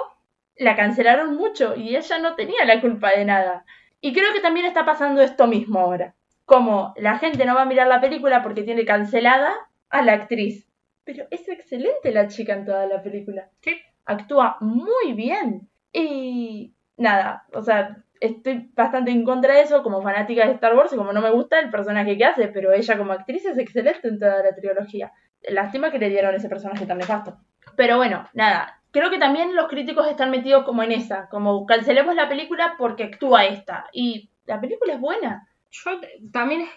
la 0.56 0.76
cancelaron 0.76 1.34
mucho 1.34 1.76
y 1.76 1.96
ella 1.96 2.18
no 2.18 2.34
tenía 2.34 2.64
la 2.64 2.80
culpa 2.80 3.10
de 3.10 3.24
nada. 3.24 3.64
Y 4.00 4.12
creo 4.12 4.32
que 4.32 4.40
también 4.40 4.66
está 4.66 4.84
pasando 4.84 5.22
esto 5.22 5.46
mismo 5.46 5.80
ahora. 5.80 6.14
Como 6.44 6.92
la 6.96 7.18
gente 7.18 7.44
no 7.46 7.54
va 7.54 7.62
a 7.62 7.66
mirar 7.66 7.86
la 7.86 8.00
película 8.00 8.42
porque 8.42 8.62
tiene 8.62 8.84
cancelada 8.84 9.54
a 9.88 10.02
la 10.02 10.12
actriz. 10.12 10.68
Pero 11.04 11.24
es 11.30 11.48
excelente 11.48 12.12
la 12.12 12.28
chica 12.28 12.52
en 12.52 12.64
toda 12.64 12.86
la 12.86 13.02
película. 13.02 13.48
Sí. 13.60 13.76
Actúa 14.04 14.58
muy 14.60 15.14
bien. 15.14 15.68
Y 15.94 16.74
nada, 16.96 17.46
o 17.54 17.62
sea, 17.62 17.96
estoy 18.20 18.70
bastante 18.74 19.10
en 19.12 19.24
contra 19.24 19.54
de 19.54 19.62
eso 19.62 19.82
como 19.82 20.02
fanática 20.02 20.44
de 20.46 20.52
Star 20.52 20.74
Wars 20.76 20.92
y 20.92 20.96
como 20.96 21.12
no 21.12 21.20
me 21.22 21.30
gusta 21.30 21.60
el 21.60 21.70
personaje 21.70 22.18
que 22.18 22.24
hace, 22.24 22.48
pero 22.48 22.72
ella 22.72 22.98
como 22.98 23.12
actriz 23.12 23.44
es 23.46 23.56
excelente 23.58 24.08
en 24.08 24.18
toda 24.18 24.42
la 24.42 24.54
trilogía. 24.54 25.12
Lástima 25.48 25.90
que 25.90 25.98
le 25.98 26.08
dieron 26.10 26.34
ese 26.34 26.48
personaje 26.48 26.84
tan 26.86 26.98
nefasto. 26.98 27.38
Pero 27.76 27.96
bueno, 27.96 28.28
nada. 28.34 28.80
Creo 28.90 29.10
que 29.10 29.18
también 29.18 29.54
los 29.56 29.68
críticos 29.68 30.06
están 30.08 30.30
metidos 30.30 30.64
como 30.64 30.82
en 30.82 30.92
esa, 30.92 31.28
como 31.28 31.64
cancelemos 31.66 32.14
la 32.14 32.28
película 32.28 32.74
porque 32.78 33.04
actúa 33.04 33.44
esta. 33.44 33.86
Y 33.92 34.30
la 34.46 34.60
película 34.60 34.94
es 34.94 35.00
buena. 35.00 35.48
Yo 35.70 35.90
también 36.32 36.62
es- 36.62 36.70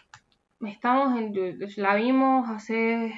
estamos 0.61 1.17
en, 1.17 1.59
la 1.77 1.95
vimos 1.95 2.49
hace 2.49 3.13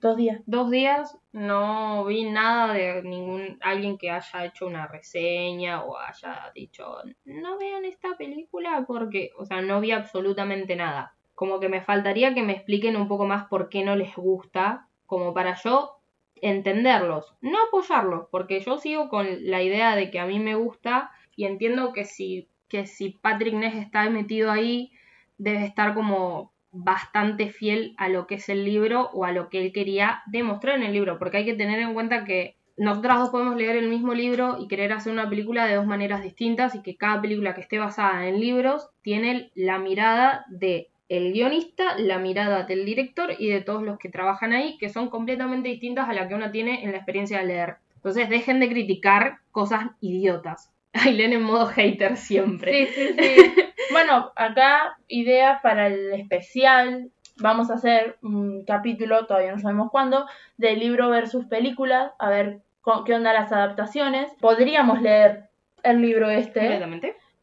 Dos 0.00 0.16
días. 0.16 0.40
dos 0.46 0.70
días, 0.70 1.18
no 1.32 2.04
vi 2.04 2.30
nada 2.30 2.72
de 2.72 3.02
ningún 3.02 3.58
alguien 3.62 3.98
que 3.98 4.10
haya 4.10 4.44
hecho 4.44 4.66
una 4.66 4.86
reseña 4.86 5.82
o 5.82 5.96
haya 5.98 6.52
dicho 6.54 6.98
no 7.24 7.58
vean 7.58 7.84
esta 7.84 8.16
película 8.16 8.84
porque, 8.86 9.30
o 9.38 9.44
sea, 9.44 9.62
no 9.62 9.80
vi 9.80 9.90
absolutamente 9.90 10.76
nada. 10.76 11.14
Como 11.34 11.58
que 11.58 11.68
me 11.68 11.80
faltaría 11.80 12.34
que 12.34 12.42
me 12.42 12.52
expliquen 12.52 12.96
un 12.96 13.08
poco 13.08 13.26
más 13.26 13.46
por 13.46 13.68
qué 13.68 13.82
no 13.84 13.96
les 13.96 14.14
gusta, 14.14 14.88
como 15.06 15.34
para 15.34 15.54
yo 15.54 15.98
entenderlos, 16.36 17.34
no 17.40 17.58
apoyarlos, 17.66 18.28
porque 18.30 18.60
yo 18.60 18.78
sigo 18.78 19.08
con 19.08 19.26
la 19.50 19.62
idea 19.62 19.96
de 19.96 20.10
que 20.10 20.20
a 20.20 20.26
mí 20.26 20.38
me 20.38 20.54
gusta 20.54 21.10
y 21.34 21.46
entiendo 21.46 21.92
que 21.92 22.04
si, 22.04 22.48
que 22.68 22.86
si 22.86 23.10
Patrick 23.10 23.54
Ness 23.54 23.74
está 23.74 24.08
metido 24.10 24.50
ahí, 24.50 24.92
debe 25.38 25.64
estar 25.64 25.94
como 25.94 26.53
bastante 26.74 27.48
fiel 27.48 27.94
a 27.96 28.08
lo 28.08 28.26
que 28.26 28.34
es 28.34 28.48
el 28.48 28.64
libro 28.64 29.10
o 29.12 29.24
a 29.24 29.32
lo 29.32 29.48
que 29.48 29.60
él 29.60 29.72
quería 29.72 30.22
demostrar 30.26 30.76
en 30.76 30.82
el 30.82 30.92
libro, 30.92 31.18
porque 31.18 31.38
hay 31.38 31.44
que 31.44 31.54
tener 31.54 31.78
en 31.80 31.94
cuenta 31.94 32.24
que 32.24 32.56
nosotras 32.76 33.20
dos 33.20 33.30
podemos 33.30 33.56
leer 33.56 33.76
el 33.76 33.88
mismo 33.88 34.14
libro 34.14 34.56
y 34.60 34.66
querer 34.66 34.92
hacer 34.92 35.12
una 35.12 35.30
película 35.30 35.66
de 35.66 35.76
dos 35.76 35.86
maneras 35.86 36.22
distintas 36.22 36.74
y 36.74 36.82
que 36.82 36.96
cada 36.96 37.20
película 37.22 37.54
que 37.54 37.60
esté 37.60 37.78
basada 37.78 38.26
en 38.26 38.40
libros 38.40 38.90
tiene 39.02 39.52
la 39.54 39.78
mirada 39.78 40.44
de 40.48 40.88
el 41.08 41.32
guionista, 41.32 41.96
la 41.98 42.18
mirada 42.18 42.64
del 42.64 42.84
director 42.84 43.30
y 43.38 43.48
de 43.48 43.60
todos 43.60 43.82
los 43.82 43.98
que 43.98 44.08
trabajan 44.08 44.52
ahí, 44.52 44.76
que 44.78 44.88
son 44.88 45.08
completamente 45.08 45.68
distintas 45.68 46.08
a 46.08 46.14
la 46.14 46.26
que 46.26 46.34
uno 46.34 46.50
tiene 46.50 46.82
en 46.82 46.90
la 46.90 46.96
experiencia 46.96 47.38
de 47.38 47.46
leer. 47.46 47.76
Entonces 47.96 48.28
dejen 48.28 48.58
de 48.58 48.68
criticar 48.68 49.38
cosas 49.52 49.86
idiotas. 50.00 50.73
Aileen 51.04 51.32
en 51.32 51.42
modo 51.42 51.66
hater 51.66 52.16
siempre. 52.16 52.86
Sí, 52.86 52.92
sí, 52.94 53.14
sí. 53.18 53.54
bueno, 53.92 54.32
acá 54.36 54.96
idea 55.08 55.60
para 55.62 55.88
el 55.88 56.12
especial. 56.14 57.10
Vamos 57.38 57.70
a 57.70 57.74
hacer 57.74 58.16
un 58.22 58.64
capítulo, 58.64 59.26
todavía 59.26 59.50
no 59.52 59.58
sabemos 59.58 59.90
cuándo, 59.90 60.26
de 60.56 60.76
libro 60.76 61.10
versus 61.10 61.46
película, 61.46 62.14
a 62.20 62.30
ver 62.30 62.60
con- 62.80 63.04
qué 63.04 63.12
onda 63.14 63.32
las 63.32 63.50
adaptaciones. 63.50 64.30
Podríamos 64.40 65.02
leer 65.02 65.48
el 65.82 66.00
libro 66.00 66.30
este 66.30 66.60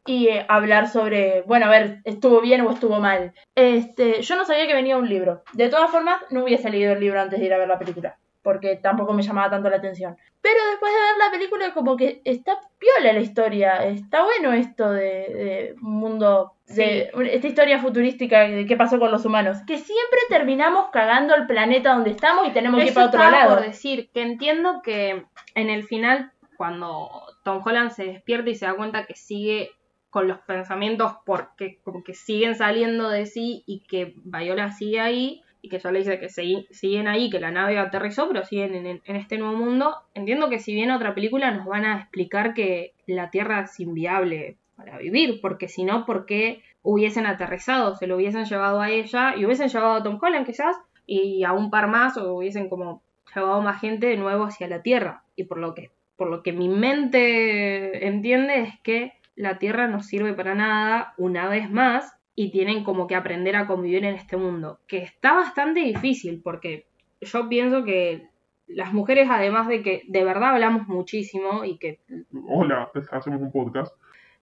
y 0.06 0.28
eh, 0.28 0.46
hablar 0.48 0.88
sobre, 0.88 1.42
bueno, 1.42 1.66
a 1.66 1.70
ver, 1.70 1.98
estuvo 2.04 2.40
bien 2.40 2.62
o 2.62 2.70
estuvo 2.70 3.00
mal. 3.00 3.34
Este, 3.54 4.22
yo 4.22 4.34
no 4.36 4.44
sabía 4.46 4.66
que 4.66 4.74
venía 4.74 4.96
un 4.96 5.08
libro. 5.08 5.44
De 5.52 5.68
todas 5.68 5.90
formas, 5.90 6.20
no 6.30 6.42
hubiese 6.44 6.70
leído 6.70 6.92
el 6.94 7.00
libro 7.00 7.20
antes 7.20 7.38
de 7.38 7.44
ir 7.46 7.52
a 7.52 7.58
ver 7.58 7.68
la 7.68 7.78
película, 7.78 8.16
porque 8.42 8.76
tampoco 8.76 9.12
me 9.12 9.22
llamaba 9.22 9.50
tanto 9.50 9.70
la 9.70 9.76
atención. 9.76 10.16
Pero 10.40 10.58
después 10.70 10.92
de 10.92 10.98
ver 10.98 11.16
la 11.24 11.30
película, 11.30 11.72
como 11.72 11.96
que 11.96 12.20
está 12.24 12.58
piola 12.78 13.12
la 13.12 13.20
historia, 13.20 13.84
está 13.86 14.24
bueno 14.24 14.52
esto 14.52 14.90
de, 14.90 15.04
de 15.04 15.74
un 15.80 15.92
mundo, 15.92 16.54
de 16.66 17.10
esta 17.30 17.46
historia 17.46 17.78
futurística 17.78 18.40
de 18.40 18.66
qué 18.66 18.76
pasó 18.76 18.98
con 18.98 19.12
los 19.12 19.24
humanos, 19.24 19.58
que 19.66 19.78
siempre 19.78 20.18
terminamos 20.28 20.86
cagando 20.92 21.34
el 21.36 21.46
planeta 21.46 21.94
donde 21.94 22.10
estamos 22.10 22.48
y 22.48 22.52
tenemos 22.52 22.80
que 22.80 22.88
ir 22.88 22.94
para 22.94 23.06
otro 23.06 23.30
lado. 23.30 23.54
por 23.54 23.64
decir 23.64 24.10
que 24.12 24.22
entiendo 24.22 24.82
que 24.82 25.24
en 25.54 25.70
el 25.70 25.84
final, 25.84 26.32
cuando 26.56 27.10
Tom 27.44 27.62
Holland 27.64 27.92
se 27.92 28.04
despierta 28.04 28.50
y 28.50 28.56
se 28.56 28.66
da 28.66 28.74
cuenta 28.74 29.06
que 29.06 29.14
sigue 29.14 29.70
con 30.10 30.28
los 30.28 30.38
pensamientos 30.40 31.12
porque 31.24 31.78
como 31.84 32.02
que 32.02 32.14
siguen 32.14 32.54
saliendo 32.54 33.08
de 33.08 33.26
sí 33.26 33.62
y 33.66 33.80
que 33.86 34.14
Viola 34.24 34.72
sigue 34.72 35.00
ahí 35.00 35.42
y 35.62 35.68
que 35.68 35.78
ya 35.78 35.92
le 35.92 36.00
dice 36.00 36.18
que 36.18 36.28
siguen 36.28 37.06
ahí, 37.06 37.30
que 37.30 37.38
la 37.38 37.52
nave 37.52 37.78
aterrizó, 37.78 38.28
pero 38.28 38.44
siguen 38.44 38.74
en, 38.74 39.00
en 39.04 39.16
este 39.16 39.38
nuevo 39.38 39.56
mundo. 39.56 39.94
Entiendo 40.12 40.50
que 40.50 40.58
si 40.58 40.74
viene 40.74 40.94
otra 40.94 41.14
película 41.14 41.52
nos 41.52 41.66
van 41.66 41.84
a 41.84 42.00
explicar 42.00 42.52
que 42.52 42.92
la 43.06 43.30
Tierra 43.30 43.60
es 43.60 43.78
inviable 43.78 44.56
para 44.76 44.98
vivir, 44.98 45.40
porque 45.40 45.68
si 45.68 45.84
no, 45.84 46.04
¿por 46.04 46.26
qué 46.26 46.62
hubiesen 46.82 47.26
aterrizado? 47.26 47.94
Se 47.94 48.08
lo 48.08 48.16
hubiesen 48.16 48.44
llevado 48.44 48.80
a 48.80 48.90
ella 48.90 49.36
y 49.36 49.46
hubiesen 49.46 49.68
llevado 49.68 49.94
a 49.94 50.02
Tom 50.02 50.18
Holland 50.20 50.44
quizás 50.44 50.76
y 51.06 51.44
a 51.44 51.52
un 51.52 51.70
par 51.70 51.86
más 51.86 52.16
o 52.16 52.34
hubiesen 52.34 52.68
como 52.68 53.02
llevado 53.34 53.62
más 53.62 53.80
gente 53.80 54.08
de 54.08 54.16
nuevo 54.16 54.44
hacia 54.44 54.66
la 54.66 54.82
Tierra. 54.82 55.22
Y 55.36 55.44
por 55.44 55.58
lo 55.58 55.74
que, 55.74 55.90
por 56.16 56.28
lo 56.28 56.42
que 56.42 56.52
mi 56.52 56.68
mente 56.68 58.06
entiende 58.06 58.60
es 58.60 58.80
que 58.80 59.12
la 59.36 59.58
Tierra 59.58 59.86
no 59.86 60.02
sirve 60.02 60.34
para 60.34 60.54
nada 60.54 61.14
una 61.16 61.48
vez 61.48 61.70
más 61.70 62.16
y 62.42 62.50
tienen 62.50 62.82
como 62.82 63.06
que 63.06 63.14
aprender 63.14 63.54
a 63.54 63.68
convivir 63.68 64.04
en 64.04 64.16
este 64.16 64.36
mundo, 64.36 64.80
que 64.88 64.98
está 64.98 65.32
bastante 65.34 65.78
difícil 65.78 66.40
porque 66.42 66.86
yo 67.20 67.48
pienso 67.48 67.84
que 67.84 68.26
las 68.66 68.92
mujeres, 68.92 69.28
además 69.30 69.68
de 69.68 69.82
que 69.82 70.02
de 70.08 70.24
verdad 70.24 70.50
hablamos 70.50 70.88
muchísimo 70.88 71.64
y 71.64 71.78
que 71.78 72.00
Hola, 72.48 72.90
hacemos 73.12 73.40
un 73.40 73.52
podcast. 73.52 73.94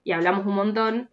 y 0.03 0.13
hablamos 0.13 0.47
un 0.47 0.55
montón, 0.55 1.11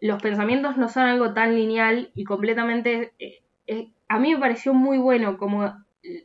los 0.00 0.22
pensamientos 0.22 0.76
no 0.76 0.88
son 0.88 1.04
algo 1.04 1.34
tan 1.34 1.56
lineal 1.56 2.12
y 2.14 2.22
completamente... 2.22 3.12
eh, 3.18 3.42
eh, 3.66 3.88
a 4.08 4.20
mí 4.20 4.32
me 4.32 4.40
pareció 4.40 4.72
muy 4.74 4.98
bueno 4.98 5.38
como 5.38 5.74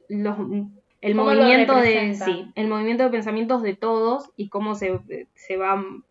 los, 0.09 0.37
el 1.01 1.15
movimiento 1.15 1.75
de... 1.75 2.13
Sí, 2.13 2.51
el 2.53 2.67
movimiento 2.67 3.03
de 3.03 3.09
pensamientos 3.09 3.63
de 3.63 3.75
todos 3.75 4.31
y 4.37 4.49
cómo 4.49 4.75
se, 4.75 4.99
se 5.33 5.57
van 5.57 6.03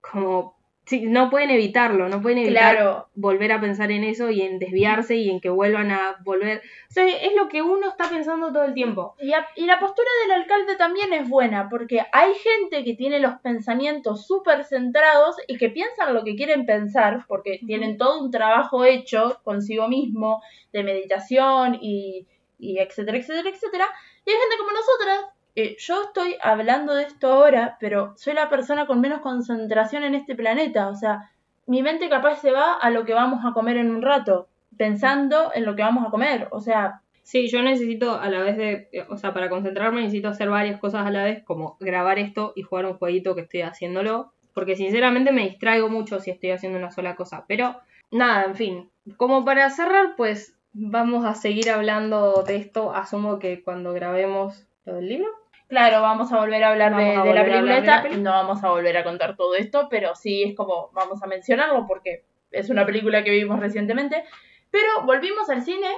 como... 0.00 0.57
Sí, 0.88 1.02
no 1.02 1.28
pueden 1.28 1.50
evitarlo, 1.50 2.08
no 2.08 2.22
pueden 2.22 2.38
evitar 2.38 2.74
Claro, 2.76 3.08
volver 3.14 3.52
a 3.52 3.60
pensar 3.60 3.90
en 3.90 4.04
eso 4.04 4.30
y 4.30 4.40
en 4.40 4.58
desviarse 4.58 5.16
y 5.16 5.28
en 5.28 5.38
que 5.38 5.50
vuelvan 5.50 5.90
a 5.90 6.16
volver. 6.24 6.62
O 6.88 6.92
sea, 6.92 7.06
es 7.06 7.34
lo 7.36 7.48
que 7.48 7.60
uno 7.60 7.90
está 7.90 8.08
pensando 8.08 8.50
todo 8.52 8.64
el 8.64 8.72
tiempo. 8.72 9.14
Y, 9.20 9.34
a- 9.34 9.46
y 9.54 9.66
la 9.66 9.78
postura 9.78 10.08
del 10.22 10.40
alcalde 10.40 10.76
también 10.76 11.12
es 11.12 11.28
buena, 11.28 11.68
porque 11.68 12.00
hay 12.10 12.32
gente 12.34 12.84
que 12.84 12.94
tiene 12.94 13.20
los 13.20 13.34
pensamientos 13.42 14.26
súper 14.26 14.64
centrados 14.64 15.36
y 15.46 15.58
que 15.58 15.68
piensan 15.68 16.14
lo 16.14 16.24
que 16.24 16.34
quieren 16.36 16.64
pensar, 16.64 17.26
porque 17.28 17.60
tienen 17.66 17.98
todo 17.98 18.22
un 18.22 18.30
trabajo 18.30 18.84
hecho 18.86 19.40
consigo 19.44 19.88
mismo, 19.88 20.40
de 20.72 20.82
meditación 20.84 21.78
y, 21.82 22.26
y 22.58 22.78
etcétera, 22.78 23.18
etcétera, 23.18 23.50
etcétera. 23.50 23.86
Y 24.24 24.30
hay 24.30 24.36
gente 24.36 24.56
como 24.58 24.70
nosotras, 24.72 25.34
yo 25.78 26.02
estoy 26.04 26.36
hablando 26.42 26.94
de 26.94 27.04
esto 27.04 27.32
ahora, 27.32 27.76
pero 27.80 28.14
soy 28.16 28.34
la 28.34 28.48
persona 28.48 28.86
con 28.86 29.00
menos 29.00 29.20
concentración 29.20 30.04
en 30.04 30.14
este 30.14 30.34
planeta, 30.34 30.88
o 30.88 30.94
sea, 30.94 31.30
mi 31.66 31.82
mente 31.82 32.08
capaz 32.08 32.40
se 32.40 32.52
va 32.52 32.74
a 32.74 32.90
lo 32.90 33.04
que 33.04 33.14
vamos 33.14 33.44
a 33.44 33.52
comer 33.52 33.76
en 33.76 33.90
un 33.90 34.02
rato, 34.02 34.48
pensando 34.76 35.50
en 35.54 35.64
lo 35.64 35.74
que 35.76 35.82
vamos 35.82 36.06
a 36.06 36.10
comer, 36.10 36.48
o 36.50 36.60
sea, 36.60 37.02
Sí, 37.28 37.46
yo 37.48 37.60
necesito 37.60 38.14
a 38.18 38.30
la 38.30 38.40
vez 38.40 38.56
de, 38.56 38.88
o 39.10 39.18
sea, 39.18 39.34
para 39.34 39.50
concentrarme 39.50 40.00
necesito 40.00 40.28
hacer 40.28 40.48
varias 40.48 40.80
cosas 40.80 41.06
a 41.06 41.10
la 41.10 41.24
vez, 41.24 41.42
como 41.44 41.76
grabar 41.78 42.18
esto 42.18 42.54
y 42.56 42.62
jugar 42.62 42.86
un 42.86 42.94
jueguito 42.94 43.34
que 43.34 43.42
estoy 43.42 43.60
haciéndolo, 43.60 44.32
porque 44.54 44.76
sinceramente 44.76 45.30
me 45.30 45.46
distraigo 45.46 45.90
mucho 45.90 46.20
si 46.20 46.30
estoy 46.30 46.52
haciendo 46.52 46.78
una 46.78 46.90
sola 46.90 47.16
cosa. 47.16 47.44
Pero 47.46 47.76
nada, 48.10 48.44
en 48.44 48.54
fin, 48.54 48.90
como 49.18 49.44
para 49.44 49.68
cerrar, 49.68 50.16
pues 50.16 50.56
vamos 50.72 51.26
a 51.26 51.34
seguir 51.34 51.68
hablando 51.68 52.44
de 52.44 52.56
esto, 52.56 52.94
asumo 52.94 53.38
que 53.38 53.62
cuando 53.62 53.92
grabemos 53.92 54.66
lo 54.86 54.94
del 54.94 55.10
libro. 55.10 55.28
Claro, 55.68 56.00
vamos 56.00 56.32
a 56.32 56.38
volver 56.40 56.64
a 56.64 56.70
hablar 56.70 56.96
de, 56.96 57.14
a 57.14 57.22
de 57.22 57.34
la 57.34 57.44
película 57.44 57.58
hablar 57.58 57.62
de 57.62 57.68
la 57.68 57.78
esta. 57.78 58.02
película. 58.02 58.30
No 58.30 58.36
vamos 58.36 58.64
a 58.64 58.70
volver 58.70 58.96
a 58.96 59.04
contar 59.04 59.36
todo 59.36 59.54
esto, 59.54 59.88
pero 59.90 60.14
sí 60.14 60.42
es 60.42 60.56
como 60.56 60.90
vamos 60.92 61.22
a 61.22 61.26
mencionarlo 61.26 61.86
porque 61.86 62.24
es 62.50 62.70
una 62.70 62.86
película 62.86 63.22
que 63.22 63.30
vimos 63.30 63.60
recientemente. 63.60 64.24
Pero 64.70 65.04
volvimos 65.04 65.48
al 65.50 65.62
cine. 65.62 65.88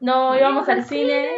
No 0.00 0.36
íbamos 0.36 0.68
al 0.68 0.78
al 0.78 0.84
cine. 0.84 1.28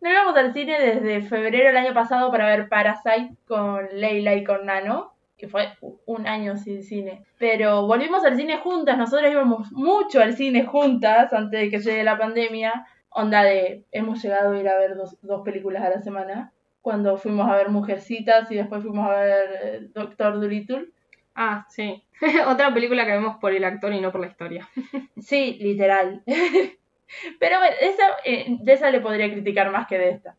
No 0.00 0.10
íbamos 0.10 0.36
al 0.36 0.52
cine 0.52 0.80
desde 0.80 1.22
febrero 1.22 1.68
del 1.68 1.76
año 1.76 1.94
pasado 1.94 2.30
para 2.32 2.46
ver 2.46 2.68
Parasite 2.68 3.36
con 3.46 3.86
Leila 3.92 4.34
y 4.34 4.42
con 4.42 4.66
Nano. 4.66 5.12
Que 5.38 5.48
fue 5.48 5.68
un 6.06 6.26
año 6.26 6.56
sin 6.56 6.82
cine. 6.82 7.24
Pero 7.38 7.86
volvimos 7.86 8.24
al 8.24 8.36
cine 8.36 8.58
juntas. 8.58 8.98
Nosotros 8.98 9.30
íbamos 9.30 9.70
mucho 9.70 10.20
al 10.20 10.34
cine 10.34 10.64
juntas 10.64 11.32
antes 11.32 11.60
de 11.60 11.70
que 11.70 11.78
llegue 11.78 12.02
la 12.02 12.18
pandemia. 12.18 12.86
Onda 13.10 13.42
de 13.44 13.84
hemos 13.92 14.22
llegado 14.22 14.54
a 14.54 14.58
ir 14.58 14.68
a 14.68 14.78
ver 14.78 14.96
dos, 14.96 15.18
dos 15.22 15.42
películas 15.42 15.84
a 15.84 15.90
la 15.90 16.00
semana 16.00 16.52
cuando 16.82 17.16
fuimos 17.16 17.48
a 17.48 17.56
ver 17.56 17.70
Mujercitas 17.70 18.50
y 18.50 18.56
después 18.56 18.82
fuimos 18.82 19.08
a 19.08 19.20
ver 19.20 19.50
eh, 19.62 19.80
Doctor 19.94 20.40
Dolittle. 20.40 20.88
Ah, 21.34 21.64
sí. 21.70 22.02
Otra 22.46 22.74
película 22.74 23.06
que 23.06 23.12
vemos 23.12 23.36
por 23.40 23.52
el 23.54 23.64
actor 23.64 23.92
y 23.94 24.00
no 24.00 24.12
por 24.12 24.20
la 24.20 24.26
historia. 24.26 24.68
Sí, 25.18 25.56
literal. 25.60 26.22
Pero 27.38 27.58
bueno, 27.58 27.76
esa, 27.80 28.02
eh, 28.24 28.56
de 28.60 28.72
esa 28.72 28.90
le 28.90 29.00
podría 29.00 29.30
criticar 29.32 29.70
más 29.70 29.86
que 29.86 29.98
de 29.98 30.10
esta. 30.10 30.36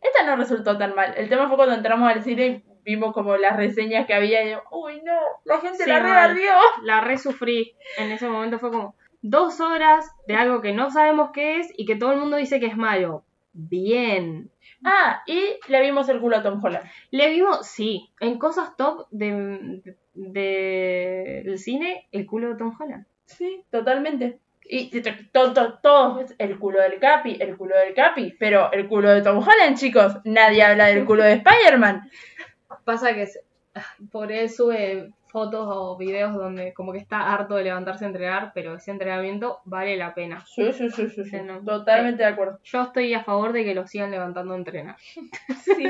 Esta 0.00 0.24
no 0.24 0.36
resultó 0.36 0.78
tan 0.78 0.94
mal. 0.94 1.12
El 1.16 1.28
tema 1.28 1.48
fue 1.48 1.56
cuando 1.56 1.74
entramos 1.74 2.08
al 2.10 2.22
cine 2.22 2.46
y 2.46 2.64
vimos 2.84 3.12
como 3.12 3.36
las 3.36 3.56
reseñas 3.56 4.06
que 4.06 4.14
había 4.14 4.44
y 4.44 4.52
yo, 4.52 4.62
uy 4.70 5.02
no, 5.04 5.18
la 5.44 5.58
gente 5.60 5.84
Sí, 5.84 5.90
la 5.90 6.00
mal. 6.00 6.04
rebardió. 6.04 6.50
La 6.84 7.00
resufrí. 7.00 7.74
En 7.98 8.10
ese 8.12 8.28
momento 8.28 8.58
fue 8.58 8.70
como 8.70 8.94
dos 9.20 9.60
horas 9.60 10.06
de 10.28 10.36
algo 10.36 10.62
que 10.62 10.72
no 10.72 10.90
sabemos 10.90 11.30
qué 11.34 11.58
es 11.58 11.72
y 11.76 11.84
que 11.84 11.96
todo 11.96 12.12
el 12.12 12.20
mundo 12.20 12.36
dice 12.36 12.60
que 12.60 12.66
es 12.66 12.76
malo. 12.76 13.24
Bien. 13.52 14.50
Ah, 14.84 15.22
y 15.26 15.56
le 15.68 15.80
vimos 15.82 16.08
el 16.08 16.20
culo 16.20 16.36
a 16.36 16.42
Tom 16.42 16.64
Holland. 16.64 16.88
Le 17.10 17.30
vimos, 17.30 17.66
sí, 17.66 18.10
en 18.20 18.38
cosas 18.38 18.76
top 18.76 19.06
de, 19.10 19.82
de- 20.14 21.42
del 21.44 21.58
cine, 21.58 22.06
el 22.12 22.26
culo 22.26 22.50
de 22.50 22.56
Tom 22.56 22.74
Holland. 22.78 23.04
Sí, 23.26 23.62
totalmente. 23.70 24.38
Y 24.70 24.90
todo, 25.32 25.52
todo, 25.54 25.78
todo, 25.82 26.24
el 26.38 26.58
culo 26.58 26.80
del 26.82 26.98
Capi, 27.00 27.38
el 27.40 27.56
culo 27.56 27.74
del 27.76 27.94
Capi, 27.94 28.36
pero 28.38 28.70
el 28.72 28.86
culo 28.86 29.10
de 29.10 29.22
Tom 29.22 29.38
Holland, 29.38 29.76
chicos, 29.78 30.16
nadie 30.24 30.62
habla 30.62 30.86
del 30.86 31.04
culo 31.06 31.24
de 31.24 31.34
Spider-Man. 31.34 32.10
Pasa 32.84 33.14
que 33.14 33.26
por 34.12 34.30
él 34.30 34.50
sube 34.50 35.10
fotos 35.28 35.66
o 35.70 35.96
videos 35.96 36.34
donde 36.34 36.72
como 36.74 36.92
que 36.92 36.98
está 36.98 37.32
harto 37.32 37.54
de 37.56 37.64
levantarse 37.64 38.04
a 38.04 38.08
entrenar, 38.08 38.52
pero 38.54 38.74
ese 38.74 38.90
entrenamiento 38.90 39.60
vale 39.64 39.96
la 39.96 40.14
pena. 40.14 40.44
Sí, 40.46 40.72
sí, 40.72 40.90
sí, 40.90 41.08
sí, 41.08 41.24
sí. 41.24 41.30
Sí, 41.30 41.36
no. 41.44 41.60
Totalmente 41.64 42.22
de 42.22 42.28
acuerdo. 42.28 42.58
Yo 42.64 42.82
estoy 42.82 43.14
a 43.14 43.24
favor 43.24 43.52
de 43.52 43.64
que 43.64 43.74
lo 43.74 43.86
sigan 43.86 44.10
levantando 44.10 44.54
a 44.54 44.56
entrenar. 44.56 44.96
Sí, 44.98 45.24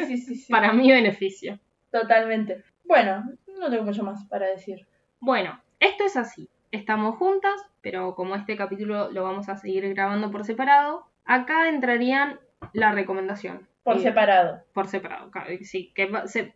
sí, 0.07 0.19
sí, 0.19 0.35
sí. 0.37 0.47
Para 0.53 0.73
mi 0.73 0.91
beneficio. 0.91 1.59
Totalmente. 1.91 2.63
Bueno, 2.85 3.25
no 3.59 3.71
tengo 3.71 3.85
mucho 3.85 4.03
más 4.05 4.25
para 4.27 4.47
decir. 4.47 4.87
Bueno, 5.21 5.61
esto 5.81 6.05
es 6.05 6.17
así. 6.17 6.49
Estamos 6.71 7.17
juntas, 7.17 7.55
pero 7.81 8.15
como 8.15 8.35
este 8.37 8.57
capítulo 8.57 9.11
lo 9.11 9.23
vamos 9.25 9.49
a 9.49 9.57
seguir 9.57 9.89
grabando 9.95 10.31
por 10.31 10.45
separado, 10.45 11.07
acá 11.25 11.69
entrarían 11.69 12.39
la 12.73 12.93
recomendación. 12.93 13.67
Por 13.83 13.97
Y- 13.97 14.01
separado. 14.01 14.63
Por 14.75 14.87
separado, 14.89 15.31
sí, 15.63 15.93
que 15.95 16.11
se, 16.27 16.55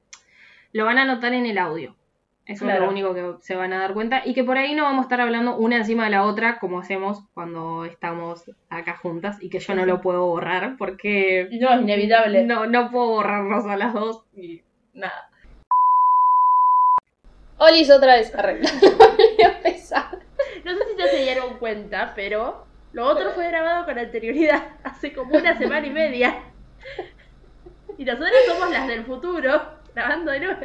lo 0.73 0.85
van 0.85 0.99
a 0.99 1.05
notar 1.07 1.33
en 1.33 1.47
el 1.47 1.57
audio. 1.59 1.97
Eso 2.45 2.69
es 2.69 2.81
lo 2.81 2.89
único 2.89 3.15
que 3.15 3.35
se 3.41 3.55
van 3.55 3.73
a 3.73 3.79
dar 3.79 3.95
cuenta. 3.95 4.23
Y 4.25 4.35
que 4.35 4.43
por 4.43 4.59
ahí 4.59 4.75
no 4.75 4.83
vamos 4.83 5.01
a 5.01 5.03
estar 5.03 5.21
hablando 5.21 5.57
una 5.57 5.77
encima 5.77 6.05
de 6.05 6.11
la 6.11 6.25
otra 6.25 6.59
como 6.59 6.81
hacemos 6.81 7.23
cuando 7.35 7.85
estamos 7.85 8.51
acá 8.69 8.97
juntas 8.97 9.39
y 9.41 9.49
que 9.49 9.61
yo 9.61 9.75
no 9.75 9.87
lo 9.87 10.01
puedo 10.01 10.27
borrar 10.27 10.77
porque 10.77 11.49
No, 11.61 11.73
es 11.75 11.83
inevitable. 11.83 12.43
no, 12.45 12.67
no 12.67 12.91
puedo 12.91 13.07
borrarnos 13.09 13.65
a 13.67 13.77
las 13.77 13.95
dos 13.95 14.25
y 14.35 14.61
nada. 14.93 15.31
Olis 17.59 17.91
otra 17.91 18.15
vez. 18.17 18.35
Arre. 18.35 18.61
Volví 18.99 19.43
a 19.45 19.57
empezar. 19.57 20.19
No 20.65 20.73
sé 20.73 20.79
si 20.91 20.97
ya 20.99 21.07
se 21.07 21.23
dieron 21.23 21.59
cuenta, 21.59 22.13
pero 22.17 22.67
lo 22.93 23.07
otro 23.07 23.31
fue 23.33 23.49
grabado 23.49 23.85
con 23.85 23.99
anterioridad, 23.99 24.63
hace 24.85 25.13
como 25.13 25.37
una 25.37 25.57
semana 25.57 25.87
y 25.87 25.91
media. 25.91 26.43
Y 27.97 28.05
nosotros 28.05 28.33
somos 28.47 28.71
las 28.71 28.89
del 28.89 29.05
futuro, 29.05 29.63
grabando 29.95 30.33
de 30.33 30.41
nuevo. 30.41 30.61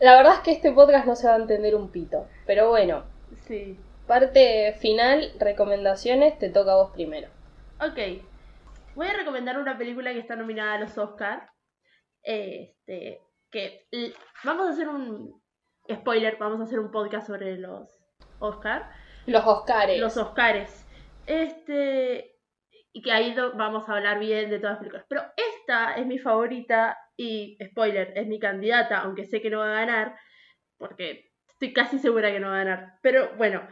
La 0.00 0.16
verdad 0.16 0.34
es 0.34 0.40
que 0.40 0.52
este 0.52 0.72
podcast 0.72 1.06
no 1.06 1.16
se 1.16 1.26
va 1.26 1.34
a 1.34 1.38
entender 1.38 1.74
un 1.74 1.90
pito. 1.90 2.28
Pero 2.46 2.68
bueno, 2.68 3.04
Sí. 3.46 3.78
parte 4.06 4.74
final, 4.80 5.32
recomendaciones, 5.38 6.38
te 6.38 6.50
toca 6.50 6.72
a 6.72 6.76
vos 6.76 6.90
primero. 6.92 7.28
Ok. 7.80 8.22
Voy 8.94 9.06
a 9.06 9.12
recomendar 9.12 9.58
una 9.58 9.76
película 9.78 10.12
que 10.12 10.18
está 10.20 10.36
nominada 10.36 10.74
a 10.74 10.78
los 10.80 10.96
Oscar. 10.98 11.50
Este. 12.22 13.20
Que. 13.50 13.86
Vamos 14.44 14.68
a 14.68 14.70
hacer 14.70 14.88
un. 14.88 15.40
Spoiler, 15.90 16.36
vamos 16.36 16.60
a 16.60 16.64
hacer 16.64 16.78
un 16.80 16.90
podcast 16.90 17.26
sobre 17.26 17.56
los 17.56 17.88
Oscar. 18.40 18.90
Los 19.26 19.46
Oscars. 19.46 19.98
Los 19.98 20.16
Oscars. 20.16 20.86
Este. 21.26 22.36
Y 22.92 23.02
que 23.02 23.12
ahí 23.12 23.34
vamos 23.54 23.88
a 23.88 23.92
hablar 23.94 24.18
bien 24.18 24.50
de 24.50 24.58
todas 24.58 24.72
las 24.72 24.78
películas. 24.78 25.06
Pero 25.08 25.22
esta 25.36 25.94
es 25.94 26.06
mi 26.06 26.18
favorita 26.18 26.96
y, 27.18 27.58
spoiler, 27.62 28.12
es 28.14 28.26
mi 28.28 28.38
candidata, 28.38 29.00
aunque 29.00 29.26
sé 29.26 29.42
que 29.42 29.50
no 29.50 29.58
va 29.58 29.66
a 29.66 29.84
ganar, 29.84 30.16
porque 30.78 31.32
estoy 31.48 31.72
casi 31.72 31.98
segura 31.98 32.30
que 32.30 32.38
no 32.38 32.48
va 32.48 32.54
a 32.54 32.64
ganar. 32.64 32.92
Pero 33.02 33.36
bueno, 33.36 33.66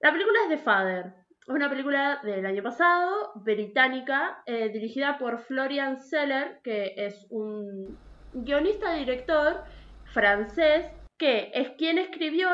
la 0.00 0.10
película 0.10 0.38
es 0.44 0.48
The 0.48 0.56
Father. 0.56 1.12
Es 1.28 1.48
una 1.48 1.68
película 1.68 2.20
del 2.24 2.46
año 2.46 2.62
pasado, 2.62 3.32
británica, 3.34 4.42
eh, 4.46 4.70
dirigida 4.70 5.18
por 5.18 5.38
Florian 5.38 5.98
Seller, 5.98 6.60
que 6.64 6.94
es 6.96 7.26
un 7.28 7.98
guionista-director 8.32 9.64
francés, 10.06 10.86
que 11.18 11.50
es 11.52 11.70
quien 11.72 11.98
escribió 11.98 12.48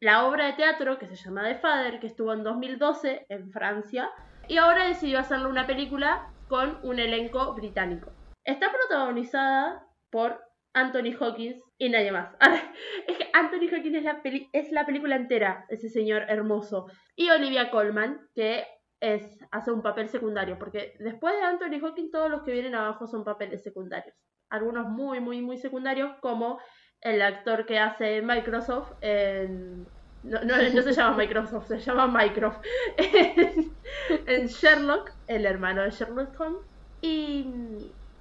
la 0.00 0.26
obra 0.26 0.46
de 0.46 0.52
teatro 0.52 0.98
que 0.98 1.06
se 1.06 1.16
llama 1.16 1.44
The 1.44 1.54
Father, 1.54 2.00
que 2.00 2.06
estuvo 2.06 2.34
en 2.34 2.42
2012 2.42 3.24
en 3.30 3.50
Francia, 3.50 4.10
y 4.46 4.58
ahora 4.58 4.88
decidió 4.88 5.20
hacerle 5.20 5.46
una 5.46 5.66
película 5.66 6.30
con 6.48 6.78
un 6.82 6.98
elenco 6.98 7.54
británico. 7.54 8.17
Está 8.48 8.72
protagonizada 8.72 9.86
por 10.10 10.40
Anthony 10.72 11.12
Hawkins 11.20 11.62
y 11.76 11.90
nadie 11.90 12.12
más. 12.12 12.34
es 13.06 13.18
que 13.18 13.28
Anthony 13.34 13.68
Hawkins 13.70 13.96
es 13.96 14.04
la, 14.04 14.22
peli- 14.22 14.48
es 14.54 14.72
la 14.72 14.86
película 14.86 15.16
entera, 15.16 15.66
ese 15.68 15.90
señor 15.90 16.22
hermoso. 16.28 16.86
Y 17.14 17.28
Olivia 17.28 17.70
Colman, 17.70 18.26
que 18.34 18.64
es, 19.00 19.38
hace 19.50 19.70
un 19.70 19.82
papel 19.82 20.08
secundario, 20.08 20.58
porque 20.58 20.94
después 20.98 21.34
de 21.34 21.42
Anthony 21.42 21.84
Hawkins 21.84 22.10
todos 22.10 22.30
los 22.30 22.42
que 22.42 22.52
vienen 22.52 22.74
abajo 22.74 23.06
son 23.06 23.22
papeles 23.22 23.62
secundarios. 23.62 24.16
Algunos 24.48 24.88
muy, 24.88 25.20
muy, 25.20 25.42
muy 25.42 25.58
secundarios, 25.58 26.16
como 26.22 26.58
el 27.02 27.20
actor 27.20 27.66
que 27.66 27.78
hace 27.78 28.22
Microsoft 28.22 28.92
en... 29.02 29.86
No, 30.22 30.42
no, 30.42 30.54
se 30.56 30.92
llama 30.94 31.18
Microsoft, 31.18 31.68
se 31.68 31.80
llama 31.80 32.24
en, 32.96 33.76
en 34.26 34.46
Sherlock, 34.46 35.10
el 35.26 35.44
hermano 35.44 35.82
de 35.82 35.90
Sherlock 35.90 36.40
Holmes. 36.40 36.62
Y 37.02 37.44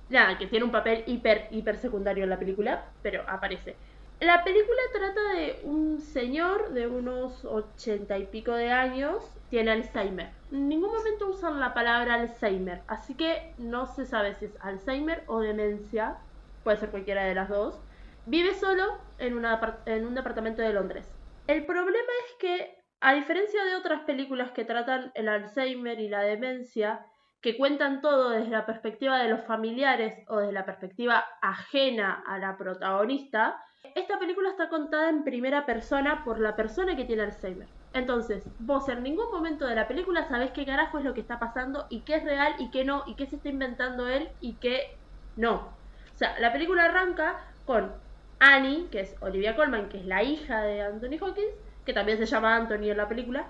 nada, 0.10 0.38
que 0.38 0.48
tiene 0.48 0.66
un 0.66 0.72
papel 0.72 1.04
hiper, 1.08 1.48
hiper 1.52 1.78
secundario 1.78 2.24
en 2.24 2.30
la 2.30 2.40
película, 2.40 2.86
pero 3.02 3.24
aparece. 3.28 3.76
La 4.20 4.44
película 4.44 4.82
trata 4.94 5.34
de 5.34 5.60
un 5.64 6.00
señor 6.00 6.74
de 6.74 6.88
unos 6.88 7.46
ochenta 7.46 8.18
y 8.18 8.26
pico 8.26 8.52
de 8.52 8.72
años, 8.72 9.32
tiene 9.52 9.72
Alzheimer. 9.72 10.32
En 10.52 10.68
ningún 10.68 10.92
momento 10.92 11.28
usan 11.28 11.60
la 11.60 11.76
palabra 11.76 12.16
Alzheimer, 12.16 12.82
así 12.88 13.14
que 13.14 13.54
no 13.60 13.86
se 13.86 14.08
sabe 14.08 14.34
si 14.34 14.46
es 14.46 14.58
Alzheimer 14.62 15.24
o 15.28 15.42
demencia, 15.42 16.18
puede 16.64 16.78
ser 16.78 16.90
cualquiera 16.90 17.26
de 17.26 17.36
las 17.36 17.50
dos. 17.50 17.80
Vive 18.26 18.56
solo 18.56 18.98
en, 19.20 19.38
una 19.38 19.80
en 19.86 20.08
un 20.08 20.16
departamento 20.16 20.64
de 20.64 20.74
Londres. 20.74 21.08
El 21.46 21.66
problema 21.66 22.12
es 22.26 22.36
que, 22.40 22.76
a 23.00 23.14
diferencia 23.14 23.64
de 23.66 23.76
otras 23.76 24.02
películas 24.02 24.52
que 24.52 24.66
tratan 24.66 25.12
el 25.14 25.30
Alzheimer 25.30 26.00
y 26.00 26.10
la 26.10 26.22
demencia, 26.22 27.06
que 27.48 27.56
cuentan 27.56 28.02
todo 28.02 28.32
desde 28.32 28.50
la 28.50 28.66
perspectiva 28.66 29.20
de 29.20 29.30
los 29.30 29.42
familiares 29.46 30.22
o 30.28 30.40
desde 30.40 30.52
la 30.52 30.66
perspectiva 30.66 31.24
ajena 31.42 32.22
a 32.28 32.40
la 32.40 32.58
protagonista, 32.58 33.64
esta 33.96 34.20
película 34.20 34.50
está 34.50 34.68
contada 34.68 35.08
en 35.08 35.24
primera 35.24 35.66
persona 35.66 36.26
por 36.26 36.42
la 36.42 36.58
persona 36.58 36.98
que 36.98 37.06
tiene 37.06 37.22
Alzheimer. 37.22 37.70
Entonces, 37.94 38.44
vos 38.60 38.90
en 38.90 39.02
ningún 39.02 39.32
momento 39.32 39.66
de 39.66 39.76
la 39.76 39.88
película 39.88 40.28
sabés 40.28 40.52
qué 40.52 40.66
carajo 40.66 40.98
es 40.98 41.06
lo 41.06 41.14
que 41.14 41.22
está 41.22 41.40
pasando 41.40 41.88
y 41.90 42.02
qué 42.02 42.16
es 42.16 42.26
real 42.26 42.54
y 42.60 42.70
qué 42.70 42.84
no, 42.84 43.04
y 43.08 43.16
qué 43.16 43.28
se 43.28 43.38
está 43.38 43.48
inventando 43.48 44.10
él 44.10 44.28
y 44.42 44.56
qué 44.56 44.98
no. 45.38 45.54
O 45.54 46.18
sea, 46.18 46.38
la 46.40 46.52
película 46.52 46.84
arranca 46.84 47.46
con 47.66 47.94
Annie, 48.40 48.90
que 48.92 49.00
es 49.00 49.16
Olivia 49.22 49.56
Colman, 49.56 49.88
que 49.88 50.00
es 50.00 50.06
la 50.06 50.22
hija 50.22 50.64
de 50.64 50.82
Anthony 50.82 51.18
Hawkins, 51.22 51.56
que 51.86 51.94
también 51.94 52.18
se 52.18 52.26
llama 52.26 52.58
Anthony 52.58 52.90
en 52.90 52.98
la 52.98 53.08
película, 53.08 53.48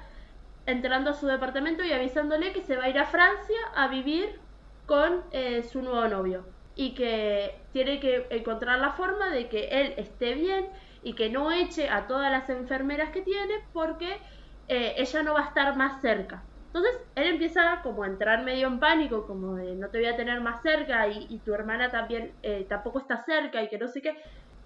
entrando 0.68 1.10
a 1.10 1.14
su 1.14 1.26
departamento 1.26 1.84
y 1.84 1.92
avisándole 1.92 2.54
que 2.54 2.62
se 2.62 2.76
va 2.76 2.84
a 2.84 2.90
ir 2.90 3.00
a 3.00 3.06
Francia 3.06 3.58
a 3.76 3.88
vivir 3.88 4.40
con 4.86 5.24
eh, 5.32 5.64
su 5.64 5.82
nuevo 5.82 6.08
novio. 6.08 6.46
Y 6.76 6.94
que 6.94 7.60
tiene 7.72 8.00
que 8.00 8.28
encontrar 8.30 8.78
la 8.78 8.92
forma 8.92 9.32
de 9.32 9.50
que 9.50 9.70
él 9.70 9.96
esté 9.98 10.36
bien 10.36 10.70
y 11.02 11.14
que 11.14 11.30
no 11.30 11.52
eche 11.52 11.90
a 11.90 12.06
todas 12.06 12.32
las 12.32 12.50
enfermeras 12.50 13.10
que 13.10 13.22
tiene 13.22 13.56
porque 13.74 14.20
eh, 14.68 14.94
ella 14.98 15.24
no 15.24 15.34
va 15.34 15.40
a 15.40 15.48
estar 15.48 15.76
más 15.76 16.02
cerca. 16.02 16.44
Entonces 16.66 17.02
él 17.16 17.28
empieza 17.28 17.80
como 17.82 18.04
a 18.04 18.08
entrar 18.08 18.44
medio 18.44 18.68
en 18.68 18.80
pánico, 18.80 19.26
como 19.26 19.56
de 19.56 19.76
no 19.76 19.90
te 19.90 20.00
voy 20.00 20.08
a 20.08 20.18
tener 20.18 20.42
más 20.42 20.62
cerca 20.62 21.08
y, 21.08 21.40
tu 21.40 21.54
hermana 21.54 21.90
también 21.90 22.34
eh, 22.44 22.68
tampoco 22.70 23.00
está 23.00 23.24
cerca 23.24 23.64
y 23.64 23.70
que 23.70 23.80
no 23.80 23.88
sé 23.88 24.02
qué. 24.02 24.16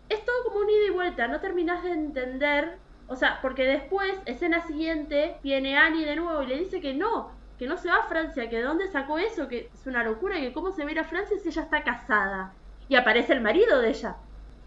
Es 0.09 0.25
todo 0.25 0.43
como 0.45 0.59
un 0.59 0.69
ida 0.69 0.87
y 0.87 0.89
vuelta, 0.89 1.27
no 1.27 1.39
terminas 1.39 1.83
de 1.83 1.91
entender. 1.91 2.79
O 3.11 3.17
sea, 3.17 3.39
porque 3.41 3.65
después, 3.65 4.09
escena 4.25 4.61
siguiente, 4.61 5.35
viene 5.43 5.77
Annie 5.77 6.05
de 6.05 6.15
nuevo 6.15 6.43
y 6.43 6.47
le 6.47 6.59
dice 6.59 6.79
que 6.79 6.93
no, 6.93 7.29
que 7.59 7.67
no 7.67 7.75
se 7.75 7.89
va 7.89 7.97
a 7.97 8.07
Francia, 8.07 8.49
que 8.49 8.55
de 8.55 8.63
dónde 8.63 8.87
sacó 8.87 9.19
eso, 9.19 9.49
que 9.49 9.69
es 9.73 9.85
una 9.85 10.01
locura, 10.01 10.39
que 10.39 10.53
cómo 10.53 10.71
se 10.71 10.85
va 10.85 11.01
a 11.01 11.03
Francia 11.03 11.37
si 11.37 11.49
ella 11.49 11.63
está 11.63 11.83
casada. 11.83 12.53
Y 12.87 12.95
aparece 12.95 13.33
el 13.33 13.41
marido 13.41 13.81
de 13.81 13.89
ella. 13.89 14.15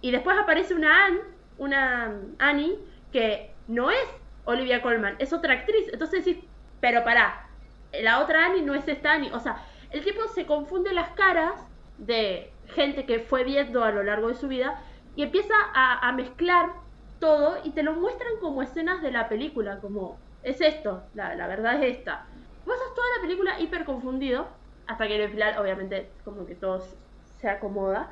Y 0.02 0.10
después 0.10 0.36
aparece 0.36 0.74
una 0.74 1.06
Anne, 1.06 1.20
una 1.56 2.20
Annie, 2.38 2.76
que 3.12 3.50
no 3.66 3.90
es 3.90 4.06
Olivia 4.44 4.82
Colman, 4.82 5.16
es 5.20 5.32
otra 5.32 5.54
actriz. 5.54 5.88
Entonces 5.90 6.22
decís, 6.22 6.44
pero 6.82 7.02
pará, 7.02 7.46
la 7.94 8.20
otra 8.20 8.44
Annie 8.44 8.60
no 8.60 8.74
es 8.74 8.86
esta 8.86 9.12
Annie. 9.12 9.32
O 9.32 9.40
sea, 9.40 9.56
el 9.90 10.04
tipo 10.04 10.28
se 10.28 10.44
confunde 10.44 10.92
las 10.92 11.08
caras 11.12 11.54
de 11.96 12.52
gente 12.74 13.06
que 13.06 13.20
fue 13.20 13.42
viendo 13.42 13.82
a 13.82 13.90
lo 13.90 14.02
largo 14.02 14.28
de 14.28 14.34
su 14.34 14.48
vida 14.48 14.82
y 15.16 15.22
empieza 15.22 15.54
a 15.72 16.12
mezclar 16.12 16.83
todo 17.18 17.58
y 17.64 17.70
te 17.70 17.82
lo 17.82 17.94
muestran 17.94 18.32
como 18.40 18.62
escenas 18.62 19.02
de 19.02 19.12
la 19.12 19.28
película, 19.28 19.80
como 19.80 20.18
es 20.42 20.60
esto, 20.60 21.02
la, 21.14 21.34
la 21.34 21.46
verdad 21.46 21.82
es 21.82 21.98
esta. 21.98 22.26
Sos 22.64 22.94
toda 22.94 23.06
la 23.16 23.22
película 23.22 23.60
hiper 23.60 23.84
confundido, 23.84 24.46
hasta 24.86 25.06
que 25.06 25.16
en 25.16 25.22
el 25.22 25.30
final 25.30 25.58
obviamente 25.58 26.10
como 26.24 26.46
que 26.46 26.54
todo 26.54 26.82
se 27.40 27.48
acomoda. 27.48 28.10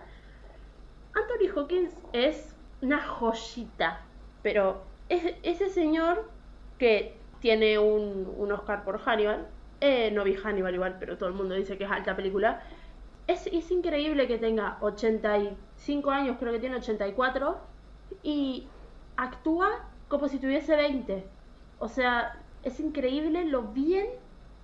Anthony 1.15 1.55
Hawkins 1.55 1.95
es 2.13 2.55
una 2.81 3.01
joyita, 3.01 4.01
pero 4.43 4.83
es 5.09 5.35
ese 5.43 5.69
señor 5.69 6.31
que 6.79 7.17
tiene 7.41 7.79
un, 7.79 8.33
un 8.37 8.53
Oscar 8.53 8.85
por 8.85 8.99
Hannibal, 8.99 9.49
eh, 9.81 10.11
no 10.11 10.25
vi 10.25 10.35
Hannibal 10.35 10.75
igual, 10.75 10.97
pero 10.99 11.19
todo 11.19 11.29
el 11.29 11.35
mundo 11.35 11.55
dice 11.55 11.77
que 11.77 11.85
es 11.85 11.91
alta 11.91 12.17
película, 12.17 12.63
es, 13.27 13.47
es 13.49 13.71
increíble 13.71 14.27
que 14.27 14.39
tenga 14.39 14.79
85 14.81 16.11
años, 16.11 16.37
creo 16.39 16.53
que 16.53 16.61
tiene 16.61 16.77
84, 16.77 17.59
y 18.23 18.72
actúa 19.17 19.69
como 20.09 20.29
si 20.29 20.39
tuviese 20.39 20.77
20. 20.77 21.33
O 21.77 21.89
sea, 21.89 22.33
es 22.63 22.79
increíble 22.81 23.45
lo 23.45 23.73
bien 23.73 24.07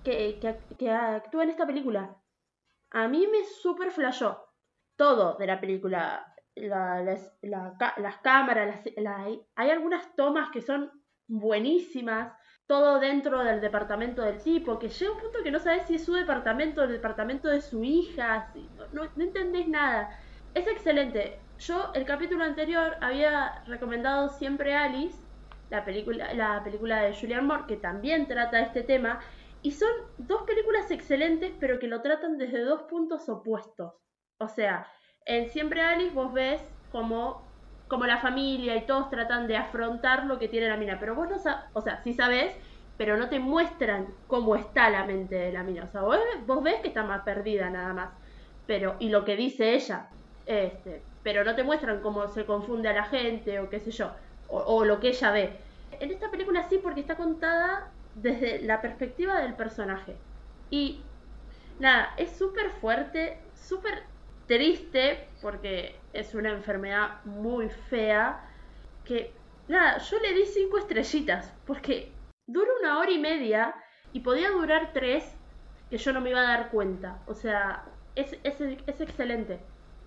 que, 0.03 0.39
que, 0.77 0.89
actúa 0.91 1.43
en 1.43 1.49
esta 1.49 1.65
película. 1.67 2.15
A 2.91 3.07
mí 3.07 3.27
me 3.27 3.43
super 3.45 3.91
flashó 3.91 4.45
todo 4.95 5.35
de 5.37 5.47
la 5.47 5.59
película. 5.59 6.25
La- 6.55 7.01
las, 7.03 7.37
las 7.41 8.17
cámaras, 8.21 8.67
las- 8.67 8.95
la- 8.97 9.27
hay 9.55 9.69
algunas 9.69 10.13
tomas 10.15 10.49
que 10.51 10.61
son 10.61 10.91
buenísimas. 11.27 12.33
Todo 12.67 12.99
dentro 12.99 13.43
del 13.43 13.61
departamento 13.61 14.21
del 14.21 14.41
tipo, 14.43 14.77
que 14.77 14.89
llega 14.89 15.11
un 15.11 15.19
punto 15.19 15.39
que 15.43 15.49
no 15.51 15.59
sabes 15.59 15.87
si 15.87 15.95
es 15.95 16.05
su 16.05 16.13
departamento 16.13 16.81
o 16.81 16.83
el 16.83 16.91
departamento 16.91 17.47
de 17.49 17.61
su 17.61 17.83
hija. 17.83 18.51
no, 18.75 18.87
no, 19.05 19.11
no 19.15 19.23
entendés 19.23 19.67
nada. 19.67 20.09
Es 20.53 20.67
excelente. 20.67 21.48
Yo 21.59 21.91
el 21.93 22.05
capítulo 22.05 22.45
anterior 22.45 22.95
había 23.01 23.63
recomendado 23.67 24.29
siempre 24.29 24.75
Alice, 24.75 25.17
la 25.69 25.83
película, 25.83 26.33
la 26.33 26.63
película 26.63 27.01
de 27.01 27.13
Julianne 27.13 27.47
Moore, 27.47 27.63
que 27.67 27.75
también 27.75 28.27
trata 28.27 28.61
este 28.61 28.81
tema. 28.81 29.19
Y 29.61 29.71
son 29.71 29.89
dos 30.17 30.43
películas 30.43 30.89
excelentes, 30.89 31.51
pero 31.59 31.77
que 31.77 31.87
lo 31.87 32.01
tratan 32.01 32.37
desde 32.37 32.63
dos 32.63 32.83
puntos 32.83 33.27
opuestos. 33.27 33.93
O 34.37 34.47
sea, 34.47 34.87
en 35.25 35.49
Siempre 35.49 35.81
Alice 35.81 36.15
vos 36.15 36.31
ves 36.31 36.61
como, 36.93 37.45
como 37.89 38.05
la 38.05 38.19
familia 38.19 38.77
y 38.77 38.85
todos 38.85 39.09
tratan 39.09 39.47
de 39.47 39.57
afrontar 39.57 40.27
lo 40.27 40.39
que 40.39 40.47
tiene 40.47 40.69
la 40.69 40.77
mina, 40.77 40.97
pero 40.97 41.13
vos 41.13 41.29
no 41.29 41.39
sabes, 41.39 41.65
o 41.73 41.81
sea, 41.81 42.01
sí 42.03 42.13
sabes, 42.13 42.55
pero 42.97 43.17
no 43.17 43.27
te 43.27 43.39
muestran 43.39 44.07
cómo 44.27 44.55
está 44.55 44.89
la 44.89 45.03
mente 45.03 45.35
de 45.35 45.51
la 45.51 45.63
mina. 45.63 45.83
O 45.83 45.91
sea, 45.91 46.01
vos, 46.01 46.19
vos 46.47 46.63
ves 46.63 46.79
que 46.79 46.87
está 46.87 47.03
más 47.03 47.23
perdida 47.23 47.69
nada 47.69 47.93
más. 47.93 48.11
Pero, 48.65 48.95
y 48.99 49.09
lo 49.09 49.25
que 49.25 49.35
dice 49.35 49.73
ella, 49.73 50.07
este, 50.45 51.03
pero 51.23 51.43
no 51.43 51.55
te 51.55 51.63
muestran 51.63 52.01
cómo 52.01 52.27
se 52.27 52.45
confunde 52.45 52.89
a 52.89 52.93
la 52.93 53.03
gente 53.03 53.59
o 53.59 53.69
qué 53.69 53.79
sé 53.79 53.91
yo, 53.91 54.11
o, 54.47 54.83
lo 54.85 54.99
que 54.99 55.09
ella 55.09 55.31
ve. 55.31 55.59
En 55.99 56.11
esta 56.11 56.31
película 56.31 56.67
sí, 56.69 56.79
porque 56.81 57.01
está 57.01 57.15
contada 57.15 57.91
desde 58.15 58.61
la 58.61 58.81
perspectiva 58.81 59.39
del 59.41 59.53
personaje. 59.53 60.15
Y 60.69 61.01
nada, 61.79 62.13
es 62.17 62.31
súper 62.31 62.71
fuerte, 62.71 63.39
súper 63.53 64.03
triste, 64.47 65.27
porque 65.41 65.95
es 66.13 66.33
una 66.33 66.49
enfermedad 66.51 67.23
muy 67.25 67.69
fea, 67.69 68.43
que 69.05 69.31
nada, 69.67 69.99
yo 69.99 70.19
le 70.19 70.33
di 70.33 70.45
cinco 70.45 70.79
estrellitas, 70.79 71.53
porque 71.65 72.11
dura 72.47 72.69
una 72.79 72.99
hora 72.99 73.11
y 73.11 73.19
media 73.19 73.75
y 74.13 74.21
podía 74.21 74.49
durar 74.49 74.91
tres, 74.93 75.35
que 75.89 75.97
yo 75.97 76.13
no 76.13 76.21
me 76.21 76.31
iba 76.31 76.39
a 76.39 76.57
dar 76.57 76.71
cuenta. 76.71 77.19
O 77.27 77.35
sea, 77.35 77.85
es, 78.15 78.37
es, 78.43 78.59
es 78.61 79.01
excelente. 79.01 79.59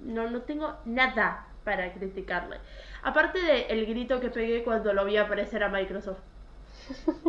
No, 0.04 0.30
no 0.30 0.42
tengo 0.42 0.76
nada 0.84 1.46
para 1.64 1.92
criticarle. 1.92 2.58
Aparte 3.02 3.40
del 3.40 3.86
grito 3.86 4.20
que 4.20 4.30
pegué 4.30 4.62
cuando 4.64 4.92
lo 4.92 5.04
vi 5.04 5.16
aparecer 5.16 5.62
a 5.62 5.68
Microsoft. 5.68 6.18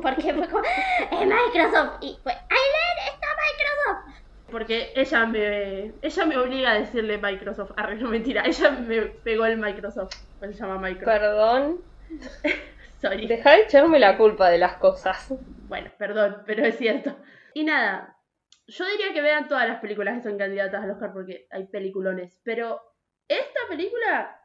Porque 0.01 0.33
fue 0.33 0.47
como, 0.47 0.63
¡eh, 0.63 1.25
Microsoft! 1.25 1.97
Y 2.01 2.17
fue, 2.23 2.31
¡Aileen, 2.31 3.13
está 3.13 3.27
Microsoft! 3.27 4.23
Porque 4.51 4.91
ella 4.95 5.25
me, 5.25 5.93
ella 6.01 6.25
me 6.25 6.37
obliga 6.37 6.71
a 6.71 6.79
decirle 6.79 7.17
Microsoft. 7.17 7.71
Arre, 7.75 7.95
no 7.95 8.09
mentira. 8.09 8.43
Ella 8.45 8.71
me 8.71 9.01
pegó 9.01 9.45
el 9.45 9.57
Microsoft. 9.57 10.15
Pues 10.39 10.55
se 10.55 10.61
llama 10.61 10.77
Microsoft. 10.77 11.05
Perdón. 11.05 11.81
Sorry. 13.01 13.27
Deja 13.27 13.51
de 13.51 13.61
echarme 13.63 13.99
la 13.99 14.15
culpa 14.15 14.49
de 14.49 14.59
las 14.59 14.75
cosas. 14.75 15.33
Bueno, 15.67 15.89
perdón, 15.97 16.43
pero 16.45 16.65
es 16.65 16.77
cierto. 16.77 17.15
Y 17.55 17.63
nada, 17.63 18.12
yo 18.73 18.85
diría 18.85 19.13
que 19.13 19.21
vean 19.21 19.47
todas 19.47 19.67
las 19.67 19.79
películas 19.79 20.17
que 20.17 20.29
son 20.29 20.37
candidatas 20.37 20.83
al 20.83 20.91
Oscar 20.91 21.13
porque 21.13 21.47
hay 21.51 21.67
peliculones. 21.67 22.39
Pero 22.43 22.81
esta 23.27 23.59
película 23.69 24.39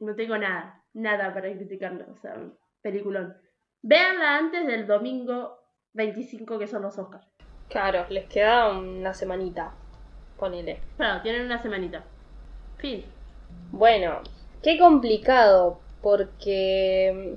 no 0.00 0.14
tengo 0.14 0.36
nada, 0.36 0.82
nada 0.92 1.32
para 1.32 1.52
criticarla. 1.52 2.06
O 2.10 2.16
sea, 2.16 2.34
peliculón. 2.82 3.36
Véanla 3.82 4.36
antes 4.36 4.66
del 4.66 4.86
domingo 4.86 5.58
25 5.92 6.58
que 6.58 6.66
son 6.66 6.82
los 6.82 6.98
Oscars. 6.98 7.26
Claro, 7.68 8.06
les 8.10 8.26
queda 8.26 8.76
una 8.76 9.14
semanita. 9.14 9.72
Ponele. 10.36 10.80
Claro, 10.96 11.22
tienen 11.22 11.46
una 11.46 11.62
semanita. 11.62 12.04
Fin. 12.78 13.04
Bueno, 13.70 14.22
qué 14.62 14.78
complicado, 14.78 15.80
porque 16.02 17.36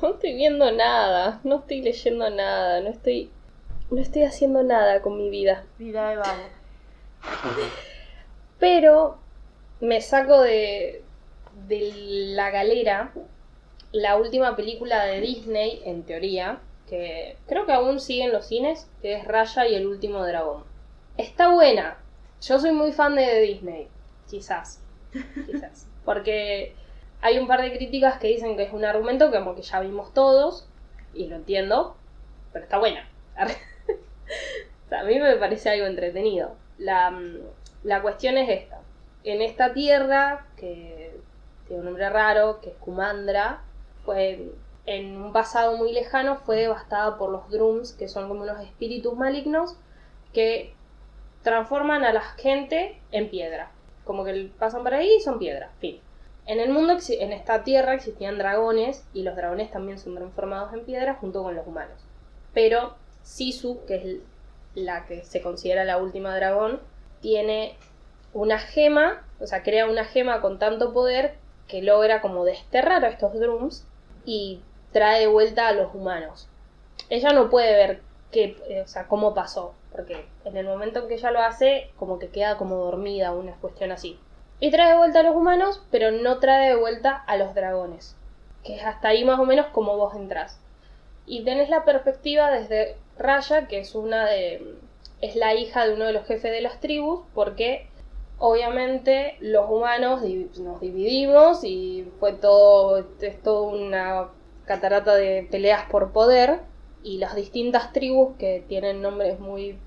no 0.00 0.10
estoy 0.10 0.34
viendo 0.34 0.70
nada, 0.70 1.40
no 1.44 1.60
estoy 1.60 1.82
leyendo 1.82 2.30
nada, 2.30 2.80
no 2.80 2.90
estoy, 2.90 3.30
no 3.92 4.00
estoy 4.00 4.22
haciendo 4.24 4.62
nada 4.62 5.02
con 5.02 5.18
mi 5.18 5.28
vida. 5.28 5.64
Vida 5.78 6.08
de 6.08 6.16
vago. 6.16 6.42
Pero 8.58 9.18
me 9.80 10.00
saco 10.00 10.40
de, 10.40 11.04
de 11.68 11.92
la 12.34 12.50
galera 12.50 13.12
la 13.92 14.16
última 14.16 14.56
película 14.56 15.04
de 15.04 15.20
Disney, 15.20 15.82
en 15.84 16.04
teoría, 16.04 16.60
que 16.88 17.36
creo 17.46 17.66
que 17.66 17.72
aún 17.72 18.00
sigue 18.00 18.24
en 18.24 18.32
los 18.32 18.46
cines, 18.46 18.88
que 19.02 19.14
es 19.14 19.24
Raya 19.26 19.66
y 19.66 19.74
el 19.74 19.86
último 19.86 20.24
dragón. 20.24 20.64
Está 21.18 21.52
buena. 21.52 21.98
Yo 22.40 22.58
soy 22.58 22.72
muy 22.72 22.92
fan 22.92 23.14
de 23.14 23.40
Disney, 23.42 23.88
quizás. 24.30 24.82
Quizás. 25.46 25.86
Porque 26.06 26.74
hay 27.20 27.38
un 27.38 27.46
par 27.46 27.60
de 27.60 27.76
críticas 27.76 28.18
que 28.18 28.28
dicen 28.28 28.56
que 28.56 28.62
es 28.62 28.72
un 28.72 28.86
argumento 28.86 29.30
que 29.30 29.38
como 29.38 29.54
que 29.54 29.62
ya 29.62 29.80
vimos 29.80 30.14
todos, 30.14 30.66
y 31.12 31.26
lo 31.26 31.36
entiendo, 31.36 31.94
pero 32.52 32.64
está 32.64 32.78
buena. 32.78 33.06
A 34.90 35.04
mí 35.04 35.18
me 35.18 35.36
parece 35.36 35.70
algo 35.70 35.86
entretenido. 35.86 36.54
La, 36.78 37.12
la 37.82 38.02
cuestión 38.02 38.36
es 38.36 38.48
esta. 38.48 38.80
En 39.24 39.40
esta 39.42 39.72
tierra, 39.72 40.46
que 40.56 41.16
tiene 41.66 41.80
un 41.80 41.86
nombre 41.86 42.08
raro, 42.10 42.60
que 42.60 42.70
es 42.70 42.76
Kumandra, 42.76 43.62
fue 44.04 44.52
en 44.86 45.16
un 45.16 45.32
pasado 45.32 45.76
muy 45.76 45.92
lejano 45.92 46.36
fue 46.36 46.56
devastada 46.56 47.16
por 47.16 47.30
los 47.30 47.48
Drums, 47.50 47.92
que 47.92 48.08
son 48.08 48.28
como 48.28 48.42
unos 48.42 48.60
espíritus 48.60 49.14
malignos 49.16 49.76
que 50.32 50.74
transforman 51.42 52.04
a 52.04 52.12
la 52.12 52.22
gente 52.22 52.98
en 53.12 53.30
piedra. 53.30 53.70
Como 54.04 54.24
que 54.24 54.50
pasan 54.58 54.82
por 54.82 54.94
ahí 54.94 55.16
y 55.18 55.20
son 55.20 55.38
piedra. 55.38 55.70
Fin. 55.78 56.00
En 56.46 56.58
el 56.58 56.70
mundo, 56.70 56.96
en 57.08 57.32
esta 57.32 57.62
tierra 57.62 57.94
existían 57.94 58.38
dragones 58.38 59.06
y 59.14 59.22
los 59.22 59.36
dragones 59.36 59.70
también 59.70 59.98
son 59.98 60.16
transformados 60.16 60.72
en 60.72 60.84
piedra 60.84 61.14
junto 61.14 61.42
con 61.42 61.54
los 61.54 61.66
humanos. 61.66 62.04
Pero 62.52 62.96
Sisu, 63.22 63.84
que 63.86 63.96
es 63.96 64.16
la 64.74 65.06
que 65.06 65.24
se 65.24 65.42
considera 65.42 65.84
la 65.84 65.98
última 65.98 66.34
dragón, 66.34 66.80
tiene 67.20 67.76
una 68.32 68.58
gema, 68.58 69.24
o 69.40 69.46
sea, 69.46 69.62
crea 69.62 69.86
una 69.86 70.04
gema 70.04 70.40
con 70.40 70.58
tanto 70.58 70.92
poder 70.92 71.36
que 71.68 71.82
logra 71.82 72.20
como 72.20 72.44
desterrar 72.44 73.04
a 73.04 73.08
estos 73.08 73.38
drums 73.38 73.86
y 74.24 74.60
trae 74.92 75.20
de 75.20 75.26
vuelta 75.26 75.68
a 75.68 75.72
los 75.72 75.94
humanos. 75.94 76.48
Ella 77.08 77.32
no 77.32 77.50
puede 77.50 77.72
ver 77.72 78.00
qué, 78.30 78.82
o 78.84 78.88
sea, 78.88 79.06
cómo 79.06 79.34
pasó, 79.34 79.74
porque 79.92 80.26
en 80.44 80.56
el 80.56 80.66
momento 80.66 81.00
en 81.00 81.08
que 81.08 81.14
ella 81.14 81.30
lo 81.30 81.40
hace, 81.40 81.90
como 81.98 82.18
que 82.18 82.28
queda 82.28 82.56
como 82.56 82.76
dormida, 82.76 83.32
una 83.32 83.52
cuestión 83.56 83.92
así. 83.92 84.18
Y 84.60 84.70
trae 84.70 84.92
de 84.92 84.98
vuelta 84.98 85.20
a 85.20 85.24
los 85.24 85.36
humanos, 85.36 85.82
pero 85.90 86.10
no 86.10 86.38
trae 86.38 86.70
de 86.70 86.76
vuelta 86.76 87.16
a 87.26 87.36
los 87.36 87.54
dragones, 87.54 88.16
que 88.64 88.76
es 88.76 88.84
hasta 88.84 89.08
ahí 89.08 89.24
más 89.24 89.38
o 89.38 89.44
menos 89.44 89.66
como 89.66 89.96
vos 89.96 90.14
entrás. 90.14 90.58
Y 91.26 91.44
tenés 91.44 91.68
la 91.68 91.84
perspectiva 91.84 92.50
desde 92.50 92.96
Raya, 93.22 93.68
que 93.68 93.78
es 93.78 93.94
una 93.94 94.26
de. 94.26 94.74
es 95.20 95.36
la 95.36 95.54
hija 95.54 95.86
de 95.86 95.94
uno 95.94 96.06
de 96.06 96.12
los 96.12 96.26
jefes 96.26 96.50
de 96.52 96.60
las 96.60 96.80
tribus, 96.80 97.20
porque 97.34 97.86
obviamente 98.38 99.36
los 99.40 99.70
humanos 99.70 100.22
nos 100.58 100.80
dividimos 100.80 101.62
y 101.62 102.08
fue 102.18 102.32
todo, 102.32 103.06
es 103.20 103.42
todo 103.42 103.62
una 103.62 104.28
catarata 104.64 105.14
de 105.14 105.46
peleas 105.48 105.84
por 105.90 106.12
poder 106.12 106.60
y 107.04 107.18
las 107.18 107.36
distintas 107.36 107.92
tribus 107.92 108.36
que 108.38 108.64
tienen 108.68 109.00
nombres 109.00 109.38
muy 109.38 109.78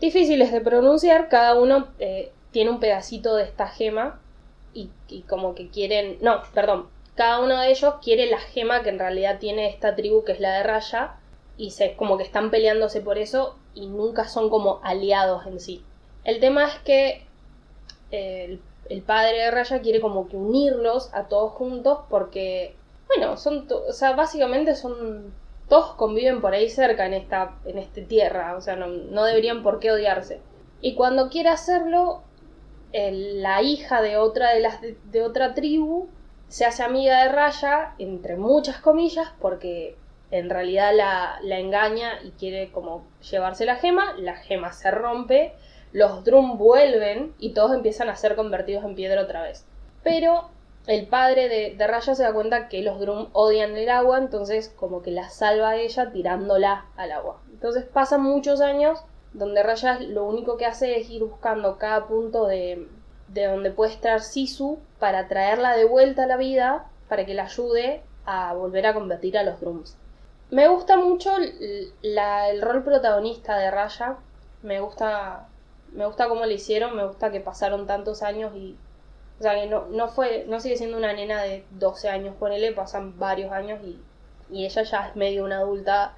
difíciles 0.00 0.52
de 0.52 0.60
pronunciar, 0.60 1.28
cada 1.28 1.56
uno 1.56 1.88
eh, 1.98 2.30
tiene 2.52 2.70
un 2.70 2.80
pedacito 2.80 3.34
de 3.34 3.44
esta 3.44 3.66
gema 3.66 4.20
y, 4.72 4.90
y, 5.08 5.22
como 5.22 5.54
que 5.54 5.68
quieren, 5.68 6.18
no, 6.20 6.42
perdón, 6.52 6.88
cada 7.14 7.40
uno 7.40 7.60
de 7.60 7.70
ellos 7.70 7.94
quiere 8.02 8.26
la 8.26 8.38
gema 8.38 8.82
que 8.82 8.90
en 8.90 8.98
realidad 8.98 9.38
tiene 9.38 9.68
esta 9.68 9.94
tribu 9.94 10.24
que 10.24 10.32
es 10.32 10.40
la 10.40 10.54
de 10.58 10.62
Raya 10.62 11.16
y 11.56 11.70
se, 11.70 11.96
como 11.96 12.16
que 12.16 12.24
están 12.24 12.50
peleándose 12.50 13.00
por 13.00 13.18
eso 13.18 13.56
y 13.74 13.86
nunca 13.86 14.26
son 14.28 14.50
como 14.50 14.80
aliados 14.82 15.46
en 15.46 15.60
sí. 15.60 15.84
El 16.24 16.40
tema 16.40 16.64
es 16.66 16.74
que 16.80 17.26
el, 18.10 18.60
el 18.88 19.02
padre 19.02 19.38
de 19.38 19.50
Raya 19.50 19.80
quiere 19.80 20.00
como 20.00 20.28
que 20.28 20.36
unirlos 20.36 21.12
a 21.12 21.24
todos 21.24 21.52
juntos 21.52 22.00
porque, 22.08 22.74
bueno, 23.08 23.36
son, 23.36 23.66
o 23.88 23.92
sea, 23.92 24.14
básicamente 24.14 24.74
son, 24.74 25.32
todos 25.68 25.94
conviven 25.94 26.40
por 26.40 26.54
ahí 26.54 26.68
cerca 26.68 27.06
en 27.06 27.14
esta, 27.14 27.56
en 27.64 27.78
esta 27.78 28.02
tierra, 28.02 28.56
o 28.56 28.60
sea, 28.60 28.76
no, 28.76 28.86
no 28.86 29.24
deberían 29.24 29.62
por 29.62 29.80
qué 29.80 29.92
odiarse. 29.92 30.40
Y 30.80 30.94
cuando 30.94 31.30
quiere 31.30 31.48
hacerlo, 31.48 32.22
la 32.92 33.62
hija 33.62 34.02
de 34.02 34.16
otra 34.18 34.52
de 34.52 34.60
las 34.60 34.80
de 34.80 35.22
otra 35.22 35.54
tribu 35.54 36.08
se 36.48 36.64
hace 36.64 36.84
amiga 36.84 37.24
de 37.24 37.28
Raya, 37.30 37.94
entre 37.98 38.36
muchas 38.36 38.78
comillas, 38.80 39.32
porque 39.40 39.96
en 40.34 40.50
realidad 40.50 40.92
la, 40.92 41.58
engaña 41.58 42.20
y 42.24 42.32
quiere 42.32 42.72
como 42.72 43.06
llevarse 43.30 43.64
la 43.64 43.76
gema, 43.76 44.14
la 44.18 44.34
gema 44.34 44.72
se 44.72 44.90
rompe, 44.90 45.54
los 45.92 46.24
Drum 46.24 46.58
vuelven 46.58 47.34
y 47.38 47.54
todos 47.54 47.72
empiezan 47.72 48.08
a 48.08 48.16
ser 48.16 48.34
convertidos 48.34 48.84
en 48.84 48.96
piedra 48.96 49.22
otra 49.22 49.42
vez. 49.42 49.64
Pero 50.02 50.50
el 50.88 51.06
padre 51.06 51.48
de, 51.48 51.86
Raya 51.86 52.16
se 52.16 52.24
da 52.24 52.32
cuenta 52.32 52.68
que 52.68 52.82
los 52.82 52.98
Drum 52.98 53.28
odian 53.32 53.76
el 53.76 53.88
agua, 53.88 54.18
entonces 54.18 54.74
como 54.74 55.02
que 55.02 55.12
la 55.12 55.28
salva 55.28 55.70
a 55.70 55.76
ella 55.76 56.10
tirándola 56.10 56.86
al 56.96 57.12
agua. 57.12 57.40
Entonces 57.52 57.84
pasan 57.84 58.24
muchos 58.24 58.60
años 58.60 58.98
donde 59.34 59.62
Raya 59.62 60.00
lo 60.00 60.24
único 60.24 60.56
que 60.56 60.66
hace 60.66 60.98
es 60.98 61.10
ir 61.10 61.22
buscando 61.22 61.78
cada 61.78 62.08
punto 62.08 62.48
de, 62.48 62.88
de 63.28 63.46
donde 63.46 63.70
puede 63.70 63.92
estar 63.92 64.20
Sisu 64.20 64.80
para 64.98 65.28
traerla 65.28 65.76
de 65.76 65.84
vuelta 65.84 66.24
a 66.24 66.26
la 66.26 66.36
vida 66.36 66.90
para 67.08 67.24
que 67.24 67.34
la 67.34 67.44
ayude 67.44 68.02
a 68.26 68.52
volver 68.52 68.86
a 68.86 68.94
combatir 68.94 69.38
a 69.38 69.44
los 69.44 69.60
Drums. 69.60 69.96
Me 70.50 70.68
gusta 70.68 70.96
mucho 70.96 71.32
la, 72.02 72.50
el 72.50 72.62
rol 72.62 72.84
protagonista 72.84 73.56
de 73.58 73.70
Raya. 73.70 74.16
Me 74.62 74.80
gusta, 74.80 75.48
me 75.92 76.06
gusta 76.06 76.28
cómo 76.28 76.44
lo 76.46 76.52
hicieron. 76.52 76.96
Me 76.96 77.06
gusta 77.06 77.30
que 77.30 77.40
pasaron 77.40 77.86
tantos 77.86 78.22
años 78.22 78.54
y. 78.54 78.76
O 79.40 79.42
sea, 79.42 79.54
que 79.54 79.66
no, 79.66 79.86
no 79.86 80.08
fue. 80.08 80.44
No 80.48 80.60
sigue 80.60 80.76
siendo 80.76 80.96
una 80.96 81.12
nena 81.12 81.42
de 81.42 81.64
12 81.72 82.08
años, 82.08 82.36
ponele, 82.36 82.72
pasan 82.72 83.18
varios 83.18 83.52
años 83.52 83.80
y, 83.84 83.98
y 84.50 84.64
ella 84.66 84.82
ya 84.82 85.08
es 85.08 85.16
medio 85.16 85.44
una 85.44 85.58
adulta 85.58 86.14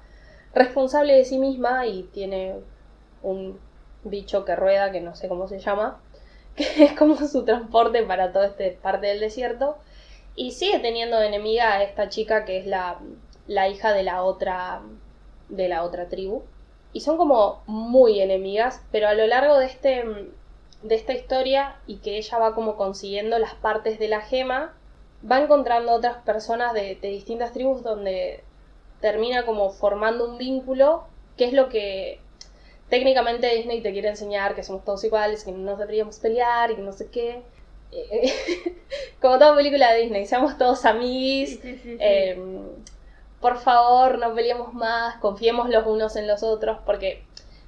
responsable 0.53 1.13
de 1.13 1.25
sí 1.25 1.37
misma 1.37 1.85
y 1.87 2.03
tiene 2.03 2.55
un 3.23 3.59
bicho 4.03 4.45
que 4.45 4.55
rueda, 4.55 4.91
que 4.91 5.01
no 5.01 5.15
sé 5.15 5.27
cómo 5.27 5.47
se 5.47 5.59
llama, 5.59 5.99
que 6.55 6.83
es 6.83 6.93
como 6.93 7.15
su 7.15 7.43
transporte 7.45 8.03
para 8.03 8.31
toda 8.31 8.47
esta 8.47 8.63
parte 8.81 9.07
del 9.07 9.19
desierto. 9.19 9.77
Y 10.35 10.51
sigue 10.51 10.79
teniendo 10.79 11.17
de 11.17 11.27
enemiga 11.27 11.73
a 11.73 11.83
esta 11.83 12.09
chica 12.09 12.45
que 12.45 12.59
es 12.59 12.67
la, 12.67 12.99
la 13.47 13.69
hija 13.69 13.93
de 13.93 14.03
la 14.03 14.23
otra 14.23 14.81
de 15.49 15.67
la 15.67 15.83
otra 15.83 16.09
tribu. 16.09 16.43
Y 16.93 17.01
son 17.01 17.17
como 17.17 17.61
muy 17.67 18.21
enemigas, 18.21 18.81
pero 18.91 19.07
a 19.07 19.13
lo 19.13 19.27
largo 19.27 19.57
de 19.57 19.65
este 19.65 20.03
de 20.83 20.95
esta 20.95 21.13
historia 21.13 21.75
y 21.87 21.97
que 21.97 22.17
ella 22.17 22.37
va 22.37 22.53
como 22.53 22.75
consiguiendo 22.75 23.39
las 23.39 23.55
partes 23.55 23.97
de 23.99 24.07
la 24.07 24.21
gema, 24.21 24.73
va 25.29 25.39
encontrando 25.41 25.91
otras 25.91 26.17
personas 26.23 26.73
de, 26.73 26.95
de 27.01 27.07
distintas 27.09 27.51
tribus 27.51 27.81
donde 27.83 28.43
termina 29.01 29.45
como 29.45 29.69
formando 29.71 30.29
un 30.29 30.37
vínculo, 30.37 31.03
que 31.35 31.45
es 31.45 31.53
lo 31.53 31.69
que 31.69 32.19
técnicamente 32.89 33.53
Disney 33.53 33.81
te 33.81 33.91
quiere 33.91 34.09
enseñar, 34.09 34.55
que 34.55 34.63
somos 34.63 34.83
todos 34.83 35.03
iguales, 35.03 35.43
que 35.43 35.51
no 35.51 35.59
nos 35.59 35.79
deberíamos 35.79 36.19
pelear 36.19 36.71
y 36.71 36.75
que 36.75 36.81
no 36.81 36.93
sé 36.93 37.09
qué. 37.09 37.41
Eh, 37.91 38.33
como 39.21 39.37
toda 39.37 39.55
película 39.55 39.93
de 39.93 40.01
Disney, 40.01 40.25
seamos 40.25 40.57
todos 40.57 40.85
amigos. 40.85 41.49
Sí, 41.49 41.59
sí, 41.61 41.79
sí. 41.83 41.97
Eh, 41.99 42.37
por 43.41 43.57
favor, 43.57 44.17
no 44.19 44.33
peleemos 44.33 44.73
más, 44.73 45.17
confiemos 45.17 45.69
los 45.69 45.85
unos 45.85 46.15
en 46.15 46.27
los 46.27 46.43
otros, 46.43 46.79
porque 46.85 47.23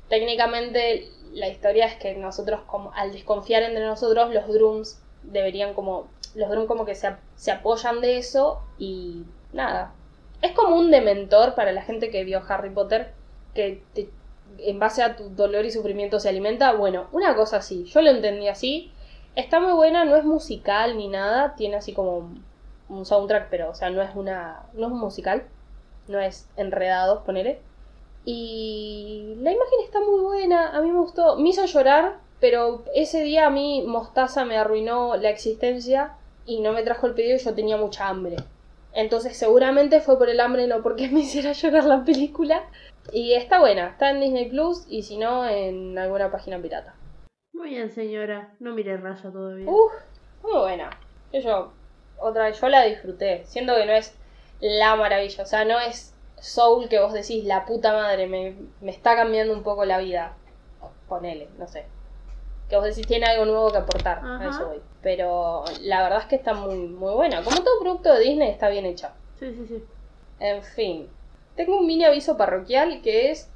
técnicamente 0.08 1.10
la 1.34 1.48
historia 1.48 1.86
es 1.86 1.96
que 1.98 2.16
nosotros, 2.16 2.62
como 2.68 2.92
al 2.94 3.12
desconfiar 3.12 3.64
entre 3.64 3.86
nosotros, 3.86 4.34
los 4.34 4.48
drums 4.48 5.00
deberían 5.24 5.74
como, 5.74 6.08
los 6.36 6.50
drums 6.50 6.68
como 6.68 6.86
que 6.86 6.96
se, 6.96 7.16
se 7.36 7.52
apoyan 7.52 8.02
de 8.02 8.18
eso 8.18 8.62
y 8.80 9.24
nada. 9.54 9.94
Es 10.42 10.54
como 10.54 10.76
un 10.76 10.90
dementor 10.92 11.54
para 11.56 11.72
la 11.72 11.82
gente 11.84 12.10
que 12.10 12.24
vio 12.24 12.42
Harry 12.48 12.70
Potter, 12.72 13.14
que 13.54 13.84
te- 13.94 14.10
en 14.58 14.80
base 14.80 15.04
a 15.04 15.16
tu 15.16 15.30
dolor 15.30 15.66
y 15.66 15.72
sufrimiento 15.72 16.20
se 16.20 16.30
alimenta. 16.30 16.72
Bueno, 16.74 17.08
una 17.12 17.36
cosa 17.36 17.58
así, 17.58 17.86
yo 17.86 18.02
lo 18.02 18.10
entendí 18.10 18.48
así. 18.48 18.92
Está 19.36 19.60
muy 19.60 19.74
buena, 19.74 20.06
no 20.06 20.16
es 20.16 20.24
musical 20.26 20.98
ni 20.98 21.08
nada, 21.08 21.56
tiene 21.56 21.76
así 21.78 21.94
como 21.94 22.32
un 22.90 23.06
soundtrack, 23.06 23.50
pero 23.50 23.70
o 23.70 23.76
sea, 23.76 23.90
no 23.92 24.02
es 24.02 24.16
una 24.16 24.64
no 24.74 24.88
es 24.88 24.92
un 24.94 25.00
musical, 25.00 25.44
no 26.10 26.20
es 26.20 26.50
enredados, 26.58 27.24
ponele. 27.24 27.60
Y 28.26 29.36
la 29.40 29.52
imagen 29.52 29.80
está 29.86 30.02
muy 30.02 30.20
buena, 30.20 30.76
a 30.76 30.82
mí 30.82 30.92
me 30.92 31.00
gustó, 31.00 31.38
me 31.38 31.50
hizo 31.50 31.66
llorar, 31.66 32.18
pero 32.40 32.84
ese 32.94 33.24
día 33.24 33.48
a 33.48 33.50
mí 33.50 33.84
Mostaza 33.88 34.44
me 34.44 34.58
arruinó 34.58 35.16
la 35.16 35.30
existencia 35.30 36.16
y 36.46 36.60
no 36.60 36.74
me 36.74 36.84
trajo 36.84 37.08
el 37.08 37.14
pedido 37.14 37.36
y 37.36 37.40
yo 37.40 37.54
tenía 37.54 37.78
mucha 37.78 38.08
hambre. 38.08 38.36
Entonces 38.94 39.38
seguramente 39.38 40.02
fue 40.02 40.18
por 40.18 40.30
el 40.30 40.40
hambre, 40.40 40.68
no 40.68 40.82
porque 40.82 41.10
me 41.10 41.20
hiciera 41.22 41.54
llorar 41.54 41.86
la 41.86 42.04
película. 42.04 42.64
Y 43.12 43.34
está 43.34 43.60
buena, 43.60 43.90
está 43.90 44.12
en 44.12 44.20
Disney 44.20 44.50
Plus 44.50 44.86
y 44.90 45.04
si 45.04 45.18
no 45.18 45.48
en 45.48 45.98
alguna 45.98 46.32
página 46.32 46.60
pirata. 46.62 46.96
Muy 47.54 47.70
bien, 47.70 47.90
señora. 47.92 48.54
No 48.60 48.74
mire 48.74 48.98
Raya 48.98 49.32
todavía. 49.32 49.70
Uf, 49.70 49.92
muy 50.44 50.60
buena. 50.60 50.90
Yo, 51.34 51.40
yo, 51.40 51.74
otra 52.20 52.46
vez, 52.46 52.60
yo 52.60 52.70
la 52.70 52.84
disfruté. 52.84 53.44
Siento 53.46 53.76
que 53.76 53.86
no 53.86 53.94
es 53.94 54.16
la 54.60 54.96
maravilla. 54.96 55.44
O 55.44 55.46
sea, 55.46 55.66
no 55.66 55.80
es 55.80 56.14
Soul 56.40 56.90
que 56.90 57.00
vos 57.00 57.14
decís, 57.14 57.46
la 57.46 57.66
puta 57.66 57.94
madre, 57.94 58.28
me, 58.28 58.56
me 58.82 58.92
está 58.92 59.16
cambiando 59.16 59.54
un 59.54 59.64
poco 59.64 59.86
la 59.86 59.98
vida. 60.00 60.36
Ponele, 61.08 61.50
no 61.58 61.68
sé. 61.68 61.86
Que 62.70 62.76
vos 62.76 62.86
decís, 62.86 63.08
tiene 63.08 63.26
algo 63.26 63.46
nuevo 63.46 63.72
que 63.72 63.78
aportar. 63.80 64.22
A 64.24 64.48
eso 64.48 64.68
voy. 64.68 64.82
Pero 65.02 65.64
la 65.82 66.04
verdad 66.04 66.20
es 66.20 66.26
que 66.26 66.36
está 66.36 66.54
muy, 66.54 66.76
muy 66.76 67.14
buena. 67.14 67.44
Como 67.44 67.58
todo 67.58 67.80
producto 67.80 68.14
de 68.14 68.20
Disney, 68.20 68.50
está 68.50 68.70
bien 68.70 68.86
hecha. 68.86 69.14
Sí, 69.40 69.54
sí, 69.54 69.66
sí. 69.68 69.84
En 70.40 70.64
fin. 70.64 71.10
Tengo 71.56 71.80
un 71.80 71.88
mini 71.88 72.06
aviso 72.06 72.38
parroquial 72.38 73.02
que 73.02 73.32
es 73.32 73.50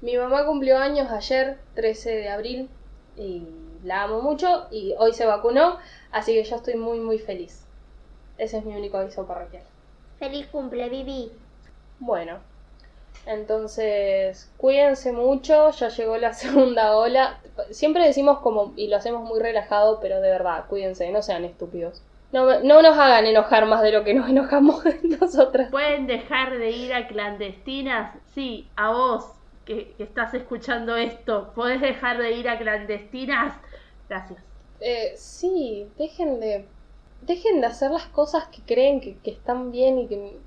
mi 0.00 0.16
mamá 0.16 0.46
cumplió 0.46 0.78
años 0.78 1.10
ayer, 1.10 1.58
13 1.74 2.10
de 2.10 2.28
abril, 2.30 2.70
y 3.16 3.46
la 3.84 4.04
amo 4.04 4.22
mucho 4.22 4.66
y 4.70 4.94
hoy 4.98 5.12
se 5.12 5.26
vacunó, 5.26 5.78
así 6.10 6.32
que 6.32 6.44
yo 6.44 6.56
estoy 6.56 6.74
muy 6.74 7.00
muy 7.00 7.18
feliz. 7.18 7.66
Ese 8.38 8.58
es 8.58 8.64
mi 8.64 8.74
único 8.74 8.96
aviso 8.96 9.26
parroquial. 9.26 9.62
Feliz 10.20 10.46
cumple, 10.48 10.88
Vivi. 10.90 11.32
Bueno, 11.98 12.38
entonces 13.26 14.50
cuídense 14.58 15.12
mucho, 15.12 15.70
ya 15.70 15.88
llegó 15.88 16.16
la 16.18 16.32
segunda 16.34 16.94
ola. 16.94 17.40
Siempre 17.70 18.04
decimos 18.04 18.38
como, 18.40 18.74
y 18.76 18.88
lo 18.88 18.96
hacemos 18.98 19.26
muy 19.28 19.40
relajado, 19.40 19.98
pero 20.00 20.20
de 20.20 20.30
verdad, 20.30 20.66
cuídense, 20.68 21.10
no 21.10 21.22
sean 21.22 21.44
estúpidos. 21.44 22.02
No, 22.32 22.60
no 22.60 22.82
nos 22.82 22.96
hagan 22.96 23.26
enojar 23.26 23.66
más 23.66 23.82
de 23.82 23.92
lo 23.92 24.04
que 24.04 24.14
nos 24.14 24.28
enojamos 24.28 24.84
nosotras. 25.20 25.70
¿Pueden 25.70 26.06
dejar 26.06 26.58
de 26.58 26.70
ir 26.70 26.94
a 26.94 27.08
clandestinas? 27.08 28.14
Sí, 28.34 28.68
a 28.76 28.92
vos 28.92 29.24
que, 29.64 29.94
que 29.96 30.04
estás 30.04 30.34
escuchando 30.34 30.96
esto. 30.96 31.50
¿Podés 31.54 31.80
dejar 31.80 32.18
de 32.18 32.32
ir 32.32 32.48
a 32.48 32.58
clandestinas? 32.58 33.54
Gracias. 34.08 34.38
Eh, 34.80 35.14
sí, 35.16 35.88
dejen 35.98 36.40
de. 36.40 36.66
Dejen 37.22 37.60
de 37.60 37.66
hacer 37.66 37.90
las 37.90 38.06
cosas 38.06 38.48
que 38.48 38.62
creen 38.62 39.00
que, 39.00 39.18
que 39.18 39.30
están 39.30 39.70
bien 39.70 39.98
y 39.98 40.08
que. 40.08 40.38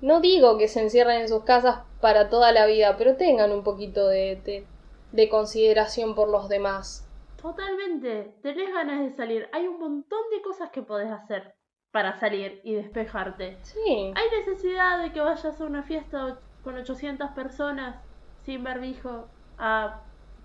No 0.00 0.20
digo 0.20 0.58
que 0.58 0.68
se 0.68 0.82
encierren 0.82 1.22
en 1.22 1.28
sus 1.28 1.44
casas 1.44 1.80
para 2.00 2.28
toda 2.28 2.52
la 2.52 2.66
vida, 2.66 2.96
pero 2.98 3.16
tengan 3.16 3.52
un 3.52 3.62
poquito 3.62 4.06
de, 4.08 4.36
de, 4.44 4.66
de 5.12 5.28
consideración 5.28 6.14
por 6.14 6.28
los 6.28 6.48
demás. 6.48 7.08
Totalmente. 7.40 8.34
Tenés 8.42 8.72
ganas 8.72 9.00
de 9.00 9.12
salir. 9.12 9.48
Hay 9.52 9.66
un 9.66 9.78
montón 9.78 10.20
de 10.30 10.42
cosas 10.42 10.70
que 10.70 10.82
podés 10.82 11.10
hacer 11.10 11.54
para 11.90 12.18
salir 12.18 12.60
y 12.64 12.74
despejarte. 12.74 13.58
Sí. 13.62 14.12
¿Hay 14.16 14.38
necesidad 14.38 15.00
de 15.00 15.12
que 15.12 15.20
vayas 15.20 15.60
a 15.60 15.64
una 15.64 15.82
fiesta 15.82 16.40
con 16.64 16.74
800 16.74 17.30
personas 17.30 18.02
sin 18.44 18.64
barbijo 18.64 19.28
a 19.58 20.00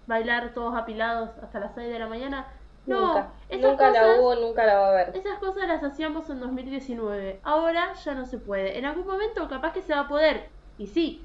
bailar 0.05 0.53
todos 0.53 0.75
apilados 0.75 1.31
hasta 1.41 1.59
las 1.59 1.73
6 1.73 1.89
de 1.89 1.99
la 1.99 2.07
mañana? 2.07 2.53
No, 2.89 3.07
nunca. 3.07 3.29
Nunca 3.51 3.91
la 3.91 3.99
cosas- 4.01 4.19
hubo, 4.19 4.35
nunca 4.35 4.65
la 4.65 4.75
va 4.79 4.85
a 4.87 4.91
haber. 4.91 5.15
Esas 5.17 5.39
cosas 5.39 5.67
las 5.67 5.83
hacíamos 5.83 6.29
en 6.29 6.39
2019. 6.39 7.39
Ahora 7.43 7.93
ya 7.93 8.13
no 8.13 8.25
se 8.25 8.37
puede. 8.37 8.77
En 8.77 8.85
algún 8.85 9.05
momento 9.07 9.47
capaz 9.47 9.73
que 9.73 9.81
se 9.81 9.93
va 9.93 10.01
a 10.01 10.07
poder. 10.07 10.47
Y 10.77 10.87
sí. 10.87 11.23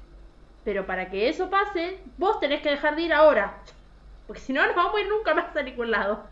Pero 0.63 0.87
para 0.87 1.09
que 1.09 1.29
eso 1.29 1.49
pase, 1.49 1.99
vos 2.17 2.39
tenés 2.39 2.61
que 2.61 2.69
dejar 2.69 2.95
de 2.95 3.03
ir 3.03 3.13
ahora. 3.13 3.57
Porque 4.27 4.41
si 4.41 4.53
no, 4.53 4.65
no 4.65 4.73
vamos 4.75 4.95
a 4.95 5.01
ir 5.01 5.07
nunca 5.09 5.33
más 5.33 5.55
a 5.55 5.61
ningún 5.61 5.91
lado. 5.91 6.23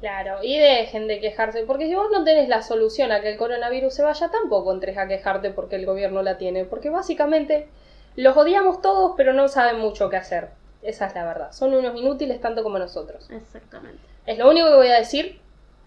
Claro, 0.00 0.38
y 0.42 0.58
dejen 0.58 1.06
de 1.06 1.20
quejarse, 1.20 1.62
porque 1.64 1.86
si 1.86 1.94
vos 1.94 2.08
no 2.10 2.24
tenés 2.24 2.48
la 2.48 2.62
solución 2.62 3.12
a 3.12 3.20
que 3.20 3.30
el 3.30 3.38
coronavirus 3.38 3.94
se 3.94 4.02
vaya, 4.02 4.30
tampoco 4.30 4.72
entres 4.72 4.98
a 4.98 5.06
quejarte 5.06 5.50
porque 5.50 5.76
el 5.76 5.86
gobierno 5.86 6.22
la 6.22 6.38
tiene, 6.38 6.64
porque 6.64 6.90
básicamente 6.90 7.68
los 8.16 8.36
odiamos 8.36 8.82
todos, 8.82 9.12
pero 9.16 9.32
no 9.32 9.46
saben 9.46 9.78
mucho 9.78 10.10
qué 10.10 10.16
hacer. 10.16 10.50
Esa 10.82 11.06
es 11.06 11.14
la 11.14 11.24
verdad. 11.24 11.52
Son 11.52 11.72
unos 11.72 11.94
inútiles 11.94 12.40
tanto 12.40 12.64
como 12.64 12.80
nosotros. 12.80 13.30
Exactamente. 13.30 14.02
Es 14.26 14.38
lo 14.38 14.48
único 14.48 14.68
que 14.68 14.76
voy 14.76 14.88
a 14.88 14.98
decir 14.98 15.40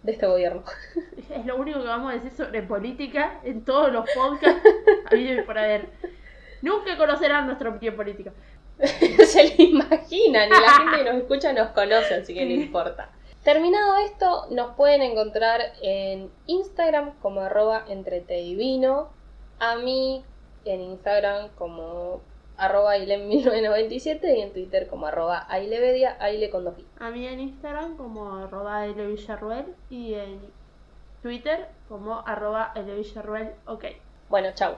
de 0.03 0.11
este 0.11 0.27
gobierno. 0.27 0.63
Es 1.29 1.45
lo 1.45 1.55
único 1.55 1.81
que 1.81 1.87
vamos 1.87 2.11
a 2.11 2.15
decir 2.15 2.31
sobre 2.31 2.61
política 2.61 3.39
en 3.43 3.65
todos 3.65 3.91
los 3.91 4.05
podcasts. 4.11 4.61
habido 5.11 5.41
y 5.41 5.43
por 5.43 5.57
haber. 5.57 5.89
Nunca 6.61 6.97
conocerán 6.97 7.47
nuestra 7.47 7.69
opinión 7.69 7.95
política. 7.95 8.31
se 8.79 9.55
lo 9.55 9.63
imaginan 9.63 10.49
y 10.49 10.51
la 10.51 10.71
gente 10.71 10.97
que 10.97 11.03
nos 11.05 11.15
escucha 11.21 11.53
nos 11.53 11.69
conoce, 11.69 12.15
así 12.15 12.33
que 12.33 12.45
no 12.45 12.51
importa. 12.51 13.09
Terminado 13.43 13.97
esto, 13.97 14.47
nos 14.49 14.75
pueden 14.75 15.01
encontrar 15.01 15.61
en 15.81 16.31
Instagram 16.47 17.13
como 17.21 17.41
arroba 17.41 17.85
entretedivino, 17.87 19.09
a 19.59 19.75
mí 19.77 20.25
en 20.65 20.81
Instagram 20.81 21.49
como 21.49 22.21
arroba 22.57 22.95
ailem1997 22.95 24.37
y 24.37 24.41
en 24.41 24.53
Twitter 24.53 24.87
como 24.87 25.07
arroba 25.07 25.45
ailevedia, 25.49 26.17
aile 26.19 26.49
con 26.49 26.63
dos 26.63 26.77
i. 26.77 26.85
A 26.99 27.09
mí 27.11 27.27
en 27.27 27.39
Instagram 27.39 27.97
como 27.97 28.35
arroba 28.35 28.85
L. 28.85 29.05
Villarruel 29.07 29.65
y 29.89 30.13
en 30.13 30.39
Twitter 31.21 31.67
como 31.87 32.19
arroba 32.25 32.71
L. 32.75 32.95
Villarruel. 32.95 33.51
Ok. 33.65 33.85
Bueno, 34.29 34.49
chau. 34.53 34.75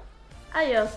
Adiós. 0.53 0.89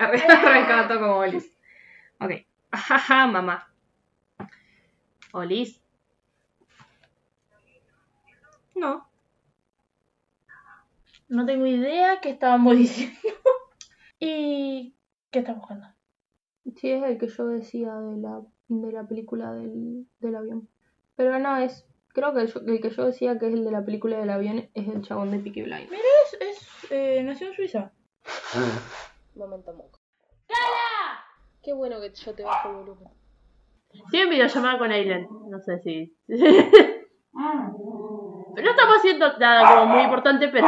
Arre- 0.00 0.22
Arrancaba 0.28 0.88
todo 0.88 1.00
como 1.00 1.16
Olis. 1.18 1.52
Ok. 2.20 2.30
Ajaja, 2.70 3.26
mamá. 3.26 3.72
Olis. 5.32 5.80
No. 8.74 9.08
No 11.28 11.46
tengo 11.46 11.66
idea 11.66 12.20
qué 12.20 12.30
estábamos 12.30 12.76
diciendo. 12.78 13.18
¿Y 14.18 14.94
qué 15.30 15.40
estás 15.40 15.56
buscando? 15.56 15.86
Sí, 16.76 16.90
es 16.90 17.02
el 17.02 17.18
que 17.18 17.28
yo 17.28 17.46
decía 17.46 17.94
de 17.94 18.16
la, 18.20 18.42
de 18.68 18.92
la 18.92 19.04
película 19.06 19.52
del, 19.52 20.06
del 20.20 20.36
avión. 20.36 20.68
Pero 21.16 21.38
no, 21.38 21.56
es. 21.56 21.86
Creo 22.12 22.34
que 22.34 22.40
el, 22.40 22.80
que 22.80 22.90
yo 22.90 23.06
decía 23.06 23.38
que 23.38 23.46
es 23.48 23.54
el 23.54 23.64
de 23.64 23.70
la 23.70 23.84
película 23.84 24.18
del 24.18 24.30
avión 24.30 24.68
es 24.74 24.88
el 24.88 25.02
chabón 25.02 25.30
de 25.30 25.38
Peaky 25.38 25.62
Blinders. 25.62 25.92
Es, 26.40 26.40
es 26.40 26.86
eh, 26.90 27.22
Nación 27.22 27.54
Suiza. 27.54 27.92
Momento 29.34 29.72
moco. 29.72 29.98
Qué 31.62 31.72
bueno 31.72 32.00
que 32.00 32.12
yo 32.14 32.34
te 32.34 32.42
bajo 32.42 32.70
el 32.70 32.76
volumen. 32.76 33.08
Estoy 33.92 34.20
en 34.20 34.30
videollamada 34.30 34.78
con 34.78 34.90
Aileen. 34.90 35.28
No 35.48 35.60
sé 35.60 35.78
si. 35.80 36.16
no 36.28 36.36
estamos 38.70 38.96
haciendo 38.96 39.38
nada 39.38 39.74
como 39.74 39.94
muy 39.94 40.02
importante, 40.02 40.48
pero. 40.48 40.66